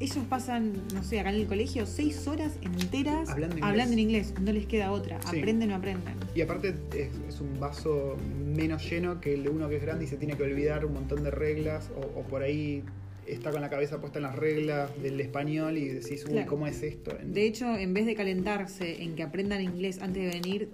Ellos 0.04 0.24
pasan, 0.28 0.72
no 0.92 1.02
sé, 1.02 1.18
acá 1.18 1.30
en 1.30 1.36
el 1.36 1.46
colegio, 1.46 1.86
seis 1.86 2.26
horas 2.28 2.52
enteras 2.60 3.30
Hablando 3.30 3.56
inglés. 3.56 3.90
en 3.90 3.98
inglés. 3.98 4.34
No 4.40 4.52
les 4.52 4.66
queda 4.66 4.92
otra. 4.92 5.18
Sí. 5.30 5.38
Aprenden 5.38 5.72
o 5.72 5.76
aprenden. 5.76 6.14
Y 6.34 6.42
aparte 6.42 6.74
es, 6.94 7.08
es 7.28 7.40
un 7.40 7.58
vaso 7.58 8.16
menos 8.54 8.88
lleno 8.88 9.20
que 9.20 9.32
el 9.34 9.44
de 9.44 9.48
uno 9.48 9.68
que 9.68 9.76
es 9.76 9.82
grande 9.82 10.04
y 10.04 10.08
se 10.08 10.16
tiene 10.18 10.36
que 10.36 10.42
olvidar 10.42 10.84
un 10.84 10.92
montón 10.92 11.22
de 11.22 11.30
reglas 11.30 11.90
o, 11.96 12.20
o 12.20 12.22
por 12.24 12.42
ahí 12.42 12.82
está 13.26 13.50
con 13.50 13.62
la 13.62 13.70
cabeza 13.70 13.98
puesta 14.00 14.18
en 14.18 14.24
las 14.24 14.36
reglas 14.36 14.90
del 15.02 15.18
español 15.20 15.78
y 15.78 15.88
decís, 15.88 16.24
uy, 16.26 16.32
Claro. 16.32 16.50
¿cómo 16.50 16.66
es 16.66 16.82
esto? 16.82 17.16
De 17.24 17.46
hecho, 17.46 17.74
en 17.74 17.94
vez 17.94 18.04
de 18.04 18.14
calentarse 18.14 19.02
en 19.02 19.14
que 19.14 19.22
aprendan 19.22 19.62
inglés 19.62 20.00
antes 20.02 20.22
de 20.22 20.38
venir, 20.40 20.68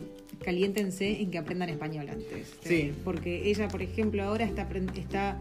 caliéntense 0.45 1.20
en 1.22 1.31
que 1.31 1.39
aprendan 1.39 1.68
español 1.68 2.09
antes. 2.09 2.53
Sí. 2.64 2.93
Porque 3.05 3.49
ella, 3.49 3.68
por 3.68 3.83
ejemplo, 3.83 4.24
ahora 4.24 4.45
está, 4.45 4.68
está 4.97 5.39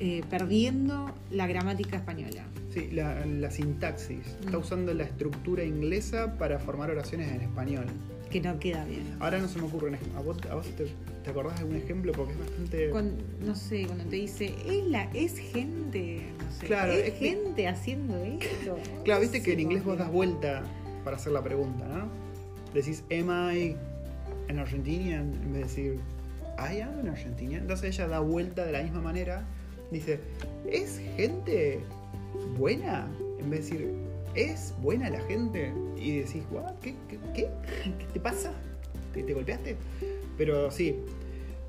eh, 0.00 0.22
perdiendo 0.30 1.12
la 1.30 1.46
gramática 1.46 1.96
española. 1.96 2.42
Sí, 2.72 2.88
la, 2.92 3.24
la 3.26 3.50
sintaxis. 3.50 4.26
Está 4.44 4.58
Mm. 4.58 4.60
usando 4.60 4.94
la 4.94 5.04
estructura 5.04 5.62
inglesa 5.64 6.36
para 6.38 6.58
formar 6.58 6.90
oraciones 6.90 7.30
en 7.30 7.40
español. 7.42 7.86
Que 8.30 8.40
no 8.40 8.58
queda 8.58 8.84
bien. 8.84 9.04
Ahora 9.20 9.38
no 9.38 9.46
se 9.46 9.60
me 9.60 9.66
ocurre 9.66 9.90
un 9.90 9.98
¿A 10.16 10.20
vos, 10.20 10.36
a 10.50 10.54
vos 10.56 10.66
te, 10.76 10.86
te 11.22 11.30
acordás 11.30 11.54
de 11.54 11.60
algún 11.60 11.76
ejemplo? 11.76 12.10
Porque 12.12 12.32
es 12.32 12.38
bastante. 12.40 12.90
Cuando- 12.90 13.22
no 13.46 13.54
sé, 13.54 13.86
cuando 13.86 14.04
te 14.06 14.16
dice, 14.16 14.52
es 14.66 14.84
la, 14.86 15.04
es 15.14 15.38
gente, 15.38 16.22
no 16.44 16.50
sé, 16.52 16.66
Claro, 16.66 16.92
es, 16.92 17.04
es 17.08 17.12
que- 17.14 17.28
gente 17.28 17.68
haciendo 17.68 18.16
esto. 18.24 18.76
Claro, 19.04 19.20
viste 19.20 19.40
que 19.42 19.52
en 19.52 19.60
inglés 19.60 19.84
vos 19.84 19.96
das 19.98 20.10
vuelta 20.10 20.64
para 21.04 21.16
hacer 21.16 21.32
la 21.32 21.42
pregunta, 21.44 21.86
¿no? 21.86 22.08
Decís, 22.74 23.04
¿Am 23.12 23.30
I 23.54 23.76
an 24.48 24.58
Argentinian? 24.58 25.32
En 25.32 25.52
vez 25.52 25.52
de 25.52 25.58
decir, 25.60 26.00
¿I 26.58 26.80
am 26.80 26.98
an 26.98 27.08
Argentinian? 27.10 27.62
Entonces 27.62 27.94
ella 27.94 28.08
da 28.08 28.18
vuelta 28.18 28.64
de 28.66 28.72
la 28.72 28.82
misma 28.82 29.00
manera. 29.00 29.44
Dice, 29.90 30.20
¿es 30.70 31.00
gente 31.16 31.80
buena? 32.58 33.06
En 33.38 33.50
vez 33.50 33.68
de 33.70 33.76
decir, 33.78 33.90
¿es 34.34 34.74
buena 34.82 35.10
la 35.10 35.20
gente? 35.22 35.72
Y 35.96 36.18
decís, 36.18 36.42
"What? 36.50 36.72
¿Qué, 36.82 36.94
qué, 37.08 37.18
qué? 37.34 37.48
¿Qué 37.98 38.04
te 38.12 38.20
pasa? 38.20 38.52
¿Te, 39.12 39.22
te 39.22 39.32
golpeaste? 39.34 39.76
Pero 40.36 40.70
sí, 40.72 40.96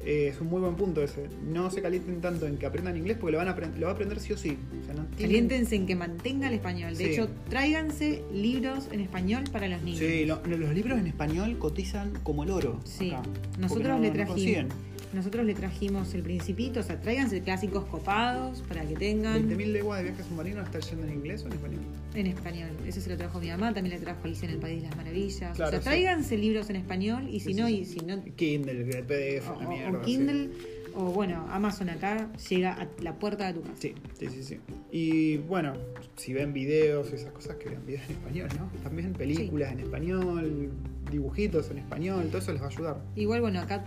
eh, 0.03 0.29
es 0.33 0.41
un 0.41 0.47
muy 0.47 0.61
buen 0.61 0.75
punto 0.75 1.03
ese. 1.03 1.27
No 1.47 1.69
se 1.69 1.81
calienten 1.81 2.21
tanto 2.21 2.47
en 2.47 2.57
que 2.57 2.65
aprendan 2.65 2.97
inglés 2.97 3.17
porque 3.19 3.33
lo, 3.33 3.37
van 3.37 3.47
a 3.47 3.55
lo 3.55 3.85
va 3.85 3.91
a 3.91 3.93
aprender 3.93 4.19
sí 4.19 4.33
o 4.33 4.37
sí. 4.37 4.57
O 4.81 4.85
sea, 4.85 4.93
no 4.95 5.05
tienen- 5.05 5.17
Caliéntense 5.47 5.75
en 5.75 5.85
que 5.85 5.95
mantenga 5.95 6.47
el 6.47 6.55
español. 6.55 6.95
De 6.97 7.05
Sí. 7.05 7.11
hecho, 7.11 7.29
tráiganse 7.49 8.23
libros 8.33 8.87
en 8.91 9.01
español 9.01 9.43
para 9.51 9.67
los 9.67 9.81
niños. 9.83 9.99
Sí, 9.99 10.25
lo- 10.25 10.41
los 10.45 10.73
libros 10.73 10.97
en 10.99 11.07
español 11.07 11.57
cotizan 11.59 12.13
como 12.23 12.43
el 12.43 12.49
oro. 12.51 12.79
Sí. 12.83 13.11
acá, 13.11 13.21
Nosotros 13.59 13.87
no- 13.89 13.99
le 13.99 14.09
trajimos. 14.11 14.73
Nosotros 15.15 15.45
le 15.45 15.53
trajimos 15.53 16.13
el 16.13 16.23
principito, 16.23 16.81
o 16.81 16.83
sea, 16.83 16.99
tráiganse 16.99 17.39
clásicos 17.39 17.85
copados 17.85 18.61
para 18.67 18.85
que 18.85 18.95
tengan 18.95 19.49
20.000 19.49 19.71
leguas 19.71 19.99
de 19.99 20.09
viaje 20.09 20.23
submarino 20.23 20.61
está 20.61 20.79
yendo 20.79 21.07
en 21.07 21.13
inglés 21.13 21.43
o 21.43 21.47
en 21.47 21.53
español. 21.53 21.81
en 22.15 22.27
español. 22.27 22.69
Ese 22.85 22.99
se 22.99 23.09
lo 23.09 23.15
trajo 23.15 23.39
mi 23.39 23.47
mamá, 23.47 23.73
también 23.73 23.95
le 23.95 24.01
trajo 24.01 24.19
Alicia 24.25 24.49
en 24.49 24.55
el 24.55 24.59
País 24.59 24.81
de 24.81 24.89
las 24.89 24.97
Maravillas. 24.97 25.55
Claro, 25.55 25.69
o 25.69 25.71
sea, 25.71 25.79
sí. 25.79 25.83
tráiganse 25.85 26.37
libros 26.37 26.69
en 26.69 26.75
español 26.75 27.29
y 27.29 27.39
si 27.39 27.53
Sí, 27.53 27.53
no, 27.53 27.69
y 27.69 27.85
si 27.85 27.99
no, 28.01 28.21
Kindle, 28.35 28.81
el 28.81 29.05
PDF, 29.05 29.49
o, 29.49 29.61
la 29.61 29.69
mierda. 29.69 29.99
o 29.99 30.01
Kindle, 30.01 30.49
o 30.95 31.03
bueno, 31.11 31.47
Amazon 31.49 31.89
acá 31.89 32.29
llega 32.49 32.73
a 32.73 32.87
la 33.01 33.17
puerta 33.17 33.47
de 33.47 33.53
tu 33.53 33.61
casa. 33.61 33.75
Sí. 33.79 33.93
sí, 34.19 34.27
sí, 34.27 34.35
sí, 34.35 34.43
sí. 34.43 34.59
Y 34.91 35.37
bueno, 35.37 35.75
si 36.17 36.33
ven 36.33 36.51
videos 36.51 37.09
y 37.13 37.15
esas 37.15 37.31
cosas, 37.31 37.55
que 37.55 37.69
vean 37.69 37.85
videos 37.85 38.03
en 38.09 38.17
español, 38.17 38.49
¿no? 38.59 38.69
También 38.83 39.13
películas 39.13 39.71
en 39.71 39.79
español, 39.79 40.71
dibujitos 41.09 41.71
en 41.71 41.77
español, 41.77 42.25
todo 42.27 42.39
eso 42.39 42.51
les 42.51 42.61
va 42.61 42.65
a 42.65 42.69
ayudar. 42.69 43.01
Igual, 43.15 43.39
bueno, 43.39 43.61
acá 43.61 43.85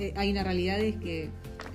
eh, 0.00 0.12
hay 0.16 0.30
una 0.30 0.42
realidad 0.42 0.80
es 0.80 0.96
que 0.96 1.30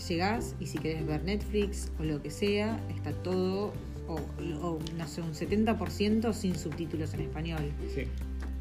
llegás 0.08 0.56
y 0.60 0.68
si 0.68 0.78
querés 0.78 1.06
ver 1.06 1.24
Netflix 1.24 1.92
o 2.00 2.04
lo 2.04 2.22
que 2.22 2.32
sea, 2.32 2.80
está 2.96 3.12
todo, 3.12 3.74
o, 4.08 4.16
o, 4.62 4.80
no 4.98 5.08
sé, 5.08 5.22
un 5.22 5.34
70% 5.34 6.34
sin 6.34 6.56
subtítulos 6.56 7.14
en 7.14 7.22
español. 7.22 7.72
Sí. 7.94 8.04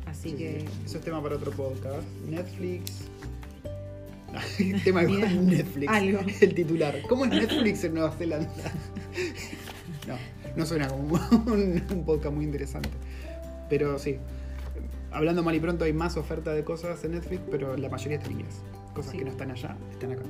Así 0.07 0.31
sí, 0.31 0.37
que 0.37 0.61
sí. 0.61 0.67
Eso 0.87 0.99
es 0.99 1.05
tema 1.05 1.23
para 1.23 1.37
otro 1.37 1.51
podcast. 1.53 2.07
Netflix. 2.29 3.09
tema 4.85 5.03
de 5.03 5.09
Netflix. 5.09 5.89
algo. 5.89 6.21
El 6.41 6.55
titular. 6.55 7.01
¿Cómo 7.09 7.25
es 7.25 7.31
Netflix 7.31 7.85
en 7.85 7.95
Nueva 7.95 8.11
Zelanda? 8.13 8.73
No, 10.07 10.17
no 10.57 10.67
suena 10.67 10.89
como 10.89 11.03
un, 11.47 11.83
un 11.91 12.05
podcast 12.05 12.35
muy 12.35 12.45
interesante. 12.45 12.91
Pero 13.69 13.99
sí, 13.99 14.17
hablando 15.11 15.43
mal 15.43 15.55
y 15.55 15.61
pronto 15.61 15.85
hay 15.85 15.93
más 15.93 16.17
oferta 16.17 16.53
de 16.53 16.65
cosas 16.65 17.03
en 17.05 17.13
Netflix, 17.13 17.43
pero 17.51 17.77
la 17.77 17.89
mayoría 17.89 18.17
está 18.19 18.31
en 18.31 18.39
inglés. 18.39 18.63
Cosas 18.95 19.13
Sí. 19.13 19.19
que 19.19 19.25
no 19.25 19.31
están 19.31 19.51
allá, 19.51 19.77
están 19.93 20.13
acá. 20.13 20.23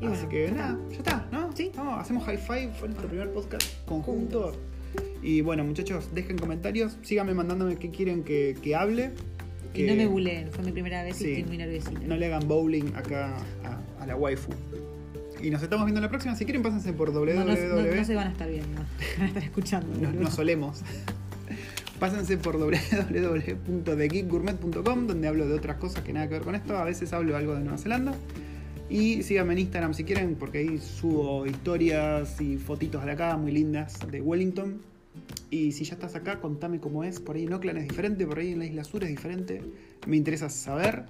Y 0.00 0.04
Así 0.06 0.14
bueno, 0.14 0.28
que 0.28 0.50
nada, 0.52 0.78
ya 0.90 0.96
está, 0.96 1.26
¿no? 1.32 1.50
Sí. 1.56 1.72
Vamos, 1.76 2.00
hacemos 2.00 2.24
high 2.24 2.36
five, 2.38 2.70
fue 2.78 2.88
nuestro 2.88 3.08
primer 3.08 3.30
podcast 3.32 3.64
conjunto. 3.86 4.52
Y 5.22 5.40
bueno, 5.40 5.64
muchachos, 5.64 6.08
dejen 6.14 6.38
comentarios, 6.38 6.96
síganme 7.02 7.34
mandándome 7.34 7.76
qué 7.76 7.90
quieren 7.90 8.22
que, 8.22 8.56
que 8.62 8.76
hable. 8.76 9.10
Y 9.74 9.78
que 9.78 9.86
no 9.88 9.96
me 9.96 10.06
buleen, 10.06 10.50
fue 10.52 10.64
mi 10.64 10.72
primera 10.72 11.02
vez 11.02 11.16
Sí. 11.16 11.24
y 11.26 11.32
estoy 11.32 11.44
muy 11.44 11.58
nerviosita. 11.58 12.00
no 12.06 12.16
le 12.16 12.26
hagan 12.26 12.46
bowling 12.48 12.94
acá 12.94 13.34
a, 13.64 14.02
a 14.02 14.06
la 14.06 14.14
waifu. 14.16 14.50
Y 15.42 15.50
nos 15.50 15.62
estamos 15.62 15.84
viendo 15.86 16.00
la 16.00 16.08
próxima. 16.08 16.34
Si 16.36 16.44
quieren, 16.44 16.62
pásense 16.62 16.92
por 16.92 17.12
No, 17.12 17.20
www. 17.20 17.34
no, 17.34 17.44
no- 17.44 17.94
no 17.94 18.04
se 18.04 18.14
van 18.14 18.28
a 18.28 18.30
estar 18.30 18.48
viendo, 18.48 18.80
van 19.18 19.24
a 19.24 19.26
estar 19.28 19.42
escuchando. 19.42 19.98
nos, 20.00 20.14
nos 20.14 20.34
solemos. 20.34 20.82
Pásense 21.98 22.38
por 22.38 22.58
www.thegeekgourmet.com 22.58 25.06
donde 25.08 25.26
hablo 25.26 25.48
de 25.48 25.54
otras 25.54 25.78
cosas 25.78 26.04
que 26.04 26.12
nada 26.12 26.28
que 26.28 26.34
ver 26.34 26.42
con 26.42 26.54
esto. 26.54 26.78
A 26.78 26.84
veces 26.84 27.12
hablo 27.12 27.36
algo 27.36 27.56
de 27.56 27.62
Nueva 27.62 27.78
Zelanda. 27.78 28.14
Y 28.88 29.24
síganme 29.24 29.54
en 29.54 29.58
Instagram 29.60 29.94
si 29.94 30.04
quieren, 30.04 30.36
porque 30.36 30.58
ahí 30.58 30.78
subo 30.78 31.44
historias 31.44 32.40
y 32.40 32.56
fotitos 32.56 33.04
de 33.04 33.10
acá 33.10 33.36
muy 33.36 33.50
lindas 33.50 33.98
de 34.10 34.20
Wellington. 34.20 34.80
Y 35.50 35.72
si 35.72 35.82
ya 35.84 35.94
estás 35.94 36.14
acá, 36.14 36.40
contame 36.40 36.78
cómo 36.78 37.02
es. 37.02 37.18
Por 37.18 37.34
ahí 37.34 37.42
en 37.44 37.52
Oakland 37.52 37.78
es 37.78 37.88
diferente, 37.88 38.24
por 38.26 38.38
ahí 38.38 38.52
en 38.52 38.60
la 38.60 38.66
Isla 38.66 38.84
Sur 38.84 39.02
es 39.02 39.10
diferente. 39.10 39.60
Me 40.06 40.16
interesa 40.16 40.48
saber. 40.48 41.06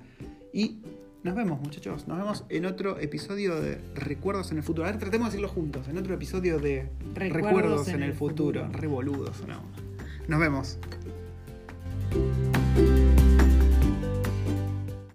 Y 0.54 0.78
nos 1.22 1.34
vemos, 1.34 1.60
muchachos. 1.60 2.08
Nos 2.08 2.16
vemos 2.16 2.44
en 2.48 2.64
otro 2.64 2.98
episodio 2.98 3.60
de 3.60 3.76
Recuerdos 3.94 4.52
en 4.52 4.56
el 4.56 4.62
futuro. 4.62 4.86
A 4.86 4.90
ver, 4.90 4.98
tratemos 4.98 5.28
de 5.28 5.32
decirlo 5.32 5.52
juntos. 5.52 5.86
En 5.88 5.98
otro 5.98 6.14
episodio 6.14 6.58
de 6.58 6.88
Recuerdos, 7.14 7.88
en, 7.88 8.02
el 8.02 8.14
futuro. 8.14 8.66
Revoludos, 8.72 9.46
¿no? 9.46 9.87
Nos 10.28 10.38
vemos. 10.38 10.78